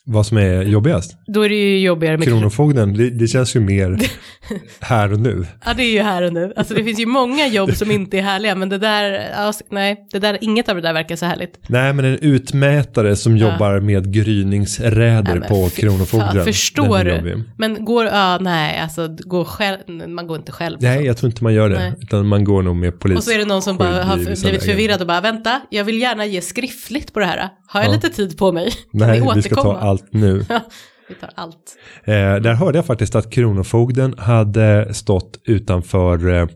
Vad 0.07 0.25
som 0.25 0.37
är 0.37 0.61
jobbigast? 0.63 1.17
Då 1.27 1.41
är 1.45 1.49
det 1.49 1.55
ju 1.55 1.79
jobbigare 1.79 2.17
med 2.17 2.27
Kronofogden, 2.27 2.93
det, 2.97 3.09
det 3.09 3.27
känns 3.27 3.55
ju 3.55 3.59
mer 3.59 3.97
här 4.79 5.13
och 5.13 5.19
nu. 5.19 5.45
Ja, 5.65 5.73
det 5.73 5.83
är 5.83 5.91
ju 5.93 6.01
här 6.01 6.21
och 6.21 6.33
nu. 6.33 6.53
Alltså 6.55 6.73
det 6.73 6.83
finns 6.83 6.99
ju 6.99 7.05
många 7.05 7.47
jobb 7.47 7.75
som 7.75 7.91
inte 7.91 8.17
är 8.17 8.21
härliga, 8.21 8.55
men 8.55 8.69
det 8.69 8.77
där, 8.77 9.29
ja, 9.37 9.53
nej, 9.71 10.07
det 10.11 10.19
där, 10.19 10.37
inget 10.41 10.69
av 10.69 10.75
det 10.75 10.81
där 10.81 10.93
verkar 10.93 11.15
så 11.15 11.25
härligt. 11.25 11.59
Nej, 11.69 11.93
men 11.93 12.05
en 12.05 12.17
utmätare 12.19 13.15
som 13.15 13.37
jobbar 13.37 13.79
med 13.79 14.13
gryningsräder 14.13 15.35
Ja, 15.35 15.47
på 15.47 15.69
Kronofogden. 15.69 16.31
fan, 16.35 16.45
förstår 16.45 17.03
du? 17.03 17.43
Men 17.57 17.85
går, 17.85 18.05
ja, 18.05 18.37
nej, 18.41 18.79
alltså 18.79 19.07
gå 19.19 19.45
själv, 19.45 19.77
man 20.09 20.27
går 20.27 20.37
inte 20.37 20.51
själv. 20.51 20.77
Nej, 20.81 21.05
jag 21.05 21.17
tror 21.17 21.29
inte 21.31 21.43
man 21.43 21.53
gör 21.53 21.69
det. 21.69 21.79
Nej. 21.79 21.93
Utan 22.01 22.27
man 22.27 22.43
går 22.43 22.61
nog 22.61 22.75
med 22.75 22.99
polis. 22.99 23.17
Och 23.17 23.23
så 23.23 23.31
är 23.31 23.37
det 23.37 23.45
någon 23.45 23.61
som 23.61 23.77
bara 23.77 24.03
har 24.03 24.15
blivit 24.15 24.43
lägen. 24.43 24.61
förvirrad 24.61 25.01
och 25.01 25.07
bara 25.07 25.21
vänta, 25.21 25.61
jag 25.69 25.83
vill 25.83 26.01
gärna 26.01 26.25
ge 26.25 26.41
skriftligt 26.41 27.13
på 27.13 27.19
det 27.19 27.25
här. 27.25 27.49
Har 27.67 27.81
jag 27.81 27.89
Ja. 27.89 27.93
lite 27.93 28.09
tid 28.09 28.37
på 28.37 28.51
mig? 28.51 28.71
Kan 28.71 28.79
Nej, 28.91 29.21
vi 29.35 29.41
ska 29.41 29.55
ta 29.55 29.61
återkomma? 29.61 29.79
Allt 29.95 30.13
nu. 30.13 30.37
Vi 31.09 31.15
tar 31.15 31.29
allt. 31.35 31.75
Eh, 32.03 32.13
där 32.13 32.53
hörde 32.53 32.77
jag 32.77 32.85
faktiskt 32.85 33.15
att 33.15 33.31
Kronofogden 33.31 34.15
hade 34.17 34.93
stått 34.93 35.39
utanför 35.47 36.33
eh, 36.33 36.47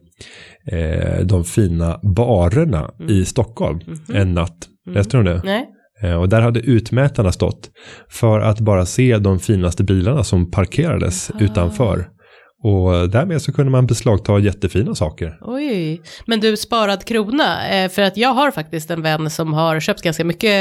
eh, 0.80 1.20
de 1.26 1.44
fina 1.44 2.00
barerna 2.04 2.92
Mm. 3.00 3.10
i 3.12 3.26
Stockholm 3.26 3.80
Mhm. 3.88 4.16
en 4.16 4.34
natt. 4.34 4.58
Läste 4.90 5.18
du 5.18 5.20
om 5.20 5.26
det? 5.26 5.42
Nej, 5.46 5.70
Eh, 6.04 6.14
och 6.16 6.30
där 6.30 6.42
hade 6.42 6.60
utmätarna 6.60 7.32
stått 7.32 7.70
för 8.10 8.40
att 8.40 8.60
bara 8.60 8.86
se 8.86 9.18
de 9.18 9.40
finaste 9.40 9.84
bilarna 9.84 10.24
som 10.24 10.52
parkerades 10.52 11.32
Ah. 11.32 11.40
utanför. 11.40 12.08
Och 12.64 13.10
därmed 13.10 13.42
så 13.42 13.52
kunde 13.54 13.72
man 13.72 13.88
beslagta 13.88 14.40
jättefina 14.40 14.96
saker. 14.96 15.38
oj. 15.42 16.02
Men 16.26 16.40
du, 16.40 16.58
sparad 16.58 17.06
krona, 17.06 17.70
eh, 17.70 17.90
för 17.90 18.02
att 18.02 18.18
jag 18.18 18.30
har 18.34 18.52
faktiskt 18.52 18.92
en 18.92 19.02
vän 19.02 19.30
som 19.30 19.54
har 19.54 19.80
köpt 19.80 20.02
ganska 20.02 20.24
mycket 20.26 20.52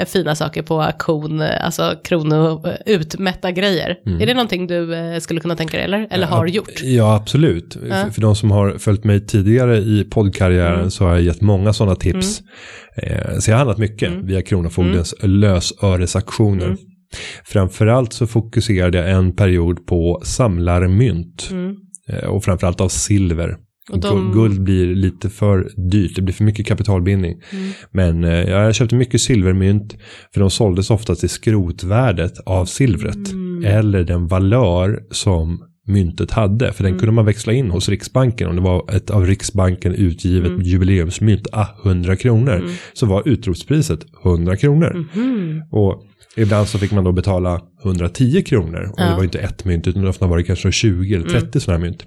eh, 0.00 0.06
fina 0.12 0.34
saker 0.34 0.62
på 0.62 0.82
auktion, 0.82 1.40
eh, 1.40 1.64
alltså 1.64 1.94
krono, 2.04 2.64
utmätta 2.86 3.50
grejer. 3.50 3.96
Är 4.20 4.26
det 4.26 4.34
någonting 4.34 4.66
du 4.66 5.16
skulle 5.20 5.40
kunna 5.40 5.56
tänka 5.56 5.76
dig, 5.76 5.84
eller? 5.84 6.06
Eller 6.10 6.26
har 6.26 6.46
gjort? 6.46 6.82
Ja, 6.82 7.14
absolut. 7.16 7.74
För, 7.74 8.10
för 8.10 8.20
de 8.20 8.36
som 8.36 8.50
har 8.50 8.78
följt 8.78 9.04
mig 9.04 9.26
tidigare 9.26 9.78
i 9.78 10.04
poddkarriären 10.10 10.78
Mm. 10.78 10.90
så 10.90 11.04
har 11.04 11.10
jag 11.12 11.22
gett 11.22 11.40
många 11.40 11.72
sådana 11.72 11.94
tips. 11.96 12.42
Eh, 12.96 13.38
så 13.38 13.50
jag 13.50 13.54
har 13.54 13.58
handlat 13.58 13.78
mycket 13.78 14.08
Mm. 14.08 14.26
via 14.26 14.42
Kronofogdens 14.42 15.14
lösöresaktioner. 15.22 16.76
Framförallt 17.44 18.12
så 18.12 18.26
fokuserade 18.26 18.98
jag 18.98 19.10
en 19.10 19.32
period 19.36 19.86
på 19.86 20.20
samlarmynt. 20.24 21.48
Mm. 21.52 21.76
Eh, 22.08 22.28
och 22.28 22.44
framförallt 22.44 22.80
av 22.80 22.88
silver. 22.88 23.56
Och 23.92 23.98
de- 24.00 24.08
Gu- 24.30 24.32
Guld 24.34 24.62
blir 24.62 24.94
lite 24.94 25.30
för 25.30 25.70
dyrt, 25.90 26.16
det 26.16 26.22
blir 26.22 26.34
för 26.34 26.44
mycket 26.44 26.66
kapitalbindning. 26.66 27.32
Mm. 27.52 27.70
Men 27.92 28.24
eh, 28.24 28.50
jag 28.50 28.74
köpte 28.74 28.94
mycket 28.96 29.20
silvermynt 29.20 29.96
för 30.34 30.40
de 30.40 30.50
såldes 30.50 30.90
ofta 30.90 31.14
till 31.14 31.28
skrotvärdet 31.28 32.32
av 32.46 32.64
silvret. 32.64 33.32
Mm. 33.32 33.64
Eller 33.64 34.04
den 34.04 34.26
valör 34.26 35.00
som 35.10 35.62
myntet 35.86 36.30
hade. 36.30 36.72
För 36.72 36.82
den 36.82 36.90
Mm. 36.92 37.00
kunde 37.00 37.12
man 37.12 37.24
växla 37.24 37.52
in 37.52 37.70
hos 37.70 37.88
Riksbanken. 37.88 38.48
Om 38.48 38.56
det 38.56 38.62
var 38.62 38.94
ett 38.96 39.10
av 39.10 39.26
Riksbanken 39.26 39.94
utgivet 39.94 40.48
Mm. 40.50 40.62
jubileumsmynt, 40.62 41.46
ah, 41.52 41.66
100 41.84 42.16
kronor. 42.16 42.70
Så 42.92 43.06
var 43.06 43.28
utropspriset 43.28 44.00
100 44.24 44.56
kronor. 44.56 45.06
Mhm. 45.14 45.62
Och 45.70 46.02
ibland 46.38 46.68
så 46.68 46.78
fick 46.78 46.92
man 46.92 47.04
då 47.04 47.12
betala 47.12 47.60
110 47.84 48.42
kronor. 48.42 48.80
Och 48.92 48.94
Ja. 48.96 49.02
Mm. 49.02 49.10
det 49.10 49.16
var 49.16 49.24
inte 49.24 49.38
ett 49.38 49.64
mynt 49.64 49.86
utan 49.86 50.06
ofta 50.06 50.26
var 50.26 50.36
det 50.36 50.42
kanske 50.42 50.72
20 50.72 51.14
eller 51.14 51.28
30 51.28 51.60
sådana 51.60 51.78
här 51.78 51.90
mynt. 51.90 52.04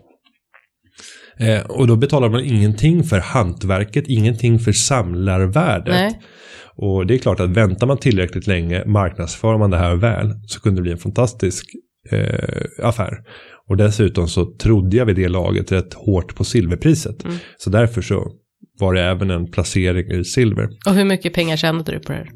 Eh, 1.39 1.62
och 1.62 1.88
då 1.88 1.96
betalar 1.96 2.30
man 2.30 2.41
ingenting 2.44 3.04
för 3.04 3.20
hantverket, 3.20 4.08
ingenting 4.08 4.60
för 4.60 4.72
samlarvärdet. 4.72 5.94
Nej. 5.94 6.22
Och 6.76 7.08
det 7.08 7.13
är 7.13 7.17
klart 7.17 7.39
att 7.39 7.50
väntar 7.50 7.88
man 7.88 7.98
tillräckligt 7.98 8.48
länge, 8.48 8.86
marknadsför 8.86 9.58
man 9.58 9.70
det 9.70 9.78
här 9.78 9.96
väl, 9.96 10.34
så 10.48 10.62
kunde 10.62 10.80
det 10.80 10.84
bli 10.84 10.91
en 10.91 10.98
fantastisk 10.98 11.65
eh, 12.12 12.88
affär. 12.88 13.17
Och 13.70 13.78
dessutom 13.78 14.28
så 14.28 14.46
trodde 14.46 14.98
jag 14.98 15.06
vid 15.06 15.15
det 15.15 15.28
laget 15.28 15.72
rätt 15.72 15.94
hårt 15.94 16.36
på 16.36 16.44
silverpriset. 16.44 17.24
Mm. 17.24 17.38
Så 17.58 17.70
därför 17.70 18.02
så 18.02 18.32
var 18.80 18.94
det 18.94 19.02
även 19.02 19.30
en 19.32 19.52
placering 19.52 20.12
i 20.20 20.24
silver. 20.24 20.70
Och 20.88 20.94
hur 20.94 21.06
mycket 21.06 21.34
pengar 21.34 21.58
tjänade 21.58 21.91
du 21.91 22.00
på 22.00 22.12
det 22.12 22.17
här? 22.17 22.28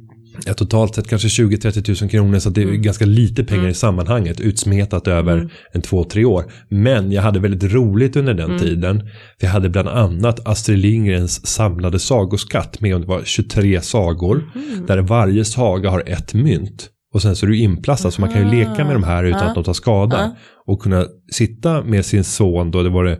Ja, 0.46 0.54
totalt 0.54 0.96
sett 0.96 1.08
kanske 1.08 1.28
20-30 1.28 2.02
000 2.04 2.10
kronor 2.10 2.40
så 2.40 2.50
det 2.50 2.62
är 2.62 2.66
ganska 2.66 3.06
lite 3.06 3.44
pengar 3.44 3.68
i 3.68 3.74
sammanhanget 3.74 4.40
utsmetat 4.40 5.08
över 5.08 5.52
en 5.72 5.82
två, 5.82 6.04
tre 6.04 6.26
år. 6.26 6.46
Men 6.70 7.12
jag 7.12 7.22
hade 7.22 7.40
väldigt 7.40 7.74
roligt 7.74 8.16
under 8.16 8.34
den 8.34 8.60
tiden. 8.60 9.00
För 9.40 9.48
jag 9.48 9.50
hade 9.50 9.70
bland 9.70 9.88
annat 9.88 10.48
Astrid 10.48 10.80
Lindgrens 10.80 11.48
samlade 11.48 12.00
sagoskatt 12.00 12.82
med 12.82 12.96
om 12.96 13.02
det 13.02 13.08
var 13.08 13.22
23 13.24 13.82
sagor. 13.82 14.44
Där 14.88 14.98
varje 14.98 15.46
saga 15.46 15.90
har 15.90 16.04
ett 16.06 16.34
mynt. 16.34 16.90
Och 17.14 17.22
sen 17.22 17.36
så 17.36 17.46
är 17.46 17.50
du 17.50 17.58
inplastad 17.58 18.12
så 18.12 18.22
man 18.22 18.30
kan 18.34 18.42
ju 18.52 18.60
leka 18.60 18.86
med 18.86 18.96
de 18.96 19.04
här 19.04 19.24
utan 19.24 19.48
att 19.48 19.56
de 19.56 19.64
tar 19.64 19.74
skada. 19.74 20.36
Och 20.68 20.82
kunna 20.82 21.06
sitta 21.32 21.84
med 21.84 22.06
sin 22.06 22.24
son, 22.24 22.72
då 22.72 22.84
det 22.84 22.90
var 22.90 23.04
det 23.04 23.20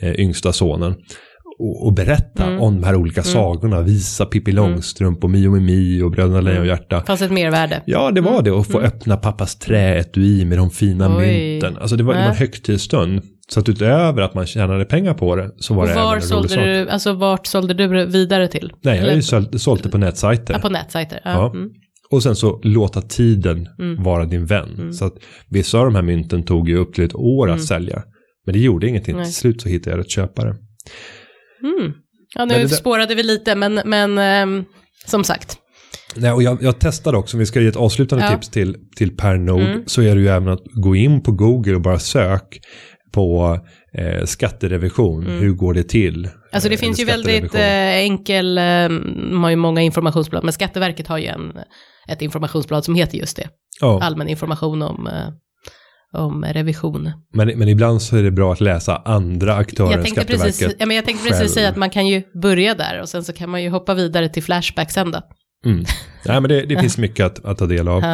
eh, 0.00 0.20
yngsta 0.20 0.52
sonen. 0.52 0.94
Och, 1.58 1.86
och 1.86 1.92
berätta 1.92 2.58
om 2.58 2.74
de 2.80 2.84
här 2.86 2.94
olika 2.96 3.22
sagorna. 3.22 3.80
Visa 3.82 4.26
Pippi 4.26 4.52
Långstrump 4.52 5.24
och 5.24 5.30
Mio 5.30 5.50
Mimi 5.50 6.02
och 6.02 6.10
Bröderna 6.10 6.40
Lejonhjärta. 6.40 7.02
Fanns 7.06 7.22
ett 7.22 7.30
mervärde? 7.32 7.82
Ja, 7.86 8.10
det 8.10 8.20
var 8.20 8.42
det. 8.42 8.50
Och 8.50 8.66
få 8.66 8.80
öppna 8.80 9.16
pappas 9.16 9.56
träetui 9.58 10.44
med 10.44 10.58
de 10.58 10.70
fina 10.70 11.04
Mm. 11.06 11.18
Oj. 11.18 11.26
mynten. 11.26 11.76
Alltså 11.78 11.96
det 11.96 12.02
var, 12.04 12.14
det 12.14 12.20
var 12.20 12.26
en 12.28 12.34
högtidsstund. 12.36 13.22
Så 13.48 13.60
att 13.60 13.68
utöver 13.68 14.22
att 14.22 14.34
man 14.34 14.46
tjänade 14.46 14.84
pengar 14.84 15.14
på 15.14 15.36
det 15.36 15.50
så 15.56 15.74
var 15.74 15.82
Och 15.82 15.86
det 15.88 15.92
även 15.92 16.04
var 16.04 16.10
en 16.10 16.14
rolig 16.14 16.28
sålde 16.28 16.48
sak. 16.48 16.58
du, 16.64 16.88
alltså 16.88 17.12
vart 17.12 17.46
sålde 17.46 17.74
du 17.74 18.06
vidare 18.06 18.48
till? 18.48 18.72
Nej, 18.82 18.94
jag 18.96 19.02
Eller- 19.04 19.14
det 19.82 19.88
på 19.88 19.98
nätsajter. 19.98 20.54
Ja, 20.54 20.60
på 20.60 20.68
nätsajter. 20.68 21.20
Ja. 21.24 21.30
Ja. 21.30 21.50
Mm. 21.54 21.70
Och 22.10 22.22
sen 22.22 22.36
så 22.36 22.60
låta 22.62 23.02
tiden 23.02 23.68
vara 23.98 24.24
din 24.24 24.46
vän. 24.46 24.68
Mm. 24.78 24.92
Så 24.92 25.04
att 25.04 25.14
vissa 25.48 25.78
av 25.78 25.84
de 25.84 25.94
här 25.94 26.02
mynten 26.02 26.42
tog 26.42 26.68
ju 26.68 26.76
upp 26.76 26.94
till 26.94 27.04
ett 27.04 27.14
år 27.14 27.50
att 27.50 27.62
sälja. 27.64 28.02
Men 28.46 28.52
det 28.52 28.58
gjorde 28.60 28.88
ingenting. 28.88 29.16
Nej. 29.16 29.24
Till 29.24 29.34
slut 29.34 29.62
så 29.62 29.68
hittade 29.68 29.90
jag 29.96 29.98
rätt 30.00 30.10
köpare. 30.10 30.54
Mm. 31.64 31.92
Ja, 32.34 32.44
nu 32.44 32.68
spårade 32.68 33.14
vi 33.14 33.22
lite, 33.22 33.54
men, 33.54 33.80
men 33.84 34.18
ehm, 34.18 34.64
som 35.06 35.24
sagt. 35.24 35.58
Nej, 36.16 36.32
och 36.32 36.42
jag, 36.42 36.62
jag 36.62 36.78
testade 36.78 37.18
också, 37.18 37.36
om 37.36 37.38
vi 37.38 37.46
ska 37.46 37.60
ge 37.60 37.68
ett 37.68 37.76
avslutande 37.76 38.24
Ja. 38.24 38.30
tips 38.30 38.48
till, 38.48 38.76
till 38.96 39.16
Per 39.16 39.36
Nog, 39.36 39.60
Mm. 39.60 39.82
så 39.86 40.02
är 40.02 40.14
det 40.14 40.20
ju 40.20 40.28
även 40.28 40.48
att 40.48 40.62
gå 40.82 40.96
in 40.96 41.22
på 41.22 41.32
Google 41.32 41.74
och 41.74 41.80
bara 41.82 41.98
sök 41.98 42.60
på 43.12 43.58
eh, 43.98 44.24
skatterevision. 44.24 45.26
Hur 45.26 45.52
går 45.52 45.74
det 45.74 45.82
till? 45.88 46.28
Alltså 46.52 46.68
det 46.68 46.74
Eh, 46.74 46.78
finns 46.80 47.00
ju 47.00 47.04
väldigt 47.04 47.54
eh, 47.54 47.96
enkel, 47.96 48.58
eh, 48.58 48.88
de 49.30 49.42
har 49.42 49.50
ju 49.50 49.56
många 49.56 49.82
informationsblad, 49.82 50.44
men 50.44 50.52
Skatteverket 50.52 51.06
har 51.06 51.18
ju 51.18 51.26
en, 51.26 51.52
ett 52.08 52.22
informationsblad 52.22 52.84
som 52.84 52.94
heter 52.94 53.18
just 53.18 53.36
det. 53.36 53.48
ja, 53.80 54.02
Allmän 54.02 54.28
information 54.28 54.82
om, 54.82 55.06
eh, 55.06 55.12
om 56.14 56.44
revision. 56.44 57.10
men, 57.34 57.48
men 57.58 57.68
ibland 57.68 58.02
så 58.02 58.16
är 58.16 58.22
det 58.22 58.30
bra 58.30 58.52
att 58.52 58.60
läsa 58.60 58.96
andra 59.04 59.54
aktörer 59.56 59.90
Jag 59.90 59.98
än 59.98 60.04
tänkte, 60.04 60.24
precis, 60.24 60.40
Skatteverket. 60.56 60.76
ja, 60.80 60.86
men 60.86 60.96
jag 60.96 61.04
tänkte 61.04 61.24
själv. 61.28 61.38
precis 61.38 61.54
säga 61.54 61.68
att 61.68 61.76
man 61.76 61.90
kan 61.90 62.06
ju 62.06 62.22
börja 62.42 62.74
där 62.74 63.00
och 63.02 63.08
sen 63.08 63.24
så 63.24 63.32
kan 63.32 63.50
man 63.50 63.62
ju 63.62 63.68
hoppa 63.68 63.94
vidare 63.94 64.28
till 64.28 64.42
Flashback 64.42 64.90
sen 64.90 65.10
då. 65.10 65.20
Mm. 65.66 65.84
Nej, 66.26 66.40
men 66.40 66.48
det, 66.48 66.66
det 66.66 66.76
finns 66.80 66.98
mycket 66.98 67.26
att, 67.26 67.44
att 67.44 67.58
ta 67.58 67.66
del 67.66 67.88
av. 67.88 68.04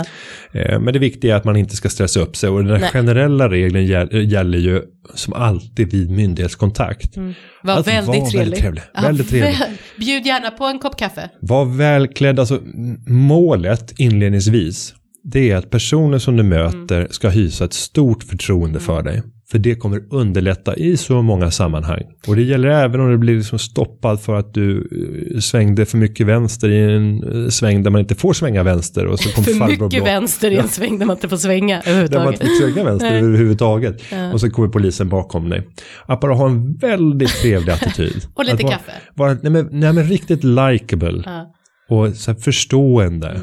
Eh, 0.53 0.81
men 0.81 0.93
det 0.93 0.99
viktiga 0.99 1.33
är 1.35 1.37
att 1.39 1.45
man 1.45 1.57
inte 1.57 1.77
ska 1.77 1.89
stressa 1.89 2.21
upp 2.21 2.37
sig. 2.37 2.51
Och 2.51 2.59
den 2.65 2.73
här 2.73 2.81
Nej. 2.81 2.91
generella 2.91 3.49
regeln 3.49 3.87
gäll, 3.87 4.33
gäller 4.33 4.59
ju 4.59 4.83
som 5.15 5.33
alltid 5.33 5.93
vid 5.93 6.11
myndighetskontakt. 6.11 7.17
Var 7.63 7.75
Att 7.79 7.87
väldigt 7.89 8.31
trevlig. 8.31 8.39
väldigt 8.39 8.61
trevlig. 8.61 8.83
Ja, 8.95 9.01
Väldigt 9.03 9.29
trevlig. 9.31 9.59
väl- 9.59 9.69
Bjud 9.99 10.27
gärna 10.27 10.51
på 10.51 10.65
en 10.65 10.79
kopp 10.79 10.99
kaffe. 10.99 11.31
Var 11.41 11.65
välklädd, 11.65 12.41
alltså 12.41 12.61
målet 13.07 13.93
inledningsvis, 13.99 14.95
det 15.25 15.51
är 15.51 15.57
att 15.57 15.71
personen 15.71 16.21
som 16.21 16.37
du 16.37 16.43
möter 16.43 17.09
ska 17.11 17.29
hysa 17.29 17.65
ett 17.65 17.73
stort 17.73 18.23
förtroende 18.23 18.81
för 18.81 19.03
dig. 19.03 19.23
För 19.51 19.59
det 19.59 19.75
kommer 19.75 20.03
underlätta 20.11 20.77
i 20.77 20.97
så 20.97 21.23
många 21.23 21.51
sammanhang. 21.51 22.03
Och 22.27 22.37
det 22.37 22.43
gäller 22.43 22.69
även 22.69 23.01
om 23.01 23.11
du 23.11 23.19
blir 23.19 23.37
liksom 23.37 23.59
stoppad 23.59 24.21
för 24.21 24.35
att 24.35 24.55
du 24.55 24.89
eh, 25.35 25.41
svängde 25.41 25.87
för 25.87 25.99
mycket 25.99 26.27
vänster 26.27 26.69
i 26.69 26.95
en 26.95 27.45
eh, 27.45 27.49
sväng 27.49 27.83
där 27.83 27.91
man 27.91 28.01
inte 28.01 28.15
får 28.15 28.33
svänga 28.33 28.63
vänster. 28.63 29.07
Och 29.07 29.21
så 29.21 29.33
kom 29.35 29.45
För 29.45 29.67
mycket 29.67 29.91
blå. 29.91 30.05
vänster 30.05 30.51
i 30.51 30.57
en 30.57 30.69
sväng 30.69 30.99
där 30.99 31.07
man 31.07 31.17
inte 31.17 31.29
får 31.29 31.37
svänga 31.37 31.83
Där 31.85 31.95
man 31.95 32.03
inte 32.03 32.17
överhuvudtaget. 32.17 32.41
fick 32.41 32.75
svänga 32.75 32.85
vänster 32.85 33.15
överhuvudtaget. 33.15 34.03
Och 34.33 34.41
så 34.41 34.51
kommer 34.51 34.69
polisen 34.69 35.09
bakom 35.09 35.49
dig. 35.49 35.69
Att 36.07 36.21
bara 36.21 36.35
ha 36.35 36.47
en 36.47 36.75
väldigt 36.75 37.41
trevlig 37.43 37.73
attityd. 37.73 38.23
Och 38.35 38.45
lite 38.45 38.57
att 38.57 38.63
vara, 38.63 38.73
kaffe. 38.73 38.93
Vara, 39.15 39.37
nej, 39.43 39.53
men, 39.53 39.69
nej 39.73 39.93
men 39.93 40.05
riktigt 40.05 40.45
likable. 40.45 41.23
Ja. 41.27 41.55
Och 41.89 42.15
så 42.17 42.35
förstående. 42.35 43.41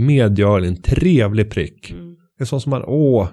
Medgörlig, 0.00 0.68
en 0.68 0.82
trevlig 0.82 1.50
prick. 1.50 1.90
Mm. 1.90 2.10
En 2.40 2.46
sån 2.46 2.60
som 2.60 2.70
man, 2.70 2.82
åh, 2.86 3.28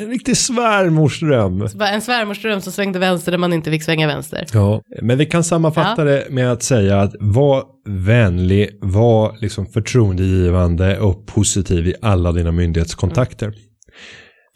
en 0.00 0.10
riktig 0.10 0.36
svärmorsdröm. 0.36 1.62
En 1.80 2.00
svärmorsdröm 2.00 2.60
som 2.60 2.72
svängde 2.72 2.98
vänster 2.98 3.32
där 3.32 3.38
man 3.38 3.52
inte 3.52 3.70
fick 3.70 3.82
svänga 3.82 4.06
vänster. 4.06 4.46
Ja, 4.52 4.82
men 5.02 5.18
vi 5.18 5.26
kan 5.26 5.44
sammanfatta 5.44 6.04
det 6.04 6.26
med 6.30 6.52
att 6.52 6.62
säga 6.62 7.00
att 7.00 7.14
var 7.20 7.64
vänlig, 7.88 8.78
var 8.80 9.36
liksom 9.40 9.66
förtroendegivande 9.66 11.00
och 11.00 11.26
positiv 11.26 11.86
i 11.86 11.94
alla 12.02 12.32
dina 12.32 12.52
myndighetskontakter. 12.52 13.52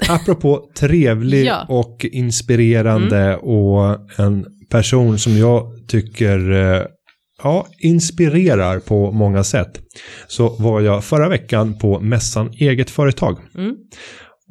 Apropå 0.09 0.71
trevlig 0.79 1.45
Ja. 1.47 1.67
och 1.69 2.05
inspirerande 2.05 3.37
och 3.37 4.19
en 4.19 4.47
person 4.71 5.19
som 5.19 5.37
jag 5.37 5.89
tycker 5.89 6.51
eh, 6.51 6.83
ja, 7.43 7.67
inspirerar 7.79 8.79
på 8.79 9.13
många 9.13 9.45
sätt. 9.45 9.81
Så 10.29 10.49
var 10.49 10.81
jag 10.81 11.05
förra 11.05 11.29
veckan 11.29 11.79
på 11.79 12.01
mässan 12.01 12.51
Eget 12.59 12.91
Företag. 12.91 13.39
Mm. 13.55 13.77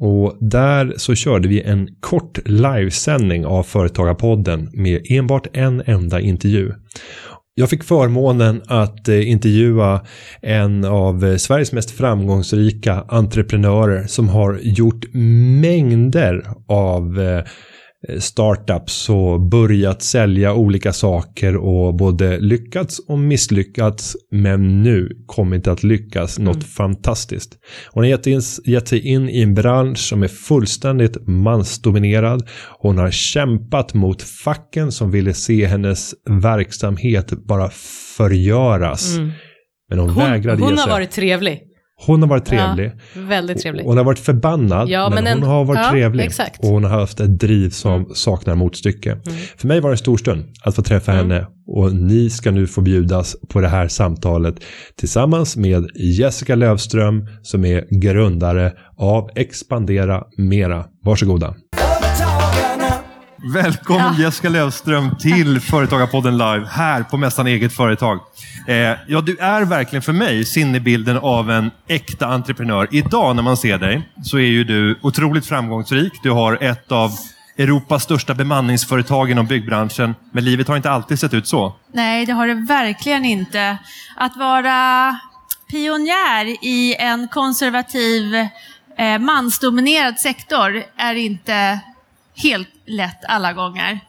Och 0.00 0.36
där 0.40 0.94
så 0.96 1.14
körde 1.14 1.48
vi 1.48 1.62
en 1.62 1.88
kort 2.00 2.38
livesändning 2.44 3.46
av 3.46 3.62
Företagarpodden 3.62 4.70
med 4.72 5.06
enbart 5.10 5.46
en 5.52 5.82
enda 5.86 6.20
intervju. 6.20 6.72
Jag 7.54 7.70
fick 7.70 7.84
förmånen 7.84 8.62
att 8.66 9.08
eh, 9.08 9.30
intervjua 9.30 10.00
en 10.42 10.84
av 10.84 11.24
eh, 11.24 11.36
Sveriges 11.36 11.72
mest 11.72 11.90
framgångsrika 11.90 13.04
entreprenörer 13.08 14.06
som 14.06 14.28
har 14.28 14.58
gjort 14.62 15.04
mängder 15.60 16.44
av 16.68 17.20
eh, 17.20 17.44
startups 18.18 19.08
och 19.10 19.40
börjat 19.40 20.02
sälja 20.02 20.54
olika 20.54 20.92
saker 20.92 21.56
och 21.56 21.94
både 21.96 22.40
lyckats 22.40 22.98
och 23.08 23.18
misslyckats 23.18 24.16
men 24.30 24.82
nu 24.82 25.08
kommit 25.26 25.66
att 25.68 25.82
lyckas 25.82 26.38
något 26.38 26.64
fantastiskt. 26.64 27.58
Hon 27.92 28.02
har 28.02 28.08
gett, 28.10 28.26
in, 28.26 28.40
gett 28.64 28.88
sig 28.88 29.06
in 29.08 29.28
i 29.28 29.42
en 29.42 29.54
bransch 29.54 29.98
som 29.98 30.22
är 30.22 30.28
fullständigt 30.28 31.26
mansdominerad. 31.26 32.48
Hon 32.78 32.98
har 32.98 33.10
kämpat 33.10 33.94
mot 33.94 34.22
facken 34.22 34.92
som 34.92 35.10
ville 35.10 35.34
se 35.34 35.66
hennes 35.66 36.14
verksamhet 36.30 37.32
bara 37.48 37.70
förgöras. 38.16 39.16
Men 39.90 39.98
hon, 39.98 40.08
Mm. 40.08 40.20
Hon, 40.20 40.30
vägrade 40.32 40.62
hon 40.62 40.70
ge 40.70 40.76
har 40.76 40.84
sig. 40.84 40.92
varit 40.92 41.10
trevlig. 41.10 41.62
Hon 42.06 42.22
har 42.22 42.28
varit 42.28 42.44
trevlig. 42.44 42.92
Ja, 43.14 43.20
väldigt 43.22 43.62
trevlig. 43.62 43.84
Hon 43.84 43.96
har 43.96 44.04
varit 44.04 44.18
förbannad, 44.18 44.88
Ja, 44.88 45.10
men, 45.14 45.24
men 45.24 45.32
hon 45.32 45.42
en- 45.42 45.48
har 45.48 45.64
varit 45.64 45.80
ja, 45.84 45.90
trevlig. 45.90 46.24
exakt. 46.24 46.60
Och 46.64 46.68
hon 46.68 46.84
har 46.84 46.90
haft 47.00 47.20
ett 47.20 47.38
driv 47.38 47.70
som 47.70 48.06
saknar 48.14 48.54
motstycke. 48.54 49.16
För 49.56 49.68
mig 49.68 49.80
var 49.80 49.90
det 49.90 49.94
en 49.94 49.98
stor 49.98 50.16
stund 50.16 50.44
att 50.62 50.74
få 50.74 50.82
träffa 50.82 51.12
henne. 51.12 51.46
Och 51.66 51.94
ni 51.94 52.30
ska 52.30 52.50
nu 52.50 52.66
få 52.66 52.80
bjudas 52.80 53.36
på 53.48 53.60
det 53.60 53.68
här 53.68 53.88
samtalet 53.88 54.54
tillsammans 54.96 55.56
med 55.56 55.86
Jessica 55.94 56.54
Lövström 56.54 57.26
som 57.42 57.64
är 57.64 58.00
grundare 58.00 58.72
av 58.96 59.30
Expandera 59.34 60.24
Mera. 60.36 60.84
Varsågoda. 61.04 61.54
Välkommen 63.42 64.14
Jessica 64.20 64.48
Lövström 64.48 65.16
till 65.16 65.60
Företagarpodden 65.60 66.38
Live 66.38 66.66
här 66.70 67.02
på 67.02 67.16
Mässan 67.16 67.46
Eget 67.46 67.72
Företag. 67.72 68.20
Eh, 68.66 68.74
ja, 69.06 69.20
du 69.20 69.36
är 69.36 69.64
verkligen 69.64 70.02
för 70.02 70.12
mig 70.12 70.44
sinnebilden 70.44 71.16
av 71.16 71.50
en 71.50 71.70
äkta 71.88 72.26
entreprenör. 72.26 72.88
Idag 72.90 73.36
när 73.36 73.42
man 73.42 73.56
ser 73.56 73.78
dig 73.78 74.02
så 74.22 74.38
är 74.38 74.46
ju 74.46 74.64
du 74.64 74.98
otroligt 75.02 75.46
framgångsrik. 75.46 76.12
Du 76.22 76.30
har 76.30 76.58
ett 76.62 76.92
av 76.92 77.10
Europas 77.58 78.02
största 78.02 78.34
bemanningsföretag 78.34 79.30
inom 79.30 79.46
byggbranschen. 79.46 80.14
Men 80.32 80.44
livet 80.44 80.68
har 80.68 80.76
inte 80.76 80.90
alltid 80.90 81.18
sett 81.18 81.34
ut 81.34 81.48
så. 81.48 81.74
Nej, 81.92 82.26
det 82.26 82.32
har 82.32 82.46
det 82.46 82.54
verkligen 82.54 83.24
inte. 83.24 83.78
Att 84.16 84.36
vara 84.36 85.18
pionjär 85.70 86.64
i 86.64 86.96
en 86.98 87.28
konservativ 87.28 88.34
eh, 88.98 89.18
mansdominerad 89.18 90.18
sektor 90.18 90.82
är 90.96 91.14
inte 91.14 91.80
helt 92.42 92.68
lätt 92.86 93.24
alla 93.28 93.52
gånger. 93.52 94.00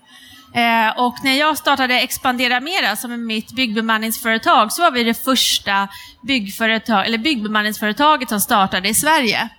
Eh, 0.53 0.99
och 0.99 1.15
när 1.23 1.34
jag 1.34 1.57
startade 1.57 1.99
Expandera 2.01 2.59
Mera 2.59 2.95
som 2.95 3.11
är 3.11 3.17
mitt 3.17 3.51
byggbemanningsföretag 3.51 4.71
så 4.71 4.82
var 4.82 4.91
vi 4.91 5.03
det 5.03 5.13
första 5.13 5.88
byggföretag, 6.21 7.05
eller 7.05 7.17
byggbemanningsföretaget 7.17 8.30
som 8.30 8.39
startade 8.39 8.89
i 8.89 8.93
Sverige. 8.93 9.49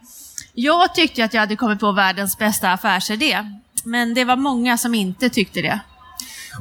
Jag 0.55 0.95
tyckte 0.95 1.25
att 1.25 1.35
jag 1.35 1.41
hade 1.41 1.57
kommit 1.57 1.81
på 1.81 1.93
världens 1.93 2.39
bästa 2.39 2.73
affärsidé, 2.73 3.45
men 3.85 4.15
det 4.15 4.25
var 4.25 4.37
många 4.37 4.79
som 4.79 4.95
inte 4.95 5.29
tyckte 5.29 5.63
det. 5.63 5.81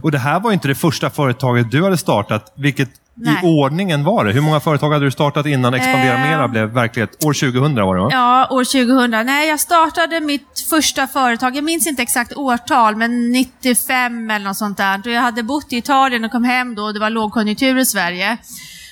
Och 0.03 0.11
det 0.11 0.19
här 0.19 0.39
var 0.39 0.51
inte 0.51 0.67
det 0.67 0.75
första 0.75 1.09
företaget 1.09 1.71
du 1.71 1.83
hade 1.83 1.97
startat. 1.97 2.53
Vilket 2.55 2.89
Nej. 3.21 3.39
i 3.43 3.47
ordningen 3.47 4.03
var 4.03 4.25
det? 4.25 4.31
Hur 4.31 4.41
många 4.41 4.59
företag 4.59 4.89
hade 4.91 5.05
du 5.05 5.11
startat 5.11 5.45
innan 5.45 5.73
Expandera 5.73 6.13
Eh. 6.13 6.29
Mera 6.29 6.47
blev 6.47 6.69
verklighet? 6.69 7.25
År 7.25 7.33
2000 7.33 7.75
var 7.75 7.95
det 7.95 8.01
va? 8.01 8.09
Ja, 8.11 8.47
år 8.49 8.63
2000. 8.63 9.25
Nej, 9.25 9.49
jag 9.49 9.59
startade 9.59 10.19
mitt 10.19 10.65
första 10.69 11.07
företag, 11.07 11.55
jag 11.55 11.63
minns 11.63 11.87
inte 11.87 12.01
exakt 12.01 12.33
årtal, 12.33 12.95
men 12.95 13.31
95 13.31 14.31
eller 14.31 14.45
något 14.45 14.57
sånt 14.57 14.77
där. 14.77 15.01
Jag 15.09 15.21
hade 15.21 15.43
bott 15.43 15.73
i 15.73 15.77
Italien 15.77 16.25
och 16.25 16.31
kom 16.31 16.43
hem 16.43 16.75
då 16.75 16.91
det 16.91 16.99
var 16.99 17.09
lågkonjunktur 17.09 17.77
i 17.77 17.85
Sverige. 17.85 18.37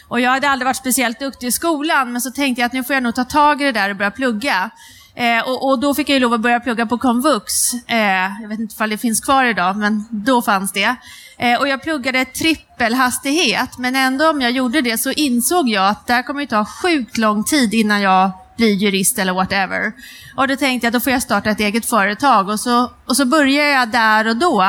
Och 0.08 0.20
jag 0.20 0.32
hade 0.32 0.50
aldrig 0.50 0.66
varit 0.66 0.78
speciellt 0.78 1.20
duktig 1.20 1.48
i 1.48 1.52
skolan, 1.52 2.12
men 2.12 2.22
så 2.22 2.32
tänkte 2.32 2.62
jag 2.62 2.66
att 2.66 2.74
nu 2.74 2.84
får 2.84 2.94
jag 2.94 3.04
nog 3.04 3.16
ta 3.16 3.24
tag 3.24 3.62
i 3.62 3.66
det 3.66 3.72
där 3.72 3.90
och 3.90 3.96
börja 3.96 4.12
plugga. 4.12 4.70
Eh, 5.16 5.50
och, 5.50 5.70
och 5.70 5.80
då 5.80 5.94
fick 5.94 6.10
jag 6.10 6.14
ju 6.14 6.20
lov 6.20 6.34
att 6.34 6.42
börja 6.42 6.60
plugga 6.60 6.86
på 6.86 6.98
komvux. 6.98 7.74
Eh, 7.74 8.42
jag 8.42 8.50
vet 8.50 8.60
inte 8.60 8.84
om 8.84 8.90
det 8.90 8.98
finns 8.98 9.22
kvar 9.22 9.46
idag, 9.46 9.78
men 9.78 10.06
då 10.10 10.42
fanns 10.42 10.72
det. 10.72 10.96
Eh, 11.40 11.60
och 11.60 11.68
jag 11.68 11.84
pluggade 11.84 12.26
trippelhastighet, 12.26 13.78
men 13.78 13.96
ändå 13.96 14.30
om 14.30 14.42
jag 14.42 14.52
gjorde 14.52 14.82
det 14.82 14.98
så 14.98 15.12
insåg 15.12 15.70
jag 15.70 15.88
att 15.88 16.08
det 16.08 16.14
här 16.14 16.24
kommer 16.24 16.42
ju 16.42 16.48
ta 16.48 16.66
sjukt 16.66 17.18
lång 17.18 17.44
tid 17.44 17.74
innan 17.74 18.02
jag 18.02 18.32
blir 18.58 18.74
jurist 18.74 19.20
eller 19.20 19.34
whatever. 19.34 19.94
Och 20.38 20.48
då 20.48 20.56
tänkte 20.56 20.86
jag 20.86 20.94
då 20.94 21.00
får 21.00 21.14
jag 21.14 21.22
starta 21.22 21.50
ett 21.50 21.60
eget 21.60 21.86
företag 21.86 22.50
och 22.50 22.60
så, 22.60 22.92
och 23.06 23.18
så 23.18 23.26
började 23.26 23.70
jag 23.70 23.90
där 23.90 24.28
och 24.28 24.38
då. 24.38 24.62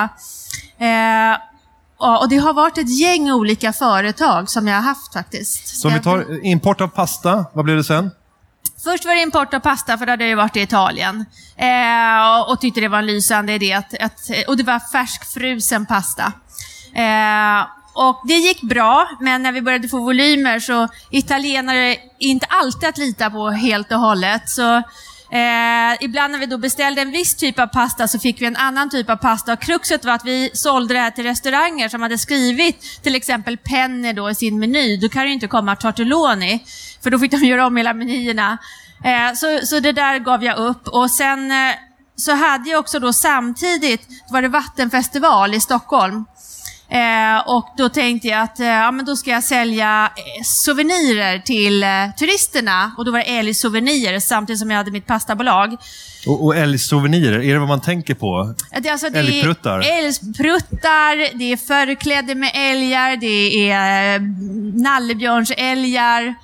Eh, 0.78 1.38
och 1.96 2.28
det 2.28 2.36
har 2.36 2.52
varit 2.52 2.78
ett 2.78 2.98
gäng 2.98 3.32
olika 3.32 3.72
företag 3.72 4.50
som 4.50 4.68
jag 4.68 4.74
har 4.74 4.82
haft 4.82 5.12
faktiskt. 5.12 5.80
Så 5.80 5.88
om 5.88 5.94
vi 5.94 6.00
tar 6.00 6.46
import 6.46 6.80
av 6.80 6.88
pasta, 6.88 7.44
vad 7.52 7.64
blev 7.64 7.76
det 7.76 7.84
sen? 7.84 8.10
Först 8.88 9.04
var 9.04 9.14
det 9.14 9.20
import 9.22 9.54
av 9.54 9.60
pasta, 9.60 9.98
för 9.98 10.06
då 10.06 10.12
hade 10.12 10.24
jag 10.24 10.28
ju 10.28 10.34
varit 10.34 10.56
i 10.56 10.60
Italien. 10.60 11.24
Eh, 11.56 12.38
och, 12.38 12.50
och 12.50 12.60
tyckte 12.60 12.80
det 12.80 12.88
var 12.88 12.98
en 12.98 13.06
lysande 13.06 13.52
idé. 13.52 13.72
Att, 13.72 13.94
att, 14.00 14.30
och 14.46 14.56
det 14.56 14.62
var 14.62 14.80
färskfrusen 14.92 15.86
pasta. 15.86 16.32
Eh, 16.94 17.66
och 17.92 18.20
det 18.24 18.34
gick 18.34 18.62
bra, 18.62 19.08
men 19.20 19.42
när 19.42 19.52
vi 19.52 19.62
började 19.62 19.88
få 19.88 19.98
volymer 19.98 20.60
så 20.60 20.88
italienare 21.10 21.78
är 21.78 21.96
inte 22.18 22.46
alltid 22.46 22.88
att 22.88 22.98
lita 22.98 23.30
på 23.30 23.50
helt 23.50 23.92
och 23.92 24.00
hållet. 24.00 24.48
Så 24.48 24.82
eh, 25.30 26.04
ibland 26.04 26.32
när 26.32 26.38
vi 26.38 26.46
då 26.46 26.58
beställde 26.58 27.02
en 27.02 27.10
viss 27.10 27.34
typ 27.34 27.58
av 27.58 27.66
pasta 27.66 28.08
så 28.08 28.18
fick 28.18 28.40
vi 28.40 28.46
en 28.46 28.56
annan 28.56 28.90
typ 28.90 29.10
av 29.10 29.16
pasta. 29.16 29.52
Och 29.52 29.60
kruxet 29.60 30.04
var 30.04 30.12
att 30.12 30.24
vi 30.24 30.50
sålde 30.54 30.94
det 30.94 31.00
här 31.00 31.10
till 31.10 31.24
restauranger 31.24 31.88
som 31.88 32.02
hade 32.02 32.18
skrivit 32.18 33.02
till 33.02 33.14
exempel 33.14 33.56
penne 33.56 34.12
då 34.12 34.30
i 34.30 34.34
sin 34.34 34.58
meny. 34.58 34.96
Då 34.96 35.08
kan 35.08 35.22
det 35.22 35.28
ju 35.28 35.34
inte 35.34 35.48
komma 35.48 35.76
tortelloni, 35.76 36.64
för 37.02 37.10
då 37.10 37.18
fick 37.18 37.30
de 37.30 37.36
göra 37.46 37.66
om 37.66 37.76
hela 37.76 37.94
menyerna. 37.94 38.58
Eh, 39.04 39.34
så, 39.34 39.66
så 39.66 39.80
det 39.80 39.92
där 39.92 40.18
gav 40.18 40.44
jag 40.44 40.58
upp. 40.58 40.88
Och 40.88 41.10
sen 41.10 41.50
eh, 41.50 41.74
så 42.16 42.34
hade 42.34 42.70
jag 42.70 42.80
också 42.80 42.98
då 42.98 43.12
samtidigt, 43.12 44.08
då 44.08 44.32
var 44.32 44.42
det 44.42 44.48
vattenfestival 44.48 45.54
i 45.54 45.60
Stockholm. 45.60 46.24
Eh, 46.90 47.48
och 47.48 47.68
då 47.76 47.88
tänkte 47.88 48.28
jag 48.28 48.42
att 48.42 48.60
eh, 48.60 48.66
ja, 48.66 48.90
men 48.90 49.04
då 49.04 49.16
ska 49.16 49.30
jag 49.30 49.44
sälja 49.44 50.10
eh, 50.16 50.42
souvenirer 50.44 51.38
till 51.38 51.82
eh, 51.82 51.88
turisterna. 52.18 52.92
Och 52.98 53.04
då 53.04 53.10
var 53.12 53.18
det 53.18 53.24
Älg 53.24 53.54
Souvenirer 53.54 54.20
samtidigt 54.20 54.60
som 54.60 54.70
jag 54.70 54.78
hade 54.78 54.90
mitt 54.90 55.06
pastabolag. 55.06 55.76
Och, 56.26 56.44
och 56.44 56.56
älgsouvenirer, 56.56 57.38
är 57.42 57.52
det 57.52 57.58
vad 57.58 57.68
man 57.68 57.80
tänker 57.80 58.14
på? 58.14 58.54
Det, 58.82 58.88
alltså, 58.88 59.10
det 59.10 59.18
Älgpruttar. 59.18 59.78
Älgpruttar, 59.78 61.38
det 61.38 61.52
är 61.52 61.56
förkläde 61.56 62.34
med 62.34 62.50
älgar, 62.54 63.16
det 63.16 63.70
är 63.70 64.18
nallebjörnsälgar, 64.82 66.34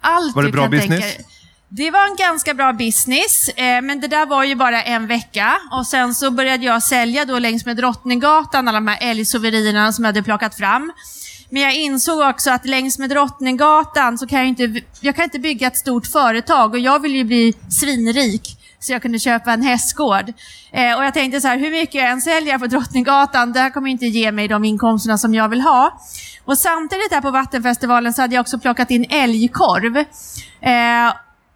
allt 0.00 0.36
Var 0.36 0.42
det 0.42 0.52
bra 0.52 0.68
business? 0.68 1.16
tänka. 1.16 1.31
Det 1.74 1.90
var 1.90 2.06
en 2.10 2.16
ganska 2.16 2.54
bra 2.54 2.72
business, 2.72 3.48
eh, 3.48 3.82
men 3.82 4.00
det 4.00 4.08
där 4.08 4.26
var 4.26 4.44
ju 4.44 4.54
bara 4.54 4.82
en 4.82 5.06
vecka. 5.06 5.58
Och 5.70 5.86
sen 5.86 6.14
så 6.14 6.30
började 6.30 6.64
jag 6.64 6.82
sälja 6.82 7.24
då 7.24 7.38
längs 7.38 7.66
med 7.66 7.76
Drottninggatan 7.76 8.68
alla 8.68 8.78
de 8.78 8.88
här 8.88 8.98
älgsouvenirerna 9.10 9.92
som 9.92 10.04
jag 10.04 10.08
hade 10.08 10.22
plockat 10.22 10.54
fram. 10.54 10.92
Men 11.50 11.62
jag 11.62 11.74
insåg 11.74 12.30
också 12.30 12.50
att 12.50 12.66
längs 12.66 12.98
med 12.98 13.10
Drottninggatan 13.10 14.18
så 14.18 14.26
kan 14.26 14.38
jag 14.38 14.48
inte, 14.48 14.82
jag 15.00 15.16
kan 15.16 15.24
inte 15.24 15.38
bygga 15.38 15.66
ett 15.66 15.76
stort 15.76 16.06
företag 16.06 16.72
och 16.72 16.78
jag 16.78 16.98
vill 16.98 17.14
ju 17.14 17.24
bli 17.24 17.54
svinrik 17.68 18.58
så 18.80 18.92
jag 18.92 19.02
kunde 19.02 19.18
köpa 19.18 19.52
en 19.52 19.62
hästgård. 19.62 20.32
Eh, 20.72 20.96
och 20.96 21.04
jag 21.04 21.14
tänkte 21.14 21.40
så 21.40 21.48
här, 21.48 21.58
hur 21.58 21.70
mycket 21.70 21.94
jag 21.94 22.10
än 22.10 22.20
säljer 22.20 22.58
på 22.58 22.66
Drottninggatan, 22.66 23.52
det 23.52 23.60
här 23.60 23.70
kommer 23.70 23.90
inte 23.90 24.06
ge 24.06 24.32
mig 24.32 24.48
de 24.48 24.64
inkomsterna 24.64 25.18
som 25.18 25.34
jag 25.34 25.48
vill 25.48 25.60
ha. 25.60 26.00
Och 26.44 26.58
samtidigt 26.58 27.12
här 27.12 27.20
på 27.20 27.30
Vattenfestivalen 27.30 28.14
så 28.14 28.22
hade 28.22 28.34
jag 28.34 28.40
också 28.40 28.58
plockat 28.58 28.90
in 28.90 29.06
älgkorv. 29.10 29.96
Eh, 30.60 31.12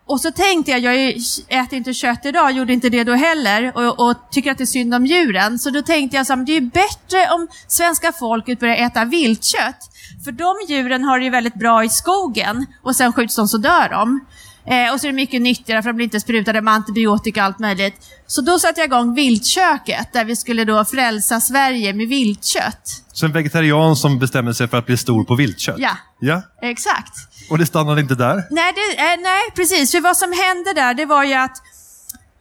och 0.08 0.20
så 0.20 0.30
tänkte 0.30 0.70
jag, 0.70 0.80
jag 0.80 1.10
äter 1.48 1.74
inte 1.74 1.94
kött 1.94 2.20
idag, 2.24 2.52
gjorde 2.52 2.72
inte 2.72 2.88
det 2.88 3.04
då 3.04 3.14
heller 3.14 3.72
och, 3.76 4.08
och 4.08 4.16
tycker 4.30 4.50
att 4.50 4.58
det 4.58 4.64
är 4.64 4.66
synd 4.66 4.94
om 4.94 5.06
djuren. 5.06 5.58
Så 5.58 5.70
då 5.70 5.82
tänkte 5.82 6.16
jag 6.16 6.26
så 6.26 6.36
här, 6.36 6.44
det 6.44 6.56
är 6.56 6.60
bättre 6.60 7.32
om 7.34 7.48
svenska 7.68 8.12
folket 8.12 8.60
börjar 8.60 8.76
äta 8.76 9.04
viltkött. 9.04 9.90
För 10.24 10.32
de 10.32 10.54
djuren 10.68 11.04
har 11.04 11.18
det 11.18 11.24
ju 11.24 11.30
väldigt 11.30 11.54
bra 11.54 11.84
i 11.84 11.88
skogen 11.88 12.66
och 12.82 12.96
sen 12.96 13.12
skjuts 13.12 13.36
de 13.36 13.48
så 13.48 13.58
dör 13.58 13.88
de. 13.88 14.20
Eh, 14.66 14.92
och 14.92 15.00
så 15.00 15.06
är 15.06 15.10
det 15.10 15.16
mycket 15.16 15.42
nyttigare 15.42 15.82
för 15.82 15.90
de 15.90 15.96
blir 15.96 16.04
inte 16.04 16.20
sprutade 16.20 16.60
med 16.60 16.74
antibiotika 16.74 17.40
och 17.40 17.46
allt 17.46 17.58
möjligt. 17.58 17.94
Så 18.26 18.40
då 18.40 18.58
satte 18.58 18.80
jag 18.80 18.86
igång 18.86 19.14
Viltköket 19.14 20.12
där 20.12 20.24
vi 20.24 20.36
skulle 20.36 20.64
då 20.64 20.84
frälsa 20.84 21.40
Sverige 21.40 21.92
med 21.92 22.08
viltkött. 22.08 23.02
Så 23.12 23.26
en 23.26 23.32
vegetarian 23.32 23.96
som 23.96 24.18
bestämmer 24.18 24.52
sig 24.52 24.68
för 24.68 24.76
att 24.76 24.86
bli 24.86 24.96
stor 24.96 25.24
på 25.24 25.34
viltkött? 25.34 25.76
Ja. 25.78 25.96
Ja, 26.20 26.42
Exakt 26.62 27.14
och 27.50 27.58
det 27.58 27.66
stannade 27.66 28.00
inte 28.00 28.14
där? 28.14 28.42
Nej, 28.50 28.72
det, 28.74 29.00
eh, 29.00 29.20
nej, 29.22 29.42
precis. 29.54 29.92
För 29.92 30.00
vad 30.00 30.16
som 30.16 30.32
hände 30.32 30.72
där, 30.74 30.94
det 30.94 31.06
var 31.06 31.24
ju 31.24 31.34
att 31.34 31.62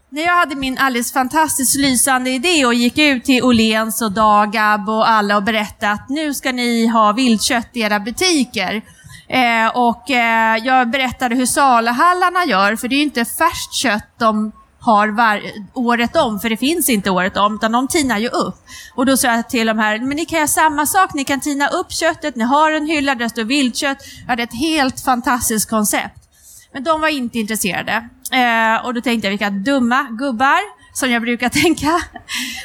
när 0.09 0.21
jag 0.21 0.37
hade 0.37 0.55
min 0.55 0.77
alldeles 0.77 1.13
fantastiskt 1.13 1.75
lysande 1.75 2.29
idé 2.29 2.65
och 2.65 2.73
gick 2.73 2.97
ut 2.97 3.25
till 3.25 3.43
Åhléns 3.43 4.01
och 4.01 4.11
Dagab 4.11 4.89
och 4.89 5.09
alla 5.09 5.37
och 5.37 5.43
berättade 5.43 5.91
att 5.91 6.09
nu 6.09 6.33
ska 6.33 6.51
ni 6.51 6.87
ha 6.87 7.11
viltkött 7.11 7.69
i 7.73 7.79
era 7.79 7.99
butiker. 7.99 8.81
Eh, 9.27 9.67
och 9.73 10.11
eh, 10.11 10.57
jag 10.57 10.89
berättade 10.89 11.35
hur 11.35 11.45
Salahallarna 11.45 12.45
gör, 12.45 12.75
för 12.75 12.87
det 12.87 12.95
är 12.95 12.97
ju 12.97 13.03
inte 13.03 13.25
färskt 13.25 13.73
kött 13.73 14.09
de 14.19 14.51
har 14.85 15.07
var, 15.07 15.41
året 15.73 16.15
om, 16.15 16.39
för 16.39 16.49
det 16.49 16.57
finns 16.57 16.89
inte 16.89 17.09
året 17.09 17.37
om, 17.37 17.55
utan 17.55 17.71
de 17.71 17.87
tinar 17.87 18.17
ju 18.17 18.27
upp. 18.27 18.55
Och 18.95 19.05
då 19.05 19.17
sa 19.17 19.27
jag 19.35 19.49
till 19.49 19.67
de 19.67 19.79
här, 19.79 19.99
men 19.99 20.17
ni 20.17 20.25
kan 20.25 20.37
göra 20.37 20.47
samma 20.47 20.85
sak, 20.85 21.13
ni 21.13 21.23
kan 21.23 21.39
tina 21.39 21.67
upp 21.67 21.91
köttet, 21.91 22.35
ni 22.35 22.43
har 22.43 22.71
en 22.71 22.85
hylla 22.85 23.15
där 23.15 23.23
det 23.23 23.29
står 23.29 23.43
viltkött. 23.43 23.97
Jag 24.21 24.27
hade 24.27 24.43
ett 24.43 24.53
helt 24.53 25.01
fantastiskt 25.01 25.69
koncept. 25.69 26.25
Men 26.73 26.83
de 26.83 27.01
var 27.01 27.07
inte 27.07 27.39
intresserade. 27.39 28.09
Eh, 28.31 28.85
och 28.85 28.93
då 28.93 29.01
tänkte 29.01 29.27
jag, 29.27 29.31
vilka 29.31 29.49
dumma 29.49 30.03
gubbar, 30.03 30.59
som 30.95 31.11
jag 31.11 31.21
brukar 31.21 31.49
tänka. 31.63 32.01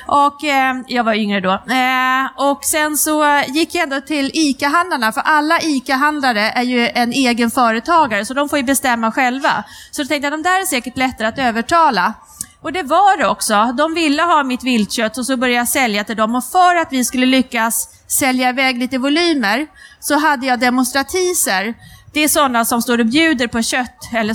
Och 0.06 0.44
eh, 0.44 0.74
jag 0.86 1.04
var 1.04 1.14
yngre 1.14 1.40
då. 1.40 1.52
Eh, 1.52 2.50
och 2.50 2.64
sen 2.64 2.96
så 2.96 3.42
gick 3.48 3.74
jag 3.74 3.82
ändå 3.82 4.00
till 4.00 4.30
ICA-handlarna, 4.34 5.12
för 5.12 5.20
alla 5.20 5.60
ICA-handlare 5.60 6.50
är 6.50 6.62
ju 6.62 6.88
en 6.88 7.12
egen 7.12 7.50
företagare, 7.50 8.24
så 8.24 8.34
de 8.34 8.48
får 8.48 8.58
ju 8.58 8.64
bestämma 8.64 9.12
själva. 9.12 9.64
Så 9.90 10.02
då 10.02 10.08
tänkte 10.08 10.26
jag, 10.26 10.32
de 10.32 10.42
där 10.42 10.60
är 10.60 10.66
säkert 10.66 10.96
lättare 10.96 11.28
att 11.28 11.38
övertala. 11.38 12.14
Och 12.62 12.72
det 12.72 12.82
var 12.82 13.18
det 13.18 13.26
också. 13.26 13.74
De 13.78 13.94
ville 13.94 14.22
ha 14.22 14.42
mitt 14.42 14.64
viltkött 14.64 15.18
och 15.18 15.26
så 15.26 15.36
började 15.36 15.58
jag 15.58 15.68
sälja 15.68 16.04
till 16.04 16.16
dem. 16.16 16.34
Och 16.34 16.44
för 16.44 16.76
att 16.76 16.88
vi 16.90 17.04
skulle 17.04 17.26
lyckas 17.26 17.88
sälja 18.06 18.48
iväg 18.48 18.78
lite 18.78 18.98
volymer 18.98 19.66
så 20.00 20.18
hade 20.18 20.46
jag 20.46 20.60
demonstratiser. 20.60 21.74
Det 22.12 22.20
är 22.20 22.28
sådana 22.28 22.64
som 22.64 22.82
står 22.82 22.98
och 22.98 23.06
bjuder 23.06 23.46
på 23.46 23.62
kött 23.62 24.10
eller 24.14 24.34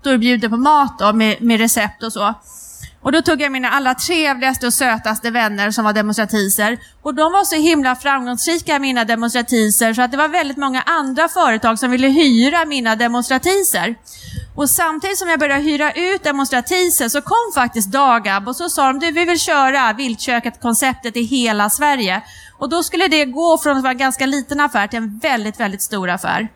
står 0.00 0.12
och 0.12 0.20
bjuder 0.20 0.48
på 0.48 0.56
mat 0.56 0.98
då, 0.98 1.12
med, 1.12 1.42
med 1.42 1.60
recept 1.60 2.02
och 2.02 2.12
så. 2.12 2.34
Och 3.02 3.12
då 3.12 3.22
tog 3.22 3.40
jag 3.40 3.52
mina 3.52 3.70
allra 3.70 3.94
trevligaste 3.94 4.66
och 4.66 4.74
sötaste 4.74 5.30
vänner 5.30 5.70
som 5.70 5.84
var 5.84 5.92
demonstratiser. 5.92 6.78
Och 7.02 7.14
de 7.14 7.32
var 7.32 7.44
så 7.44 7.56
himla 7.56 7.96
framgångsrika, 7.96 8.78
mina 8.78 9.04
demonstratiser, 9.04 9.94
så 9.94 10.02
att 10.02 10.10
det 10.10 10.16
var 10.16 10.28
väldigt 10.28 10.56
många 10.56 10.82
andra 10.82 11.28
företag 11.28 11.78
som 11.78 11.90
ville 11.90 12.08
hyra 12.08 12.64
mina 12.64 12.96
demonstratiser. 12.96 13.94
Och 14.56 14.70
samtidigt 14.70 15.18
som 15.18 15.28
jag 15.28 15.40
började 15.40 15.62
hyra 15.62 15.92
ut 15.92 16.24
demonstratiser 16.24 17.08
så 17.08 17.20
kom 17.20 17.52
faktiskt 17.54 17.92
Dagab 17.92 18.48
och 18.48 18.56
så 18.56 18.68
sa 18.68 18.86
de, 18.86 18.98
du 18.98 19.10
vi 19.10 19.24
vill 19.24 19.38
köra 19.38 19.92
Viltköket-konceptet 19.92 21.16
i 21.16 21.22
hela 21.22 21.70
Sverige. 21.70 22.22
Och 22.58 22.68
då 22.68 22.82
skulle 22.82 23.08
det 23.08 23.24
gå 23.24 23.58
från 23.58 23.76
att 23.76 23.82
vara 23.82 23.92
en 23.92 23.98
ganska 23.98 24.26
liten 24.26 24.60
affär 24.60 24.86
till 24.86 24.96
en 24.96 25.18
väldigt, 25.18 25.60
väldigt 25.60 25.82
stor 25.82 26.10
affär. 26.10 26.48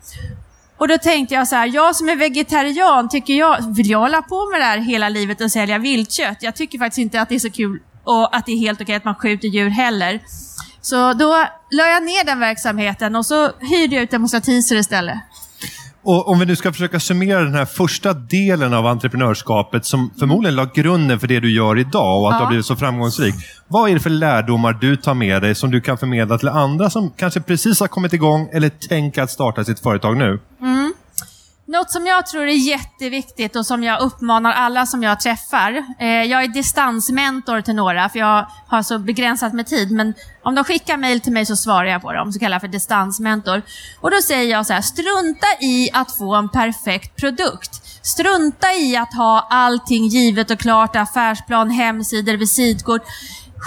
Och 0.78 0.88
då 0.88 0.98
tänkte 0.98 1.34
jag 1.34 1.48
så 1.48 1.56
här, 1.56 1.66
jag 1.74 1.96
som 1.96 2.08
är 2.08 2.16
vegetarian, 2.16 3.08
tycker 3.08 3.34
jag, 3.34 3.74
vill 3.76 3.90
jag 3.90 3.98
hålla 3.98 4.22
på 4.22 4.50
med 4.50 4.60
det 4.60 4.64
här 4.64 4.78
hela 4.78 5.08
livet 5.08 5.40
och 5.40 5.50
sälja 5.50 5.78
viltkött? 5.78 6.36
Jag 6.40 6.54
tycker 6.54 6.78
faktiskt 6.78 6.98
inte 6.98 7.20
att 7.20 7.28
det 7.28 7.34
är 7.34 7.38
så 7.38 7.50
kul 7.50 7.80
och 8.04 8.36
att 8.36 8.46
det 8.46 8.52
är 8.52 8.58
helt 8.58 8.80
okej 8.80 8.94
att 8.94 9.04
man 9.04 9.14
skjuter 9.14 9.48
djur 9.48 9.68
heller. 9.68 10.20
Så 10.80 11.12
då 11.12 11.46
la 11.70 11.86
jag 11.86 12.02
ner 12.02 12.24
den 12.24 12.40
verksamheten 12.40 13.16
och 13.16 13.26
så 13.26 13.50
hyrde 13.60 13.94
jag 13.94 14.02
ut 14.02 14.10
demonstratiser 14.10 14.76
istället. 14.76 15.18
Och 16.08 16.28
om 16.28 16.38
vi 16.38 16.46
nu 16.46 16.56
ska 16.56 16.72
försöka 16.72 17.00
summera 17.00 17.40
den 17.42 17.54
här 17.54 17.64
första 17.64 18.12
delen 18.12 18.74
av 18.74 18.86
entreprenörskapet 18.86 19.84
som 19.84 20.10
förmodligen 20.18 20.56
la 20.56 20.64
grunden 20.74 21.20
för 21.20 21.26
det 21.26 21.40
du 21.40 21.50
gör 21.52 21.78
idag 21.78 22.20
och 22.22 22.28
att 22.28 22.34
Ja. 22.34 22.38
du 22.38 22.44
har 22.44 22.48
blivit 22.50 22.66
så 22.66 22.76
framgångsrik. 22.76 23.34
Vad 23.68 23.90
är 23.90 23.94
det 23.94 24.00
för 24.00 24.10
lärdomar 24.10 24.72
du 24.72 24.96
tar 24.96 25.14
med 25.14 25.42
dig 25.42 25.54
som 25.54 25.70
du 25.70 25.80
kan 25.80 25.98
förmedla 25.98 26.38
till 26.38 26.48
andra 26.48 26.90
som 26.90 27.10
kanske 27.16 27.40
precis 27.40 27.80
har 27.80 27.86
kommit 27.88 28.12
igång 28.12 28.48
eller 28.52 28.68
tänker 28.68 29.22
att 29.22 29.30
starta 29.30 29.64
sitt 29.64 29.80
företag 29.80 30.16
nu? 30.16 30.40
Något 31.68 31.90
som 31.90 32.06
jag 32.06 32.26
tror 32.26 32.42
är 32.42 32.68
jätteviktigt 32.68 33.56
och 33.56 33.66
som 33.66 33.82
jag 33.82 34.00
uppmanar 34.00 34.52
alla 34.52 34.86
som 34.86 35.02
jag 35.02 35.20
träffar. 35.20 35.84
Eh, 35.98 36.08
jag 36.08 36.44
är 36.44 36.48
distansmentor 36.48 37.60
till 37.60 37.74
några, 37.74 38.08
för 38.08 38.18
jag 38.18 38.46
har 38.66 38.82
så 38.82 38.98
begränsat 38.98 39.52
med 39.52 39.66
tid. 39.66 39.90
Men 39.90 40.14
om 40.42 40.54
de 40.54 40.64
skickar 40.64 40.96
mejl 40.96 41.20
till 41.20 41.32
mig 41.32 41.46
så 41.46 41.56
svarar 41.56 41.84
jag 41.84 42.02
på 42.02 42.12
dem, 42.12 42.32
så 42.32 42.38
kallar 42.38 42.54
jag 42.54 42.60
för 42.60 42.68
distansmentor. 42.68 43.62
Och 44.00 44.10
då 44.10 44.16
säger 44.22 44.50
jag 44.50 44.66
så 44.66 44.72
här, 44.72 44.80
strunta 44.80 45.46
i 45.60 45.90
att 45.92 46.12
få 46.12 46.34
en 46.34 46.48
perfekt 46.48 47.16
produkt. 47.16 47.82
Strunta 48.02 48.72
i 48.72 48.96
att 48.96 49.14
ha 49.14 49.46
allting 49.50 50.06
givet 50.06 50.50
och 50.50 50.58
klart, 50.58 50.96
affärsplan, 50.96 51.70
hemsidor, 51.70 52.36
visitkort. 52.36 53.02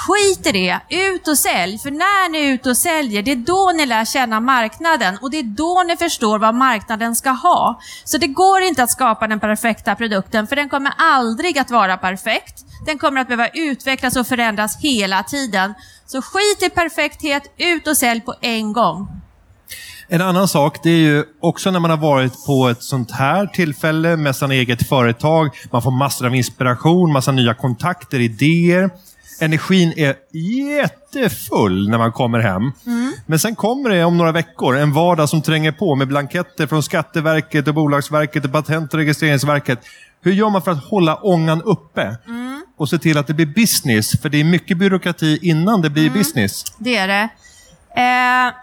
Skit 0.07 0.47
i 0.47 0.51
det, 0.51 0.79
ut 0.89 1.27
och 1.27 1.37
sälj. 1.37 1.77
För 1.77 1.91
när 1.91 2.29
ni 2.29 2.39
är 2.39 2.53
ute 2.53 2.69
och 2.69 2.77
säljer, 2.77 3.21
det 3.21 3.31
är 3.31 3.35
då 3.35 3.71
ni 3.75 3.85
lär 3.85 4.05
känna 4.05 4.39
marknaden 4.39 5.17
och 5.21 5.31
det 5.31 5.39
är 5.39 5.43
då 5.43 5.83
ni 5.87 5.97
förstår 5.97 6.39
vad 6.39 6.55
marknaden 6.55 7.15
ska 7.15 7.29
ha. 7.29 7.79
Så 8.03 8.17
det 8.17 8.27
går 8.27 8.61
inte 8.61 8.83
att 8.83 8.91
skapa 8.91 9.27
den 9.27 9.39
perfekta 9.39 9.95
produkten, 9.95 10.47
för 10.47 10.55
den 10.55 10.69
kommer 10.69 10.93
aldrig 10.97 11.57
att 11.57 11.71
vara 11.71 11.97
perfekt. 11.97 12.65
Den 12.85 12.97
kommer 12.97 13.21
att 13.21 13.27
behöva 13.27 13.47
utvecklas 13.47 14.15
och 14.15 14.27
förändras 14.27 14.77
hela 14.81 15.23
tiden. 15.23 15.73
Så 16.05 16.21
skit 16.21 16.63
i 16.63 16.69
perfekthet, 16.69 17.43
ut 17.57 17.87
och 17.87 17.97
sälj 17.97 18.21
på 18.21 18.33
en 18.41 18.73
gång. 18.73 19.07
En 20.07 20.21
annan 20.21 20.47
sak, 20.47 20.83
det 20.83 20.89
är 20.89 20.97
ju 20.97 21.23
också 21.41 21.71
när 21.71 21.79
man 21.79 21.91
har 21.91 21.97
varit 21.97 22.45
på 22.45 22.67
ett 22.67 22.83
sånt 22.83 23.11
här 23.11 23.47
tillfälle 23.47 24.17
med 24.17 24.35
sin 24.35 24.51
eget 24.51 24.87
företag. 24.87 25.49
Man 25.71 25.81
får 25.81 25.91
massor 25.91 26.25
av 26.25 26.35
inspiration, 26.35 27.11
massa 27.11 27.31
nya 27.31 27.53
kontakter, 27.53 28.19
idéer. 28.19 28.89
Energin 29.39 29.93
är 29.97 30.15
jättefull 30.33 31.89
när 31.89 31.97
man 31.97 32.11
kommer 32.11 32.39
hem. 32.39 32.71
Men 33.25 33.39
sen 33.39 33.55
kommer 33.55 33.89
det 33.89 34.03
om 34.03 34.17
några 34.17 34.31
veckor 34.31 34.77
en 34.77 34.93
vardag 34.93 35.29
som 35.29 35.41
tränger 35.41 35.71
på 35.71 35.95
med 35.95 36.07
blanketter 36.07 36.67
från 36.67 36.83
Skatteverket, 36.83 37.67
och 37.67 37.73
Bolagsverket, 37.73 38.45
och 38.45 38.51
Patent 38.51 38.93
och 38.93 38.99
registreringsverket. 38.99 39.79
Hur 40.21 40.31
gör 40.31 40.49
man 40.49 40.61
för 40.61 40.71
att 40.71 40.83
hålla 40.83 41.15
ångan 41.15 41.61
uppe? 41.61 42.17
Och 42.77 42.89
se 42.89 42.97
till 42.97 43.17
att 43.17 43.27
det 43.27 43.33
blir 43.33 43.45
business? 43.45 44.21
För 44.21 44.29
det 44.29 44.37
är 44.37 44.43
mycket 44.43 44.77
byråkrati 44.77 45.39
innan 45.41 45.81
det 45.81 45.89
blir 45.89 46.09
business. 46.09 46.63
Det 46.77 46.97
är 46.97 47.07
det. 47.07 47.29
Eh, 47.95 48.53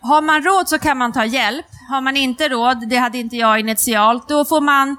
har 0.00 0.22
man 0.22 0.42
råd 0.42 0.68
så 0.68 0.78
kan 0.78 0.98
man 0.98 1.12
ta 1.12 1.24
hjälp. 1.24 1.66
Har 1.88 2.00
man 2.00 2.16
inte 2.16 2.48
råd, 2.48 2.88
det 2.88 2.96
hade 2.96 3.18
inte 3.18 3.36
jag 3.36 3.60
initialt, 3.60 4.28
då 4.28 4.44
får 4.44 4.60
man 4.60 4.96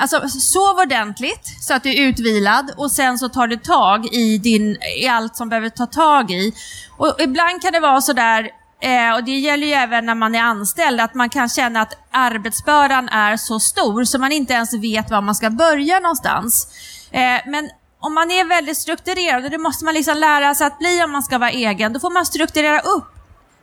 Alltså, 0.00 0.28
sov 0.28 0.78
ordentligt 0.78 1.56
så 1.60 1.74
att 1.74 1.82
du 1.82 1.90
är 1.90 2.08
utvilad 2.08 2.70
och 2.76 2.90
sen 2.90 3.18
så 3.18 3.28
tar 3.28 3.46
du 3.46 3.56
tag 3.56 4.06
i, 4.06 4.38
din, 4.38 4.76
i 5.00 5.08
allt 5.08 5.36
som 5.36 5.48
behöver 5.48 5.68
ta 5.68 5.86
tag 5.86 6.30
i. 6.30 6.52
Och 6.96 7.16
ibland 7.18 7.62
kan 7.62 7.72
det 7.72 7.80
vara 7.80 8.00
sådär, 8.00 8.50
eh, 8.80 9.14
och 9.14 9.24
det 9.24 9.38
gäller 9.38 9.66
ju 9.66 9.72
även 9.72 10.06
när 10.06 10.14
man 10.14 10.34
är 10.34 10.42
anställd, 10.42 11.00
att 11.00 11.14
man 11.14 11.28
kan 11.28 11.48
känna 11.48 11.80
att 11.80 11.98
arbetsbördan 12.10 13.08
är 13.08 13.36
så 13.36 13.60
stor 13.60 14.04
så 14.04 14.18
man 14.18 14.32
inte 14.32 14.52
ens 14.52 14.74
vet 14.74 15.10
var 15.10 15.20
man 15.20 15.34
ska 15.34 15.50
börja 15.50 16.00
någonstans. 16.00 16.68
Eh, 17.10 17.40
men 17.46 17.70
om 18.00 18.14
man 18.14 18.30
är 18.30 18.44
väldigt 18.44 18.76
strukturerad, 18.76 19.44
och 19.44 19.50
det 19.50 19.58
måste 19.58 19.84
man 19.84 19.94
liksom 19.94 20.16
lära 20.16 20.54
sig 20.54 20.66
att 20.66 20.78
bli 20.78 21.02
om 21.04 21.12
man 21.12 21.22
ska 21.22 21.38
vara 21.38 21.50
egen, 21.50 21.92
då 21.92 22.00
får 22.00 22.10
man 22.10 22.26
strukturera 22.26 22.80
upp 22.80 23.15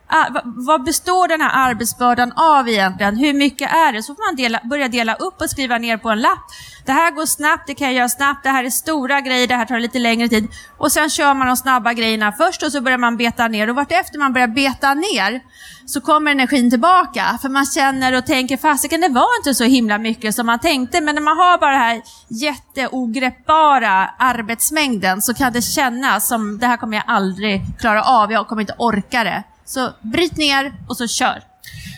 Ah, 0.08 0.42
vad 0.46 0.84
består 0.84 1.28
den 1.28 1.42
här 1.42 1.70
arbetsbördan 1.70 2.32
av 2.32 2.70
egentligen? 2.70 3.16
Hur 3.18 3.34
mycket 3.34 3.72
är 3.72 3.94
det? 3.94 4.04
Så 4.04 4.16
får 4.16 4.32
man 4.32 4.36
dela, 4.36 4.60
börja 4.64 4.88
dela 4.88 5.16
upp 5.16 5.42
och 5.42 5.50
skriva 5.50 5.78
ner 5.78 5.98
på 5.98 6.10
en 6.10 6.22
lapp. 6.22 6.40
Det 6.86 6.92
här 6.92 7.12
går 7.12 7.26
snabbt, 7.26 7.68
det 7.68 7.76
kan 7.76 7.88
jag 7.88 7.94
göra 7.94 8.10
snabbt, 8.10 8.44
det 8.44 8.50
här 8.50 8.64
är 8.64 8.70
stora 8.70 9.22
grejer, 9.22 9.48
det 9.48 9.56
här 9.56 9.66
tar 9.66 9.80
lite 9.80 10.00
längre 10.00 10.28
tid. 10.28 10.48
Och 10.78 10.92
sen 10.92 11.10
kör 11.10 11.34
man 11.34 11.48
de 11.48 11.58
snabba 11.58 11.94
grejerna 11.94 12.32
först 12.32 12.64
och 12.64 12.72
så 12.72 12.82
börjar 12.82 12.98
man 12.98 13.18
beta 13.18 13.48
ner. 13.48 13.70
Och 13.70 13.76
vartefter 13.76 14.20
man 14.20 14.34
börjar 14.34 14.48
beta 14.48 14.94
ner 14.94 15.42
så 15.86 16.02
kommer 16.02 16.32
energin 16.32 16.70
tillbaka. 16.70 17.40
För 17.42 17.50
man 17.50 17.66
känner 17.66 18.18
och 18.18 18.26
tänker, 18.26 18.58
fasiken 18.58 19.02
det 19.02 19.10
var 19.10 19.40
inte 19.40 19.54
så 19.54 19.64
himla 19.64 19.98
mycket 19.98 20.36
som 20.36 20.46
man 20.46 20.60
tänkte. 20.60 21.02
Men 21.02 21.16
när 21.16 21.22
man 21.22 21.38
har 21.38 21.58
bara 21.58 21.72
den 21.72 21.82
här 21.82 22.02
jätteogreppbara 22.28 24.10
arbetsmängden 24.20 25.22
så 25.22 25.34
kan 25.34 25.54
det 25.54 25.62
kännas 25.62 26.28
som, 26.28 26.58
det 26.60 26.68
här 26.68 26.78
kommer 26.78 26.98
jag 26.98 27.04
aldrig 27.08 27.62
klara 27.80 28.04
av, 28.04 28.32
jag 28.32 28.48
kommer 28.48 28.62
inte 28.62 28.76
orka 28.78 29.24
det. 29.24 29.44
Så 29.66 29.90
bryt 30.02 30.38
ner 30.38 30.74
och 30.88 30.98
så 30.98 31.08
kör. 31.08 31.42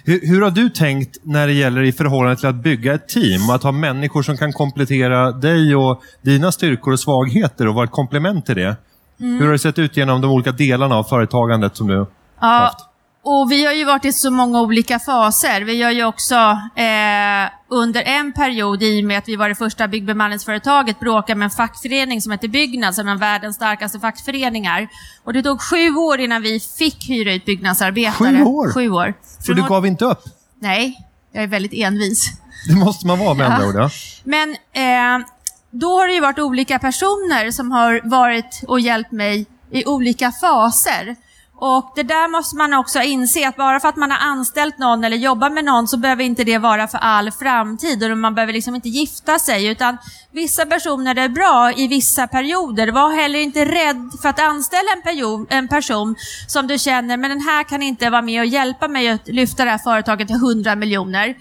Hur, 0.04 0.28
hur 0.28 0.42
har 0.42 0.52
du 0.52 0.70
tänkt 0.70 1.18
när 1.24 1.48
det 1.48 1.54
gäller 1.54 1.82
i 1.84 1.92
förhållande 1.92 2.36
till 2.36 2.48
att 2.50 2.56
bygga 2.56 2.94
ett 2.94 3.08
team 3.08 3.50
och 3.50 3.56
att 3.56 3.64
ha 3.64 3.72
människor 3.72 4.24
som 4.24 4.38
kan 4.38 4.54
komplettera 4.54 5.32
dig 5.32 5.76
och 5.76 6.04
dina 6.22 6.52
styrkor 6.52 6.94
och 6.94 7.00
svagheter 7.00 7.68
och 7.68 7.76
vara 7.76 7.86
ett 7.86 7.92
komplement 7.92 8.46
till 8.46 8.56
det? 8.56 8.76
Mm. 9.20 9.40
Hur 9.40 9.46
har 9.46 9.52
det 9.52 9.60
sett 9.60 9.80
ut 9.80 9.98
genom 9.98 10.22
de 10.22 10.32
olika 10.32 10.52
delarna 10.52 10.96
av 10.96 11.04
företagandet 11.04 11.76
som 11.76 11.88
du 11.88 11.94
Ja, 11.94 12.06
haft? 12.48 12.80
Och 13.26 13.52
vi 13.52 13.66
har 13.66 13.74
ju 13.74 13.86
varit 13.86 14.06
i 14.06 14.12
så 14.14 14.32
många 14.32 14.62
olika 14.62 15.00
faser. 15.00 15.62
Vi 15.62 15.82
har 15.84 15.92
ju 15.92 16.04
också 16.06 16.36
eh, 16.76 17.50
under 17.68 18.02
en 18.02 18.34
period, 18.34 18.84
i 18.84 19.02
och 19.02 19.06
med 19.06 19.18
att 19.18 19.28
vi 19.28 19.36
var 19.36 19.50
det 19.50 19.56
första 19.56 19.88
byggbemanningsföretaget, 19.88 21.00
bråkat 21.00 21.38
med 21.38 21.46
en 21.46 21.50
fackförening 21.52 22.22
som 22.22 22.32
heter 22.32 22.48
Byggnads, 22.48 22.96
som 22.96 23.08
är 23.08 23.12
en 23.12 23.16
av 23.16 23.20
världens 23.20 23.56
starkaste 23.56 24.00
fackföreningar. 24.00 24.88
Och 25.24 25.34
det 25.34 25.44
tog 25.44 25.62
sju 25.62 25.90
år 25.96 26.20
innan 26.20 26.42
vi 26.42 26.60
fick 26.60 27.10
hyra 27.10 27.34
ut 27.34 27.46
byggnadsarbetare. 27.46 28.38
Sju 28.38 28.44
år? 28.44 28.74
Sju 28.74 28.90
år. 28.90 29.14
Så 29.40 29.54
du 29.54 29.64
gav 29.68 29.86
inte 29.88 30.06
upp? 30.06 30.24
Nej, 30.60 31.08
jag 31.32 31.44
är 31.44 31.48
väldigt 31.48 31.74
envis. 31.74 32.32
Det 32.70 32.76
måste 32.76 33.08
man 33.08 33.20
vara 33.20 33.34
med 33.34 33.46
andra 33.48 33.64
Ja. 33.64 33.70
ord. 33.70 33.76
Ja. 33.76 33.90
Men 34.24 34.50
eh, 34.52 35.26
då 35.72 36.00
har 36.00 36.08
det 36.08 36.14
ju 36.14 36.20
varit 36.22 36.40
olika 36.40 36.80
personer 36.80 37.52
som 37.52 37.72
har 37.72 38.02
varit 38.04 38.62
och 38.68 38.80
hjälpt 38.80 39.12
mig 39.12 39.46
i 39.72 39.86
olika 39.86 40.32
faser. 40.32 41.16
Och 41.58 41.92
det 41.96 42.04
där 42.04 42.28
måste 42.32 42.56
man 42.56 42.74
också 42.74 43.02
inse 43.02 43.48
att 43.48 43.56
bara 43.56 43.80
för 43.80 43.88
att 43.88 43.96
man 43.96 44.12
har 44.12 44.18
anställt 44.18 44.78
någon 44.78 45.04
eller 45.04 45.18
jobbar 45.18 45.50
med 45.50 45.66
någon 45.66 45.88
så 45.88 45.98
behöver 45.98 46.24
inte 46.24 46.44
det 46.44 46.58
vara 46.58 46.88
för 46.88 46.98
all 46.98 47.32
framtid 47.32 48.12
och 48.12 48.18
man 48.18 48.36
behöver 48.36 48.54
liksom 48.54 48.76
inte 48.76 48.90
gifta 48.90 49.40
sig 49.40 49.68
utan 49.68 49.98
vissa 50.32 50.66
personer 50.66 51.16
är 51.20 51.30
bra 51.30 51.72
i 51.76 51.88
vissa 51.88 52.28
perioder. 52.28 52.92
Var 52.92 53.16
heller 53.22 53.40
inte 53.40 53.66
rädd 53.66 54.12
för 54.22 54.30
att 54.30 54.40
anställa 54.40 54.92
en, 54.96 55.02
period, 55.02 55.48
en 55.50 55.68
person 55.68 56.16
som 56.48 56.68
du 56.68 56.78
känner, 56.78 57.18
men 57.18 57.30
den 57.30 57.42
här 57.42 57.64
kan 57.64 57.82
inte 57.82 58.10
vara 58.10 58.22
med 58.22 58.42
och 58.42 58.46
hjälpa 58.46 58.88
mig 58.88 59.10
att 59.10 59.28
lyfta 59.28 59.66
det 59.66 59.72
här 59.72 59.78
företaget 59.78 60.28
till 60.28 60.36
100 60.36 60.76
miljoner. 60.76 61.36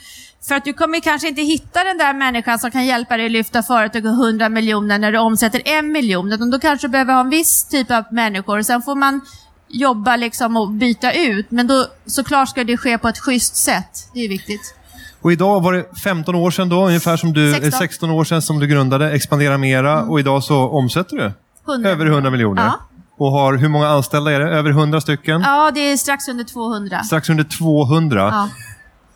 För 0.49 0.55
att 0.55 0.65
du 0.65 0.73
kommer 0.73 1.01
kanske 1.01 1.29
inte 1.29 1.43
hitta 1.43 1.85
den 1.85 1.99
där 1.99 2.15
människan 2.15 2.59
som 2.59 2.71
kan 2.71 2.87
hjälpa 2.87 3.17
dig 3.17 3.27
att 3.27 3.33
lyfta 3.33 3.63
företaget 3.63 4.05
100 4.05 4.49
miljoner 4.49 4.99
när 4.99 5.13
du 5.13 5.19
omsätter 5.19 5.63
en 5.65 5.93
miljon. 5.93 6.33
Utan 6.33 6.51
då 6.51 6.59
kanske 6.59 6.87
du 6.87 6.91
behöver 6.91 7.13
ha 7.13 7.21
en 7.21 7.31
viss 7.31 7.65
typ 7.65 7.91
av 7.91 8.05
människor. 8.11 8.63
Sen 8.63 8.83
får 8.83 8.95
man 8.95 9.21
jobba 9.69 10.17
liksom 10.17 10.57
och 10.57 10.71
byta 10.71 11.13
ut. 11.13 11.51
Men 11.51 11.67
då 11.67 11.87
såklart 12.07 12.49
ska 12.49 12.65
det 12.65 12.77
ske 12.77 12.99
på 12.99 13.09
ett 13.09 13.19
schysst 13.19 13.57
sätt. 13.57 14.11
Det 14.15 14.21
är 14.25 14.29
viktigt. 14.29 14.75
Och 15.21 15.33
idag 15.33 15.61
var 15.61 15.73
det 15.73 15.87
15 16.05 16.35
år 16.35 16.51
sedan 16.51 16.69
då, 16.69 16.87
ungefär 16.87 17.17
som 17.17 17.33
du, 17.33 17.53
16. 17.53 17.73
16, 17.73 18.11
år 18.11 18.25
sedan 18.25 18.43
som 18.43 18.61
du 18.61 18.67
grundade 18.67 19.13
Expandera 19.13 19.59
Mera 19.59 20.03
och 20.03 20.21
idag 20.21 20.45
så 20.45 20.69
omsätter 20.69 21.17
du 21.17 21.33
100. 21.73 21.91
över 21.91 22.07
100 22.07 22.31
miljoner. 22.31 22.63
Ja. 22.63 22.81
Och 23.17 23.31
har, 23.31 23.55
hur 23.57 23.69
många 23.69 23.89
anställda 23.89 24.33
är 24.33 24.41
det? 24.41 24.51
Över 24.51 24.71
100 24.71 25.01
stycken? 25.01 25.41
Ja, 25.41 25.71
det 25.75 25.81
är 25.81 25.97
strax 25.97 26.29
under 26.29 26.45
200. 26.45 27.03
Strax 27.03 27.31
under 27.31 27.45
200. 27.45 28.21
Ja. 28.33 28.49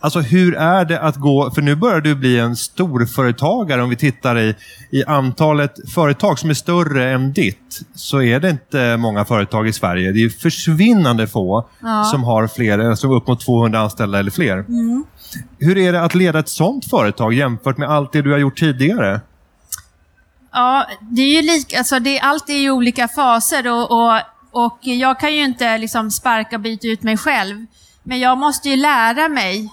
Alltså 0.00 0.20
hur 0.20 0.54
är 0.54 0.84
det 0.84 1.00
att 1.00 1.16
gå, 1.16 1.50
för 1.50 1.62
nu 1.62 1.74
börjar 1.74 2.00
du 2.00 2.14
bli 2.14 2.38
en 2.38 2.56
storföretagare 2.56 3.82
om 3.82 3.90
vi 3.90 3.96
tittar 3.96 4.38
i, 4.38 4.54
i 4.90 5.04
antalet 5.04 5.74
företag 5.94 6.38
som 6.38 6.50
är 6.50 6.54
större 6.54 7.10
än 7.10 7.32
ditt. 7.32 7.80
Så 7.94 8.22
är 8.22 8.40
det 8.40 8.50
inte 8.50 8.96
många 8.96 9.24
företag 9.24 9.68
i 9.68 9.72
Sverige. 9.72 10.12
Det 10.12 10.24
är 10.24 10.28
försvinnande 10.28 11.26
få 11.26 11.68
Ja. 11.80 12.04
som 12.04 12.24
har 12.24 12.46
fler, 12.46 12.78
alltså 12.78 13.12
upp 13.14 13.26
mot 13.26 13.40
200 13.40 13.80
anställda 13.80 14.18
eller 14.18 14.30
fler. 14.30 14.52
Mm. 14.58 15.04
Hur 15.58 15.78
är 15.78 15.92
det 15.92 16.02
att 16.02 16.14
leda 16.14 16.38
ett 16.38 16.48
sånt 16.48 16.84
företag 16.90 17.34
jämfört 17.34 17.78
med 17.78 17.88
allt 17.90 18.12
det 18.12 18.22
du 18.22 18.30
har 18.30 18.38
gjort 18.38 18.58
tidigare? 18.58 19.20
Ja, 20.52 20.86
det 21.00 21.22
är 21.22 21.42
ju 21.42 21.42
lika, 21.42 21.78
alltså 21.78 21.98
det, 21.98 22.20
allt 22.20 22.48
är 22.48 22.58
ju 22.58 22.70
olika 22.70 23.08
faser 23.08 23.68
och, 23.72 23.90
och, 23.90 24.20
och 24.50 24.78
jag 24.82 25.20
kan 25.20 25.34
ju 25.34 25.44
inte 25.44 25.78
liksom 25.78 26.10
sparka 26.10 26.56
och 26.56 26.62
byta 26.62 26.86
ut 26.86 27.02
mig 27.02 27.16
själv. 27.16 27.66
Men 28.02 28.20
jag 28.20 28.38
måste 28.38 28.68
ju 28.68 28.76
lära 28.76 29.28
mig 29.28 29.68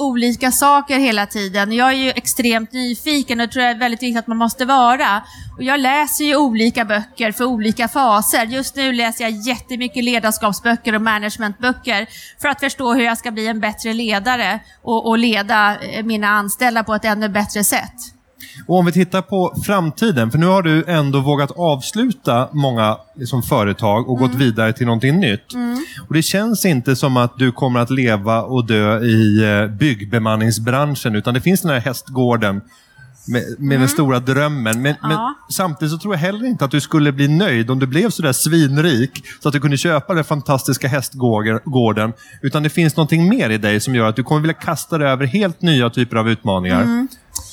olika 0.00 0.52
saker 0.52 0.98
hela 0.98 1.26
tiden. 1.26 1.72
Jag 1.72 1.88
är 1.88 1.96
ju 1.96 2.10
extremt 2.10 2.72
nyfiken 2.72 3.40
och 3.40 3.46
det 3.46 3.52
tror 3.52 3.64
jag 3.64 3.74
är 3.74 3.78
väldigt 3.78 4.02
viktigt 4.02 4.18
att 4.18 4.26
man 4.26 4.36
måste 4.36 4.64
vara. 4.64 5.22
Och 5.56 5.62
jag 5.62 5.80
läser 5.80 6.24
ju 6.24 6.36
olika 6.36 6.84
böcker 6.84 7.32
för 7.32 7.44
olika 7.44 7.88
faser. 7.88 8.46
Just 8.46 8.76
nu 8.76 8.92
läser 8.92 9.24
jag 9.24 9.32
jättemycket 9.32 10.04
ledarskapsböcker 10.04 10.94
och 10.94 11.02
managementböcker 11.02 12.06
för 12.40 12.48
att 12.48 12.60
förstå 12.60 12.94
hur 12.94 13.04
jag 13.04 13.18
ska 13.18 13.30
bli 13.30 13.46
en 13.46 13.60
bättre 13.60 13.92
ledare 13.92 14.60
och, 14.82 15.08
och 15.08 15.18
leda 15.18 15.78
eh, 15.80 16.04
mina 16.04 16.28
anställda 16.28 16.84
på 16.84 16.94
ett 16.94 17.04
ännu 17.04 17.28
bättre 17.28 17.64
sätt. 17.64 18.19
Och 18.66 18.78
om 18.78 18.86
vi 18.86 18.92
tittar 18.92 19.22
på 19.22 19.54
framtiden, 19.66 20.30
för 20.30 20.38
nu 20.38 20.46
har 20.46 20.62
du 20.62 20.84
ändå 20.84 21.20
vågat 21.20 21.50
avsluta 21.50 22.48
många 22.52 22.96
liksom, 23.16 23.42
företag 23.42 24.08
och 24.08 24.18
gått 24.18 24.34
vidare 24.34 24.72
till 24.72 24.86
någonting 24.86 25.20
nytt. 25.20 25.54
Och 26.08 26.14
Det 26.14 26.22
känns 26.22 26.64
inte 26.64 26.96
som 26.96 27.16
att 27.16 27.38
du 27.38 27.52
kommer 27.52 27.80
att 27.80 27.90
leva 27.90 28.42
och 28.42 28.66
dö 28.66 29.00
i 29.00 29.44
eh, 29.44 29.66
byggbemanningsbranschen, 29.76 31.14
utan 31.16 31.34
det 31.34 31.40
finns 31.40 31.62
den 31.62 31.70
här 31.70 31.80
hästgården 31.80 32.60
med, 33.28 33.42
med 33.58 33.80
den 33.80 33.88
stora 33.88 34.18
drömmen. 34.20 34.82
Men, 34.82 34.96
men 35.02 35.10
Ja. 35.10 35.34
samtidigt 35.50 35.92
så 35.92 35.98
tror 35.98 36.14
jag 36.14 36.20
heller 36.20 36.46
inte 36.46 36.64
att 36.64 36.70
du 36.70 36.80
skulle 36.80 37.12
bli 37.12 37.28
nöjd 37.28 37.70
om 37.70 37.78
du 37.78 37.86
blev 37.86 38.10
sådär 38.10 38.32
svinrik 38.32 39.24
så 39.42 39.48
att 39.48 39.52
du 39.52 39.60
kunde 39.60 39.76
köpa 39.76 40.14
den 40.14 40.24
fantastiska 40.24 40.88
hästgården. 40.88 42.12
Utan 42.42 42.62
det 42.62 42.70
finns 42.70 42.96
någonting 42.96 43.28
mer 43.28 43.50
i 43.50 43.58
dig 43.58 43.80
som 43.80 43.94
gör 43.94 44.08
att 44.08 44.16
du 44.16 44.22
kommer 44.22 44.40
vilja 44.40 44.54
kasta 44.54 44.98
dig 44.98 45.08
över 45.08 45.26
helt 45.26 45.62
nya 45.62 45.90
typer 45.90 46.16
av 46.16 46.28
utmaningar. 46.28 47.06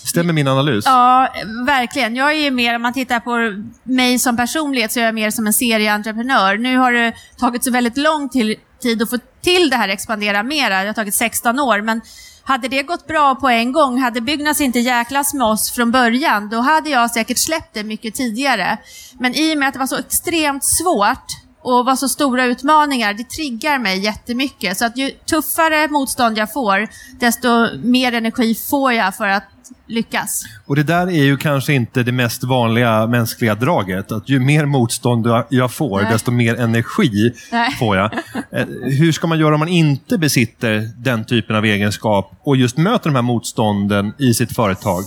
Stämmer 0.05 0.34
min 0.34 0.47
analys? 0.47 0.86
Ja, 0.86 1.34
verkligen. 1.65 2.15
Jag 2.15 2.32
är 2.32 2.39
ju 2.39 2.51
mer, 2.51 2.75
om 2.75 2.82
man 2.82 2.93
tittar 2.93 3.19
på 3.19 3.63
mig 3.84 4.19
som 4.19 4.38
personlighet, 4.38 4.91
så 4.91 4.99
är 4.99 5.03
jag 5.03 5.15
mer 5.15 5.32
som 5.32 5.47
en 5.47 5.53
serieentreprenör. 5.53 6.57
Nu 6.57 6.78
har 6.78 6.91
det 6.91 7.13
tagit 7.38 7.63
så 7.63 7.71
väldigt 7.71 7.97
lång 7.97 8.30
till, 8.30 8.55
tid 8.82 9.01
att 9.01 9.09
få 9.09 9.17
till 9.41 9.69
det 9.69 9.75
här 9.75 9.89
expandera 9.89 10.43
mera. 10.43 10.82
Det 10.82 10.88
har 10.88 10.93
tagit 10.93 11.15
16 11.15 11.59
år, 11.59 11.82
men 11.82 12.01
hade 12.43 12.67
det 12.67 12.84
gått 12.84 13.07
bra 13.07 13.36
på 13.36 13.49
en 13.49 13.71
gång, 13.71 14.01
hade 14.01 14.21
Byggnads 14.21 14.61
inte 14.61 14.80
jäklas 14.80 15.34
med 15.34 15.47
oss 15.47 15.71
från 15.71 15.91
början, 15.91 16.49
då 16.49 16.59
hade 16.59 16.89
jag 16.89 17.11
säkert 17.11 17.38
släppt 17.38 17.73
det 17.73 17.84
mycket 17.84 18.15
tidigare. 18.15 18.78
Men 19.19 19.36
i 19.36 19.53
och 19.53 19.57
med 19.57 19.67
att 19.67 19.73
det 19.73 19.80
var 19.80 19.88
så 19.88 19.97
extremt 19.97 20.63
svårt 20.65 21.28
och 21.61 21.86
var 21.86 21.95
så 21.95 22.09
stora 22.09 22.45
utmaningar, 22.45 23.13
det 23.13 23.30
triggar 23.30 23.80
mig 23.80 23.99
jättemycket. 23.99 24.78
Så 24.78 24.86
att 24.86 24.97
ju 24.97 25.09
tuffare 25.09 25.88
motstånd 25.88 26.38
jag 26.38 26.53
får, 26.53 26.88
desto 27.19 27.78
mer 27.78 28.13
energi 28.13 28.55
får 28.55 28.93
jag 28.93 29.15
för 29.15 29.28
att 29.28 29.43
lyckas. 29.88 30.43
Och 30.65 30.76
det 30.76 30.84
där 30.84 31.07
är 31.07 31.24
ju 31.24 31.38
kanske 31.38 31.74
inte 31.74 32.03
det 32.03 32.11
mest 32.11 32.43
vanliga 32.43 33.07
mänskliga 33.07 33.55
draget. 33.55 34.11
Att 34.11 34.30
ju 34.30 34.39
mer 34.39 34.65
motstånd 34.65 35.28
jag 35.49 35.72
får, 35.72 36.01
Nej. 36.01 36.11
desto 36.11 36.32
mer 36.32 36.59
energi 36.59 37.34
Nej. 37.51 37.72
får 37.72 37.97
jag. 37.97 38.13
Eh, 38.51 38.65
Hur 38.84 39.11
ska 39.11 39.28
man 39.28 39.39
göra 39.39 39.53
om 39.53 39.59
man 39.59 39.68
inte 39.68 40.18
besitter 40.18 40.89
den 40.97 41.26
typen 41.26 41.55
av 41.55 41.65
egenskap 41.65 42.32
och 42.43 42.57
just 42.57 42.78
möter 42.78 43.09
de 43.09 43.15
här 43.15 43.22
motstånden 43.22 44.13
i 44.20 44.34
sitt 44.34 44.55
företag? 44.55 45.03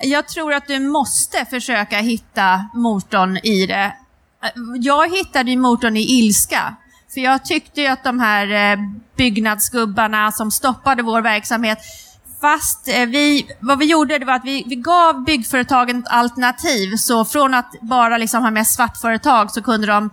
Jag 0.00 0.28
tror 0.28 0.52
att 0.54 0.66
du 0.66 0.78
måste 0.78 1.44
försöka 1.44 1.98
hitta 1.98 2.64
motorn 2.74 3.36
i 3.36 3.66
det. 3.66 3.92
Jag 4.80 5.16
hittade 5.16 5.56
motorn 5.56 5.96
i 5.96 6.18
ilska. 6.18 6.74
För 7.14 7.20
jag 7.20 7.44
tyckte 7.44 7.80
ju 7.80 7.86
att 7.86 8.04
de 8.04 8.20
här 8.20 8.72
eh, 8.72 8.78
byggnadsgubbarna 9.16 10.32
som 10.32 10.50
stoppade 10.50 11.02
vår 11.02 11.22
verksamhet, 11.22 11.78
fast 12.40 12.88
eh, 12.88 13.06
vi, 13.06 13.46
vad 13.60 13.78
vi 13.78 13.84
gjorde 13.84 14.18
det 14.18 14.24
var 14.24 14.34
att 14.34 14.44
vi, 14.44 14.64
vi 14.66 14.76
gav 14.76 15.24
byggföretagen 15.24 15.98
ett 15.98 16.08
alternativ. 16.08 16.96
Så 16.96 17.24
från 17.24 17.54
att 17.54 17.74
bara 17.80 18.18
liksom 18.18 18.42
ha 18.42 18.50
med 18.50 18.66
svartföretag 18.66 19.50
så 19.50 19.62
kunde 19.62 19.86
de 19.86 20.10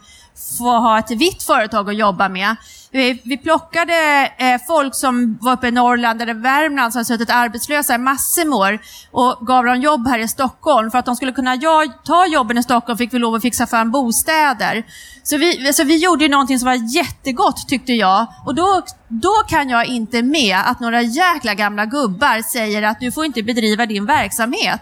få 0.57 0.79
ha 0.79 0.99
ett 0.99 1.11
vitt 1.11 1.43
företag 1.43 1.89
att 1.89 1.95
jobba 1.95 2.29
med. 2.29 2.55
Vi, 2.95 3.21
vi 3.23 3.37
plockade 3.37 3.93
eh, 4.37 4.61
folk 4.67 4.95
som 4.95 5.37
var 5.41 5.53
uppe 5.53 5.67
i 5.67 5.71
Norrland 5.71 6.21
eller 6.21 6.33
Värmland 6.33 6.93
som 6.93 6.99
hade 6.99 7.05
suttit 7.05 7.29
arbetslösa 7.29 7.95
i 7.95 7.97
massor 7.97 8.45
med 8.45 8.57
år 8.57 8.79
och 9.11 9.47
gav 9.47 9.65
dem 9.65 9.81
jobb 9.81 10.07
här 10.07 10.19
i 10.19 10.27
Stockholm. 10.27 10.91
För 10.91 10.97
att 10.97 11.05
de 11.05 11.15
skulle 11.15 11.31
kunna 11.31 11.55
ja, 11.55 11.85
ta 12.05 12.27
jobben 12.27 12.57
i 12.57 12.63
Stockholm 12.63 12.97
fick 12.97 13.13
vi 13.13 13.19
lov 13.19 13.35
att 13.35 13.41
fixa 13.41 13.67
fram 13.67 13.91
bostäder. 13.91 14.85
Så 15.23 15.37
vi, 15.37 15.73
så 15.73 15.83
vi 15.83 15.97
gjorde 15.97 16.23
ju 16.23 16.29
någonting 16.29 16.59
som 16.59 16.65
var 16.65 16.95
jättegott 16.95 17.67
tyckte 17.67 17.93
jag. 17.93 18.27
Och 18.45 18.55
då, 18.55 18.81
då 19.07 19.33
kan 19.47 19.69
jag 19.69 19.85
inte 19.85 20.21
med 20.21 20.57
att 20.65 20.79
några 20.79 21.01
jäkla 21.01 21.53
gamla 21.53 21.85
gubbar 21.85 22.41
säger 22.41 22.83
att 22.83 22.99
du 22.99 23.11
får 23.11 23.25
inte 23.25 23.43
bedriva 23.43 23.85
din 23.85 24.05
verksamhet. 24.05 24.81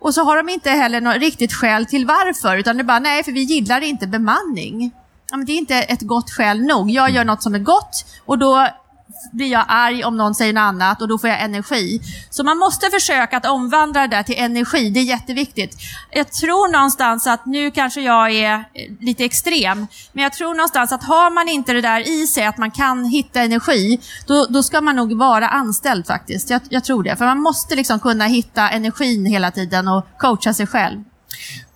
Och 0.00 0.14
så 0.14 0.24
har 0.24 0.36
de 0.36 0.48
inte 0.48 0.70
heller 0.70 1.00
något 1.00 1.16
riktigt 1.16 1.52
skäl 1.52 1.86
till 1.86 2.06
varför, 2.06 2.56
utan 2.56 2.76
det 2.76 2.82
är 2.82 2.84
bara 2.84 2.98
nej, 2.98 3.24
för 3.24 3.32
vi 3.32 3.42
gillar 3.42 3.80
inte 3.80 4.06
bemanning 4.06 4.92
det 5.46 5.52
är 5.52 5.58
inte 5.58 5.74
ett 5.74 6.02
gott 6.02 6.30
skäl 6.30 6.62
nog. 6.62 6.90
Jag 6.90 7.10
gör 7.10 7.24
något 7.24 7.42
som 7.42 7.54
är 7.54 7.58
gott 7.58 8.04
och 8.26 8.38
då 8.38 8.68
blir 9.32 9.52
jag 9.52 9.64
arg 9.68 10.04
om 10.04 10.16
någon 10.16 10.34
säger 10.34 10.52
något 10.52 10.60
annat 10.60 11.02
och 11.02 11.08
då 11.08 11.18
får 11.18 11.30
jag 11.30 11.42
energi. 11.42 12.00
Så 12.30 12.44
man 12.44 12.58
måste 12.58 12.90
försöka 12.90 13.36
att 13.36 13.46
omvandla 13.46 14.00
det 14.00 14.16
där 14.16 14.22
till 14.22 14.38
energi, 14.38 14.90
det 14.90 15.00
är 15.00 15.04
jätteviktigt. 15.04 15.76
Jag 16.10 16.32
tror 16.32 16.72
någonstans 16.72 17.26
att, 17.26 17.46
nu 17.46 17.70
kanske 17.70 18.00
jag 18.00 18.30
är 18.30 18.54
eh, 18.54 18.62
lite 19.00 19.24
extrem, 19.24 19.86
men 20.12 20.22
jag 20.22 20.32
tror 20.32 20.54
någonstans 20.54 20.92
att 20.92 21.04
har 21.04 21.30
man 21.30 21.48
inte 21.48 21.72
det 21.72 21.80
där 21.80 22.08
i 22.08 22.26
sig, 22.26 22.46
att 22.46 22.58
man 22.58 22.70
kan 22.70 23.04
hitta 23.04 23.40
energi, 23.40 24.00
då, 24.26 24.46
då 24.46 24.62
ska 24.62 24.80
man 24.80 24.96
nog 24.96 25.18
vara 25.18 25.48
anställd 25.48 26.06
faktiskt. 26.06 26.50
Jag, 26.50 26.60
jag 26.68 26.84
tror 26.84 27.02
det, 27.02 27.16
för 27.16 27.24
man 27.24 27.40
måste 27.40 27.74
liksom 27.74 28.00
kunna 28.00 28.24
hitta 28.24 28.70
energin 28.70 29.26
hela 29.26 29.50
tiden 29.50 29.88
och 29.88 30.06
coacha 30.18 30.54
sig 30.54 30.66
själv. 30.66 31.04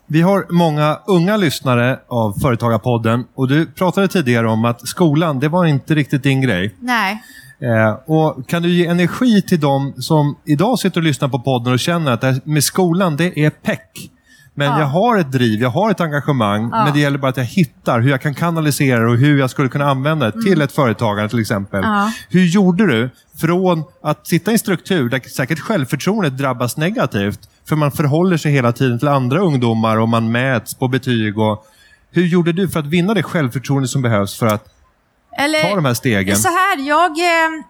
Vi 0.06 0.22
har 0.22 0.46
många 0.50 0.98
unga 1.06 1.36
lyssnare 1.36 1.98
av 2.08 2.32
Företagarpodden 2.42 3.24
och 3.34 3.48
du 3.48 3.66
pratade 3.66 4.08
tidigare 4.08 4.48
om 4.48 4.64
att 4.64 4.88
skolan, 4.88 5.40
det 5.40 5.48
var 5.48 5.64
inte 5.64 5.94
riktigt 5.94 6.22
din 6.22 6.40
grej. 6.40 6.74
Nej. 6.80 7.22
Eh, 7.60 7.90
och 8.06 8.48
Kan 8.48 8.62
du 8.62 8.68
ge 8.68 8.86
energi 8.86 9.42
till 9.42 9.60
dem 9.60 9.94
som 9.98 10.36
idag 10.44 10.78
sitter 10.78 11.00
och 11.00 11.04
lyssnar 11.04 11.28
på 11.28 11.38
podden 11.38 11.72
och 11.72 11.78
känner 11.78 12.12
att 12.12 12.20
det 12.20 12.26
här 12.26 12.40
med 12.44 12.64
skolan, 12.64 13.16
det 13.16 13.38
är 13.44 13.50
peck. 13.50 14.10
Men 14.58 14.66
Ja. 14.66 14.78
jag 14.80 14.86
har 14.86 15.18
ett 15.18 15.32
driv, 15.32 15.60
jag 15.60 15.70
har 15.70 15.90
ett 15.90 16.00
engagemang, 16.00 16.68
Ja. 16.72 16.84
men 16.84 16.94
det 16.94 17.00
gäller 17.00 17.18
bara 17.18 17.28
att 17.28 17.36
jag 17.36 17.44
hittar 17.44 18.00
hur 18.00 18.10
jag 18.10 18.20
kan 18.20 18.34
kanalisera 18.34 19.00
det 19.00 19.06
och 19.10 19.16
hur 19.16 19.38
jag 19.38 19.50
skulle 19.50 19.68
kunna 19.68 19.90
använda 19.90 20.30
det 20.30 20.42
till 20.42 20.62
ett 20.62 20.72
företagande 20.72 21.28
till 21.28 21.40
exempel. 21.40 21.84
Mm. 21.84 21.90
Ja. 21.96 22.12
Hur 22.28 22.44
gjorde 22.44 22.86
du 22.86 23.10
från 23.36 23.84
att 24.02 24.26
sitta 24.26 24.50
i 24.50 24.54
en 24.54 24.58
struktur 24.58 25.08
där 25.08 25.20
säkert 25.36 25.60
självförtroendet 25.60 26.38
drabbas 26.38 26.76
negativt, 26.76 27.40
för 27.68 27.76
man 27.76 27.92
förhåller 27.92 28.36
sig 28.36 28.52
hela 28.52 28.72
tiden 28.72 28.98
till 28.98 29.08
andra 29.08 29.40
ungdomar 29.40 29.96
och 29.96 30.08
man 30.08 30.32
mäts 30.32 30.74
på 30.74 30.88
betyg. 30.88 31.38
Och, 31.38 31.66
hur 32.10 32.26
gjorde 32.26 32.52
du 32.52 32.68
för 32.68 32.80
att 32.80 32.86
vinna 32.86 33.14
det 33.14 33.22
självförtroende 33.22 33.88
som 33.88 34.02
behövs 34.02 34.38
för 34.38 34.46
att 34.46 34.68
Eller, 35.38 35.62
ta 35.62 35.74
de 35.74 35.84
här 35.84 35.94
stegen? 35.94 36.36
Så 36.36 36.48
här, 36.48 36.88
jag, 36.88 37.18
eh, 37.18 37.64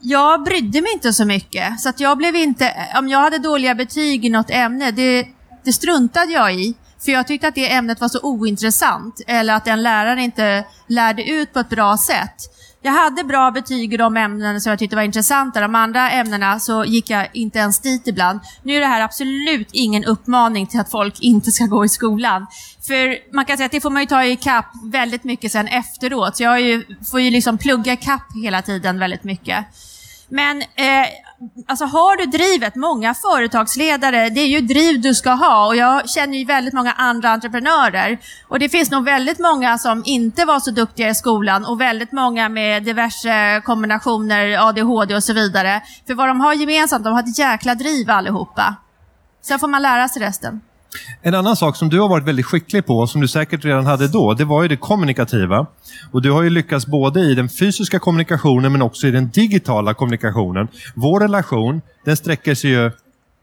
jag 0.00 0.42
brydde 0.44 0.80
mig 0.80 0.92
inte 0.92 1.12
så 1.12 1.24
mycket. 1.24 1.80
Så 1.80 1.88
att 1.88 2.00
jag 2.00 2.18
blev 2.18 2.36
inte, 2.36 2.74
om 2.98 3.08
jag 3.08 3.18
hade 3.18 3.38
dåliga 3.38 3.74
betyg 3.74 4.24
i 4.24 4.28
något 4.28 4.50
ämne, 4.50 4.90
det, 4.90 5.28
det 5.64 5.72
struntade 5.72 6.32
jag 6.32 6.54
i. 6.54 6.74
För 7.04 7.12
jag 7.12 7.26
tyckte 7.26 7.48
att 7.48 7.54
det 7.54 7.72
ämnet 7.72 8.00
var 8.00 8.08
så 8.08 8.20
ointressant. 8.22 9.20
Eller 9.26 9.54
att 9.54 9.64
den 9.64 9.82
läraren 9.82 10.18
inte 10.18 10.64
lärde 10.86 11.30
ut 11.30 11.52
på 11.52 11.58
ett 11.58 11.68
bra 11.68 11.96
sätt. 11.96 12.34
Jag 12.82 12.92
hade 12.92 13.24
bra 13.24 13.50
betyg 13.50 13.94
i 13.94 13.96
de 13.96 14.16
ämnen 14.16 14.60
som 14.60 14.70
jag 14.70 14.78
tyckte 14.78 14.96
var 14.96 15.02
intressanta. 15.02 15.60
De 15.60 15.74
andra 15.74 16.10
ämnena 16.10 16.60
så 16.60 16.84
gick 16.84 17.10
jag 17.10 17.28
inte 17.32 17.58
ens 17.58 17.80
dit 17.80 18.06
ibland. 18.06 18.40
Nu 18.62 18.76
är 18.76 18.80
det 18.80 18.86
här 18.86 19.00
absolut 19.00 19.68
ingen 19.72 20.04
uppmaning 20.04 20.66
till 20.66 20.80
att 20.80 20.90
folk 20.90 21.20
inte 21.20 21.52
ska 21.52 21.64
gå 21.64 21.84
i 21.84 21.88
skolan. 21.88 22.46
För 22.86 23.34
man 23.34 23.44
kan 23.44 23.56
säga 23.56 23.66
att 23.66 23.72
det 23.72 23.80
får 23.80 23.90
man 23.90 24.02
ju 24.02 24.06
ta 24.06 24.24
i 24.24 24.36
kapp 24.36 24.66
väldigt 24.84 25.24
mycket 25.24 25.52
sen 25.52 25.68
efteråt. 25.68 26.36
Så 26.36 26.42
jag 26.42 26.50
har 26.50 26.58
ju, 26.58 26.84
får 27.10 27.20
ju 27.20 27.30
liksom 27.30 27.58
plugga 27.58 27.96
kapp 27.96 28.26
hela 28.42 28.62
tiden 28.62 28.98
väldigt 28.98 29.24
mycket. 29.24 29.66
Men 30.28 30.62
eh, 30.62 31.06
alltså 31.66 31.84
har 31.84 32.16
du 32.16 32.26
drivet, 32.26 32.74
många 32.74 33.14
företagsledare, 33.14 34.30
det 34.30 34.40
är 34.40 34.46
ju 34.46 34.60
driv 34.60 35.00
du 35.00 35.14
ska 35.14 35.30
ha 35.30 35.66
och 35.66 35.76
jag 35.76 36.08
känner 36.08 36.38
ju 36.38 36.44
väldigt 36.44 36.74
många 36.74 36.92
andra 36.92 37.30
entreprenörer. 37.30 38.18
Och 38.48 38.58
det 38.58 38.68
finns 38.68 38.90
nog 38.90 39.04
väldigt 39.04 39.38
många 39.38 39.78
som 39.78 40.02
inte 40.06 40.44
var 40.44 40.60
så 40.60 40.70
duktiga 40.70 41.08
i 41.08 41.14
skolan 41.14 41.64
och 41.64 41.80
väldigt 41.80 42.12
många 42.12 42.48
med 42.48 42.82
diverse 42.82 43.62
kombinationer, 43.64 44.68
ADHD 44.68 45.14
och 45.14 45.24
så 45.24 45.32
vidare. 45.32 45.82
För 46.06 46.14
vad 46.14 46.28
de 46.28 46.40
har 46.40 46.54
gemensamt, 46.54 47.04
de 47.04 47.12
har 47.12 47.20
ett 47.20 47.38
jäkla 47.38 47.74
driv 47.74 48.10
allihopa. 48.10 48.76
Sen 49.42 49.58
får 49.58 49.68
man 49.68 49.82
lära 49.82 50.08
sig 50.08 50.22
resten. 50.22 50.60
En 51.22 51.34
annan 51.34 51.56
sak 51.56 51.76
som 51.76 51.88
du 51.88 52.00
har 52.00 52.08
varit 52.08 52.24
väldigt 52.24 52.46
skicklig 52.46 52.86
på, 52.86 53.06
som 53.06 53.20
du 53.20 53.28
säkert 53.28 53.64
redan 53.64 53.86
hade 53.86 54.08
då, 54.08 54.34
det 54.34 54.44
var 54.44 54.62
ju 54.62 54.68
det 54.68 54.76
kommunikativa. 54.76 55.66
Och 56.12 56.22
Du 56.22 56.30
har 56.30 56.42
ju 56.42 56.50
lyckats 56.50 56.86
både 56.86 57.20
i 57.20 57.34
den 57.34 57.48
fysiska 57.48 57.98
kommunikationen 57.98 58.72
men 58.72 58.82
också 58.82 59.06
i 59.06 59.10
den 59.10 59.28
digitala 59.28 59.94
kommunikationen. 59.94 60.68
Vår 60.94 61.20
relation, 61.20 61.80
den 62.04 62.16
sträcker 62.16 62.54
sig 62.54 62.70
ju 62.70 62.90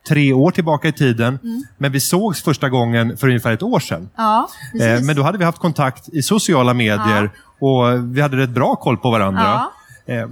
tre 0.08 0.34
år 0.34 0.52
tillbaka 0.52 0.88
i 0.88 0.92
tiden, 0.92 1.40
men 1.78 1.92
vi 1.92 2.00
sågs 2.00 2.44
första 2.44 2.70
gången 2.70 3.18
för 3.18 3.28
ungefär 3.28 3.54
ett 3.54 3.64
år 3.64 3.80
sedan. 3.80 4.10
Ja. 4.16 4.50
Eh, 4.82 5.02
men 5.02 5.16
då 5.16 5.24
hade 5.24 5.38
vi 5.38 5.44
haft 5.44 5.60
kontakt 5.60 6.10
i 6.10 6.22
sociala 6.22 6.74
medier 6.74 7.32
och 7.60 8.16
vi 8.16 8.22
hade 8.22 8.38
rätt 8.38 8.50
bra 8.50 8.76
koll 8.76 8.98
på 8.98 9.12
varandra. 9.12 9.68
Eh, 10.06 10.28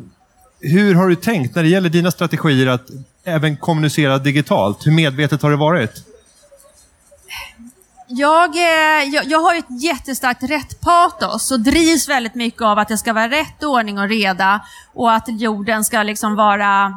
hur 0.59 0.95
har 0.95 1.07
du 1.07 1.16
tänkt 1.16 1.55
när 1.55 1.64
det 1.64 1.70
gäller 1.70 1.89
dina 1.89 2.11
strategier 2.11 2.68
att 2.68 2.88
även 3.24 3.57
kommunicera 3.57 4.18
digitalt? 4.18 4.88
Hur 4.88 4.91
medvetet 4.91 5.41
har 5.41 5.49
det 5.49 5.57
varit? 5.57 6.03
Jag, 8.16 8.55
eh, 8.55 9.09
jag, 9.14 9.26
jag 9.26 9.39
har 9.39 9.53
ju 9.53 9.59
ett 9.59 9.84
jättestarkt 9.84 10.43
rätt-patos 10.43 11.51
och 11.51 11.59
drivs 11.59 12.09
väldigt 12.09 12.36
mycket 12.36 12.61
av 12.61 12.80
att 12.80 12.88
det 12.88 12.97
ska 12.97 13.14
vara 13.14 13.30
rätt 13.30 13.64
ordning 13.64 13.99
och 13.99 14.09
reda 14.09 14.66
och 14.93 15.14
att 15.14 15.24
jorden 15.28 15.84
ska 15.84 16.03
liksom 16.03 16.36
vara 16.36 16.93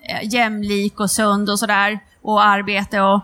eh, 0.00 0.34
jämlik 0.34 1.00
och 1.00 1.10
sund 1.10 1.50
och 1.50 1.58
sådär 1.58 2.00
och 2.22 2.44
arbete 2.44 3.00
och, 3.00 3.22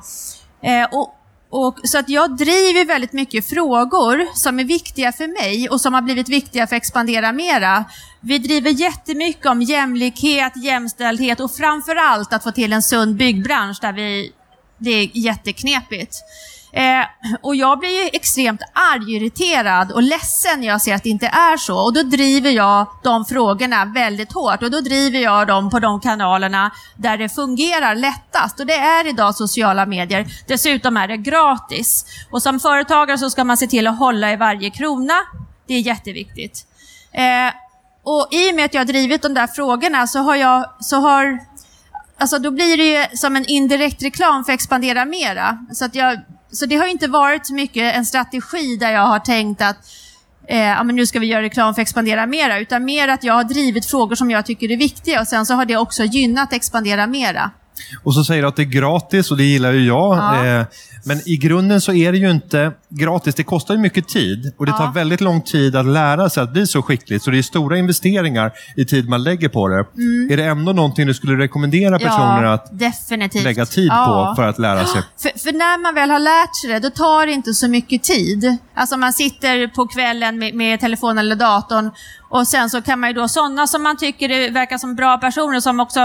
eh, 0.68 0.88
och 0.92 1.14
och, 1.50 1.78
så 1.84 1.98
att 1.98 2.08
jag 2.08 2.36
driver 2.36 2.84
väldigt 2.84 3.12
mycket 3.12 3.48
frågor 3.48 4.36
som 4.36 4.58
är 4.58 4.64
viktiga 4.64 5.12
för 5.12 5.26
mig 5.42 5.68
och 5.68 5.80
som 5.80 5.94
har 5.94 6.02
blivit 6.02 6.28
viktiga 6.28 6.66
för 6.66 6.76
Expandera 6.76 7.32
Mera. 7.32 7.84
Vi 8.20 8.38
driver 8.38 8.70
jättemycket 8.70 9.46
om 9.46 9.62
jämlikhet, 9.62 10.52
jämställdhet 10.56 11.40
och 11.40 11.50
framförallt 11.50 12.32
att 12.32 12.42
få 12.42 12.50
till 12.50 12.72
en 12.72 12.82
sund 12.82 13.16
byggbransch 13.16 13.78
där 13.80 13.92
vi, 13.92 14.32
det 14.78 14.90
är 14.90 15.10
jätteknepigt. 15.12 16.16
Eh, 16.72 17.04
och 17.42 17.56
jag 17.56 17.78
blir 17.78 18.02
ju 18.04 18.10
extremt 18.12 18.60
arg, 18.72 19.16
irriterad 19.16 19.92
och 19.92 20.02
ledsen 20.02 20.60
när 20.60 20.66
jag 20.66 20.82
ser 20.82 20.94
att 20.94 21.02
det 21.02 21.10
inte 21.10 21.26
är 21.26 21.56
så. 21.56 21.78
Och 21.78 21.92
då 21.92 22.02
driver 22.02 22.50
jag 22.50 22.86
de 23.02 23.24
frågorna 23.24 23.84
väldigt 23.84 24.32
hårt 24.32 24.62
och 24.62 24.70
då 24.70 24.80
driver 24.80 25.18
jag 25.18 25.46
dem 25.46 25.70
på 25.70 25.78
de 25.78 26.00
kanalerna 26.00 26.70
där 26.96 27.18
det 27.18 27.28
fungerar 27.28 27.94
lättast. 27.94 28.60
Och 28.60 28.66
det 28.66 28.76
är 28.76 29.06
idag 29.06 29.34
sociala 29.34 29.86
medier. 29.86 30.26
Dessutom 30.46 30.96
är 30.96 31.08
det 31.08 31.16
gratis. 31.16 32.04
Och 32.30 32.42
som 32.42 32.60
företagare 32.60 33.18
så 33.18 33.30
ska 33.30 33.44
man 33.44 33.56
se 33.56 33.66
till 33.66 33.86
att 33.86 33.98
hålla 33.98 34.32
i 34.32 34.36
varje 34.36 34.70
krona. 34.70 35.14
Det 35.66 35.74
är 35.74 35.80
jätteviktigt. 35.80 36.66
Eh, 37.12 37.54
och 38.02 38.28
i 38.30 38.50
och 38.50 38.54
med 38.54 38.64
att 38.64 38.74
jag 38.74 38.80
har 38.80 38.86
drivit 38.86 39.22
de 39.22 39.34
där 39.34 39.46
frågorna 39.46 40.06
så 40.06 40.18
har 40.18 40.36
jag, 40.36 40.70
så 40.80 40.96
har 40.96 41.48
Alltså 42.20 42.38
då 42.38 42.50
blir 42.50 42.76
det 42.76 42.84
ju 42.84 43.16
som 43.16 43.36
en 43.36 43.44
indirekt 43.44 44.02
reklam 44.02 44.44
för 44.44 44.52
att 44.52 44.54
Expandera 44.54 45.04
Mera. 45.04 45.58
Så, 45.72 45.84
att 45.84 45.94
jag, 45.94 46.20
så 46.50 46.66
det 46.66 46.76
har 46.76 46.86
inte 46.86 47.08
varit 47.08 47.46
så 47.46 47.54
mycket 47.54 47.94
en 47.94 48.06
strategi 48.06 48.76
där 48.76 48.92
jag 48.92 49.06
har 49.06 49.18
tänkt 49.18 49.62
att 49.62 49.76
eh, 50.48 50.58
ja, 50.58 50.82
men 50.82 50.96
nu 50.96 51.06
ska 51.06 51.18
vi 51.18 51.26
göra 51.26 51.42
reklam 51.42 51.74
för 51.74 51.82
att 51.82 51.88
Expandera 51.88 52.26
Mera. 52.26 52.58
Utan 52.58 52.84
mer 52.84 53.08
att 53.08 53.24
jag 53.24 53.34
har 53.34 53.44
drivit 53.44 53.86
frågor 53.86 54.14
som 54.14 54.30
jag 54.30 54.46
tycker 54.46 54.70
är 54.70 54.76
viktiga 54.76 55.20
och 55.20 55.26
sen 55.26 55.46
så 55.46 55.54
har 55.54 55.64
det 55.64 55.76
också 55.76 56.04
gynnat 56.04 56.52
Expandera 56.52 57.06
Mera. 57.06 57.50
Och 58.04 58.14
så 58.14 58.24
säger 58.24 58.42
du 58.42 58.48
att 58.48 58.56
det 58.56 58.62
är 58.62 58.64
gratis 58.64 59.30
och 59.30 59.36
det 59.36 59.44
gillar 59.44 59.72
ju 59.72 59.86
jag. 59.86 60.16
Ja. 60.16 60.46
Eh, 60.46 60.66
men 61.04 61.28
i 61.28 61.36
grunden 61.36 61.80
så 61.80 61.92
är 61.92 62.12
det 62.12 62.18
ju 62.18 62.30
inte 62.30 62.72
gratis. 62.88 63.34
Det 63.34 63.42
kostar 63.44 63.74
ju 63.74 63.80
mycket 63.80 64.08
tid 64.08 64.52
och 64.58 64.66
det 64.66 64.72
Ja. 64.72 64.78
tar 64.78 64.92
väldigt 64.92 65.20
lång 65.20 65.40
tid 65.42 65.76
att 65.76 65.86
lära 65.86 66.30
sig 66.30 66.42
att 66.42 66.52
bli 66.52 66.66
så 66.66 66.82
skickligt. 66.82 67.24
Så 67.24 67.30
det 67.30 67.38
är 67.38 67.42
stora 67.42 67.78
investeringar 67.78 68.52
i 68.76 68.84
tid 68.84 69.08
man 69.08 69.22
lägger 69.22 69.48
på 69.48 69.68
det. 69.68 69.78
Är 70.32 70.36
det 70.36 70.44
ändå 70.44 70.72
någonting 70.72 71.06
du 71.06 71.14
skulle 71.14 71.42
rekommendera 71.44 71.98
personer 71.98 72.42
ja, 72.44 72.52
att 72.52 72.78
definitivt. 72.78 73.44
lägga 73.44 73.66
tid 73.66 73.90
på 73.90 74.32
för 74.36 74.42
att 74.48 74.58
lära 74.58 74.84
sig? 74.84 75.02
För, 75.22 75.38
för 75.38 75.52
när 75.52 75.82
man 75.82 75.94
väl 75.94 76.10
har 76.10 76.18
lärt 76.18 76.56
sig 76.56 76.70
det, 76.70 76.78
då 76.78 76.90
tar 76.90 77.26
det 77.26 77.32
inte 77.32 77.54
så 77.54 77.68
mycket 77.68 78.02
tid. 78.02 78.56
Alltså 78.74 78.96
man 78.96 79.12
sitter 79.12 79.66
på 79.68 79.86
kvällen 79.86 80.38
med, 80.38 80.54
med 80.54 80.80
telefonen 80.80 81.18
eller 81.18 81.36
datorn 81.36 81.90
och 82.28 82.46
sen 82.48 82.70
så 82.70 82.82
kan 82.82 83.00
man 83.00 83.10
ju 83.10 83.14
då, 83.14 83.28
sådana 83.28 83.66
som 83.66 83.82
man 83.82 83.96
tycker 83.96 84.30
är, 84.30 84.50
verkar 84.50 84.78
som 84.78 84.94
bra 84.94 85.18
personer 85.18 85.60
som 85.60 85.80
också 85.80 86.00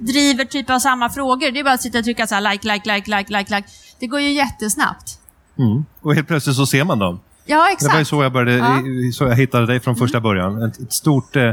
driver 0.00 0.44
typ 0.44 0.70
av 0.70 0.78
samma 0.78 1.10
frågor, 1.10 1.50
det 1.50 1.60
är 1.60 1.64
bara 1.64 1.74
att 1.74 1.82
sitta 1.82 1.98
och 1.98 2.04
trycka 2.04 2.26
så 2.26 2.34
här 2.34 2.52
like, 2.52 2.72
like, 2.72 2.94
like, 2.94 3.16
like, 3.16 3.38
like, 3.38 3.56
like. 3.56 3.68
Det 4.00 4.06
går 4.06 4.20
ju 4.20 4.30
jättesnabbt. 4.32 5.18
Mm. 5.58 5.84
Och 6.02 6.14
helt 6.14 6.28
plötsligt 6.28 6.56
så 6.56 6.66
ser 6.66 6.84
man 6.84 6.98
dem. 6.98 7.20
Ja, 7.46 7.56
Det 7.56 7.60
var 7.62 7.68
ju 7.68 7.72
exakt. 7.72 8.08
så 8.08 8.22
jag, 8.22 8.32
började, 8.32 8.52
Ja. 8.52 9.12
så 9.12 9.24
jag 9.24 9.36
hittade 9.36 9.66
dig 9.66 9.80
från 9.80 9.96
första 9.96 10.20
början. 10.20 10.62
Ett, 10.62 10.80
ett 10.80 10.92
stort, 10.92 11.36
eh, 11.36 11.50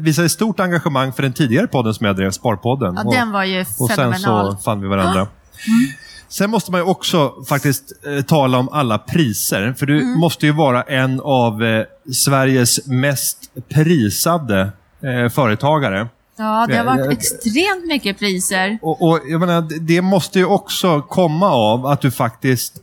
visade 0.00 0.26
ett 0.26 0.32
stort 0.32 0.60
engagemang 0.60 1.12
för 1.12 1.22
den 1.22 1.32
tidigare 1.32 1.66
podden 1.66 1.94
som 1.94 2.06
jag 2.06 2.16
drev, 2.16 2.30
Sparpodden. 2.30 2.94
Ja, 2.94 3.02
Och- 3.04 3.14
den 3.14 3.30
var 3.32 3.44
ju 3.44 3.60
Och 3.60 3.66
sen 3.88 3.88
fenomenal. 3.96 4.52
så 4.56 4.62
fann 4.62 4.80
vi 4.80 4.88
varandra. 4.88 5.26
Sen 6.28 6.50
måste 6.50 6.70
man 6.70 6.80
ju 6.80 6.84
också 6.86 7.32
faktiskt 7.48 7.92
eh, 8.06 8.22
tala 8.22 8.58
om 8.58 8.68
alla 8.68 8.98
priser. 8.98 9.74
För 9.78 9.86
du 9.86 10.00
Mm. 10.02 10.18
måste 10.18 10.46
ju 10.46 10.52
vara 10.52 10.82
en 10.82 11.20
av 11.20 11.62
eh, 11.64 11.84
Sveriges 12.12 12.86
mest 12.86 13.38
prisade 13.68 14.72
eh, 15.02 15.28
företagare. 15.30 16.08
Ja, 16.38 16.66
det 16.68 16.76
har 16.76 16.84
ja. 16.84 16.90
varit 17.04 17.12
extremt 17.18 17.86
mycket 17.86 18.18
priser. 18.18 18.78
Och, 18.82 19.02
och 19.08 19.20
jag 19.28 19.40
menar, 19.40 19.60
det- 19.62 19.78
det 19.78 20.02
måste 20.02 20.38
ju 20.38 20.44
också 20.44 21.02
komma 21.02 21.50
av 21.50 21.86
att 21.86 22.00
du 22.00 22.10
faktiskt 22.10 22.74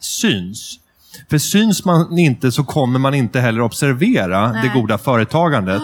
syns. 0.00 0.78
För 1.30 1.38
syns 1.38 1.84
man 1.84 2.18
inte 2.18 2.52
så 2.52 2.64
kommer 2.64 2.98
man 2.98 3.14
inte 3.14 3.40
heller 3.40 3.60
observera 3.60 4.52
Nej. 4.52 4.62
det 4.74 4.80
goda 4.80 4.98
företagandet. 4.98 5.82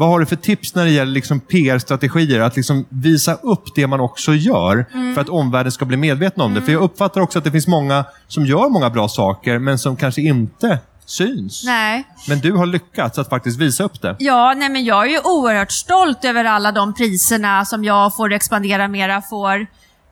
Vad 0.00 0.08
har 0.08 0.20
du 0.20 0.26
för 0.26 0.36
tips 0.36 0.74
när 0.74 0.84
det 0.84 0.90
gäller 0.90 1.12
liksom 1.12 1.40
PR-strategier? 1.40 2.40
Att 2.40 2.56
liksom 2.56 2.84
visa 2.88 3.34
upp 3.34 3.64
det 3.74 3.86
man 3.86 4.00
också 4.00 4.34
gör 4.34 4.86
Mm. 4.92 5.14
för 5.14 5.20
att 5.22 5.28
omvärlden 5.28 5.72
ska 5.72 5.84
bli 5.84 5.96
medveten 5.96 6.42
om 6.42 6.54
det. 6.54 6.62
För 6.62 6.72
jag 6.72 6.82
uppfattar 6.82 7.20
också 7.20 7.38
att 7.38 7.44
det 7.44 7.50
finns 7.50 7.66
många 7.66 8.04
som 8.28 8.46
gör 8.46 8.68
många 8.68 8.90
bra 8.90 9.08
saker 9.08 9.58
men 9.58 9.78
som 9.78 9.96
kanske 9.96 10.20
inte 10.22 10.78
syns. 11.06 11.62
Nej. 11.64 12.04
Men 12.28 12.40
du 12.40 12.52
har 12.52 12.66
lyckats 12.66 13.18
att 13.18 13.28
faktiskt 13.28 13.58
visa 13.60 13.84
upp 13.84 14.02
det. 14.02 14.16
Ja, 14.18 14.54
nej 14.56 14.68
men 14.68 14.84
jag 14.84 15.06
är 15.06 15.10
ju 15.10 15.18
oerhört 15.24 15.72
stolt 15.72 16.24
över 16.24 16.44
alla 16.44 16.72
de 16.72 16.94
priserna 16.94 17.64
som 17.64 17.84
jag 17.84 18.16
får 18.16 18.32
expandera 18.32 18.88
mera 18.88 19.22
får. 19.22 19.66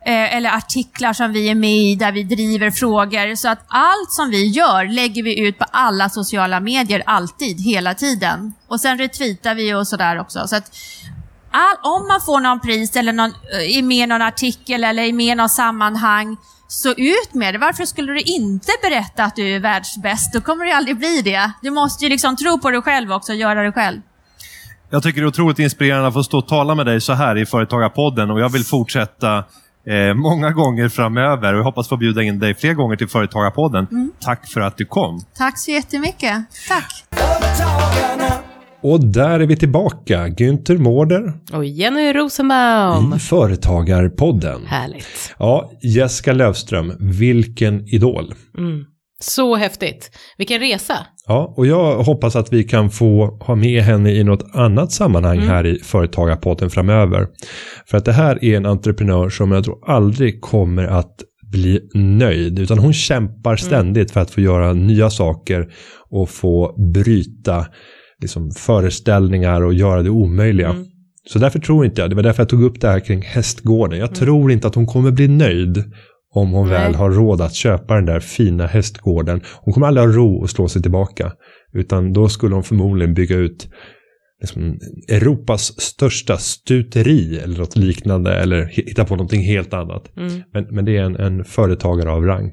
Eh, 0.07 0.37
eller 0.37 0.51
artiklar 0.51 1.13
som 1.13 1.33
vi 1.33 1.49
är 1.49 1.55
med 1.55 1.77
i 1.77 1.95
där 1.95 2.13
vi 2.13 2.23
driver 2.23 2.71
frågor. 2.71 3.35
Så 3.35 3.49
att 3.49 3.65
allt 3.69 4.13
som 4.13 4.31
vi 4.31 4.47
gör 4.47 4.85
lägger 4.85 5.23
vi 5.23 5.41
ut 5.41 5.59
på 5.59 5.65
alla 5.71 6.09
sociala 6.09 6.61
medier, 6.61 7.03
alltid, 7.07 7.61
hela 7.61 7.95
tiden. 7.95 8.55
Och 8.69 8.81
sen 8.81 8.99
retweetar 8.99 9.55
vi 9.55 9.75
och 9.75 9.89
sådär 9.89 10.21
också. 10.21 10.49
Så 10.49 10.57
att 10.57 10.71
all, 11.51 11.77
om 11.83 12.09
man 12.09 12.21
får 12.21 12.41
någon 12.41 12.61
pris 12.61 12.97
eller 12.97 13.13
någon, 13.13 13.31
eh, 13.31 13.79
är 13.79 13.83
med 13.83 14.05
i 14.05 14.07
någon 14.07 14.23
artikel 14.23 14.85
eller 14.85 15.03
är 15.03 15.13
med 15.13 15.33
i 15.33 15.35
något 15.35 15.51
sammanhang, 15.51 16.37
så 16.69 16.91
ut 16.91 17.35
med 17.35 17.55
det. 17.55 17.59
Varför 17.59 17.85
skulle 17.85 18.13
du 18.13 18.21
inte 18.21 18.73
berätta 18.83 19.25
att 19.25 19.37
du 19.37 19.57
är 19.57 19.61
världsbäst? 19.61 20.33
Då 20.33 20.41
kommer 20.41 20.65
du 20.65 20.73
aldrig 20.73 20.99
bli 20.99 21.23
det. 21.23 21.53
Du 21.63 21.71
måste 21.71 22.05
ju 22.05 22.11
liksom 22.11 22.37
tro 22.37 22.59
på 22.59 22.71
dig 22.71 22.83
själv 22.83 23.13
också 23.13 23.33
och 23.33 23.39
göra 23.39 23.63
det 23.63 23.73
själv. 23.73 24.01
Jag 24.91 25.03
tycker 25.03 25.21
det 25.21 25.25
är 25.25 25.29
otroligt 25.29 25.59
inspirerande 25.59 26.09
att 26.09 26.15
få 26.15 26.23
stå 26.23 26.39
och 26.39 26.49
tala 26.49 26.75
med 26.75 26.87
dig 26.87 27.01
så 27.01 27.13
här 27.13 27.39
i 27.39 27.47
Företagarpodden 27.47 28.31
och 28.31 28.41
jag 28.41 28.49
vill 28.49 28.65
fortsätta 28.65 29.45
eh, 29.89 30.15
många 30.15 30.51
gånger 30.51 30.89
framöver 30.89 31.53
och 31.53 31.59
jag 31.59 31.65
hoppas 31.65 31.89
få 31.89 31.97
bjuda 31.97 32.23
in 32.23 32.39
dig 32.39 32.55
fler 32.55 32.75
gånger 32.75 32.97
till 32.97 33.09
Företagarpodden. 33.09 33.87
Mm. 33.91 34.11
Tack 34.21 34.49
för 34.49 34.61
att 34.61 34.77
du 34.77 34.85
kom. 34.85 35.21
Tack 35.37 35.59
så 35.59 35.71
jättemycket. 35.71 36.45
Tack. 36.69 37.05
Och 38.83 39.05
där 39.05 39.41
är 39.41 39.47
vi 39.47 39.57
tillbaka. 39.57 40.27
Günther 40.29 40.79
Mårder 40.79 41.33
Och 41.53 41.65
Jenny 41.65 42.13
Rosenbaum. 42.13 43.15
i 43.15 43.19
Företagarpodden. 43.19 44.67
Härligt. 44.67 45.35
Ja, 45.39 45.71
Jessica 45.83 46.33
Lövström, 46.33 46.93
vilken 47.01 47.89
idol. 47.89 48.35
Mm. 48.59 48.85
Så 49.21 49.57
häftigt. 49.57 50.11
Vilken 50.39 50.61
resa. 50.61 50.95
Ja, 51.27 51.55
och 51.57 51.67
jag 51.67 52.03
hoppas 52.03 52.37
att 52.37 52.53
vi 52.53 52.65
kan 52.65 52.91
få 52.91 53.39
ha 53.41 53.55
med 53.55 53.83
henne 53.83 54.13
i 54.13 54.25
något 54.25 54.55
annat 54.55 54.93
sammanhang 54.93 55.39
här 55.39 55.67
i 55.67 55.79
Företagarpodden 55.79 56.71
framöver. 56.71 57.27
För 57.87 57.99
att 57.99 58.05
det 58.05 58.13
här 58.13 58.45
är 58.45 58.57
en 58.57 58.67
entreprenör 58.67 59.29
som 59.29 59.53
jag 59.53 59.65
tror 59.65 59.91
aldrig 59.91 60.41
kommer 60.41 60.85
att 60.85 61.15
bli 61.53 61.81
nöjd, 61.95 62.59
utan 62.59 62.79
hon 62.79 62.93
kämpar 62.93 63.57
ständigt 63.57 64.11
för 64.11 64.21
att 64.21 64.31
få 64.31 64.41
göra 64.41 64.73
nya 64.73 65.11
saker 65.11 65.69
och 66.11 66.31
få 66.31 66.75
bryta 66.95 67.67
liksom, 68.21 68.51
föreställningar 68.51 69.63
och 69.63 69.75
göra 69.75 70.03
det 70.03 70.11
omöjliga. 70.11 70.75
Så 71.33 71.39
därför 71.39 71.59
tror 71.59 71.85
inte 71.85 72.01
jag, 72.01 72.11
det 72.11 72.17
var 72.17 72.23
därför 72.23 72.43
jag 72.43 72.49
tog 72.49 72.63
upp 72.63 72.81
det 72.81 72.89
här 72.89 73.01
kring 73.01 73.23
hästgården. 73.23 73.99
Jag 73.99 74.15
tror 74.15 74.53
inte 74.53 74.67
att 74.67 74.75
hon 74.75 74.87
kommer 74.87 75.11
bli 75.11 75.29
nöjd 75.29 75.85
om 76.39 76.51
hon 76.53 76.69
Nej. 76.69 76.79
väl 76.79 76.95
har 76.95 77.11
råd 77.11 77.41
att 77.41 77.55
köpa 77.55 77.95
den 77.95 78.07
där 78.07 78.21
fina 78.21 78.67
hästgården. 78.67 79.41
Hon 79.61 79.75
kommer 79.75 79.87
aldrig 79.87 80.07
ha 80.07 80.13
ro 80.13 80.45
att 80.45 80.51
slå 80.51 80.69
sig 80.69 80.83
tillbaka. 80.83 81.33
Utan 81.73 82.13
då 82.13 82.29
skulle 82.29 82.55
hon 82.55 82.65
förmodligen 82.65 83.15
bygga 83.15 83.37
ut 83.37 83.69
liksom, 84.41 84.79
Europas 85.09 85.81
största 85.81 86.37
stuteri 86.37 87.39
eller 87.39 87.59
något 87.59 87.77
liknande. 87.77 88.35
Eller 88.35 88.65
hitta 88.65 89.05
på 89.05 89.17
någonting 89.17 89.43
helt 89.43 89.73
annat. 89.73 90.17
Mm. 90.17 90.43
Men, 90.53 90.67
men 90.71 90.85
det 90.85 90.97
är 90.97 91.03
en, 91.03 91.17
en 91.17 91.45
företagare 91.45 92.11
av 92.11 92.25
rang. 92.25 92.53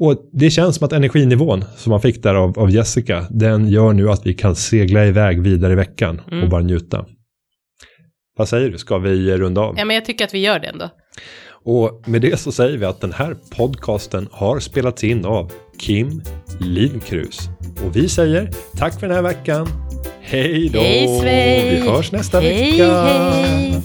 Och 0.00 0.30
det 0.32 0.50
känns 0.50 0.76
som 0.76 0.84
att 0.84 0.92
energinivån 0.92 1.64
som 1.76 1.90
man 1.90 2.00
fick 2.00 2.22
där 2.22 2.34
av, 2.34 2.58
av 2.58 2.70
Jessica, 2.70 3.26
den 3.30 3.68
gör 3.68 3.92
nu 3.92 4.10
att 4.10 4.26
vi 4.26 4.34
kan 4.34 4.56
segla 4.56 5.06
iväg 5.06 5.42
vidare 5.42 5.72
i 5.72 5.76
veckan 5.76 6.20
och 6.26 6.32
Mm. 6.32 6.48
bara 6.48 6.62
njuta. 6.62 7.06
Vad 8.38 8.48
säger 8.48 8.70
du, 8.70 8.78
ska 8.78 8.98
vi 8.98 9.36
runda 9.36 9.60
av? 9.60 9.74
Ja, 9.78 9.84
men 9.84 9.94
jag 9.94 10.04
tycker 10.04 10.24
att 10.24 10.34
vi 10.34 10.38
gör 10.38 10.58
det 10.58 10.66
ändå. 10.66 10.90
Och 11.66 12.02
med 12.04 12.20
det 12.20 12.40
så 12.40 12.52
säger 12.52 12.78
vi 12.78 12.84
att 12.84 13.00
den 13.00 13.12
här 13.12 13.36
podcasten 13.56 14.28
har 14.32 14.60
spelats 14.60 15.04
in 15.04 15.24
av 15.24 15.52
Kim 15.78 16.22
Livkrus. 16.60 17.48
Och 17.86 17.96
vi 17.96 18.08
säger 18.08 18.50
tack 18.76 19.00
för 19.00 19.06
den 19.06 19.16
här 19.16 19.22
veckan. 19.22 19.68
Hej 20.20 20.68
då! 20.68 20.80
Hej! 20.80 21.70
Vi 21.70 21.90
hörs 21.90 22.12
nästa 22.12 22.40
hej, 22.40 22.72
vecka! 22.72 23.02
Hej. 23.02 23.82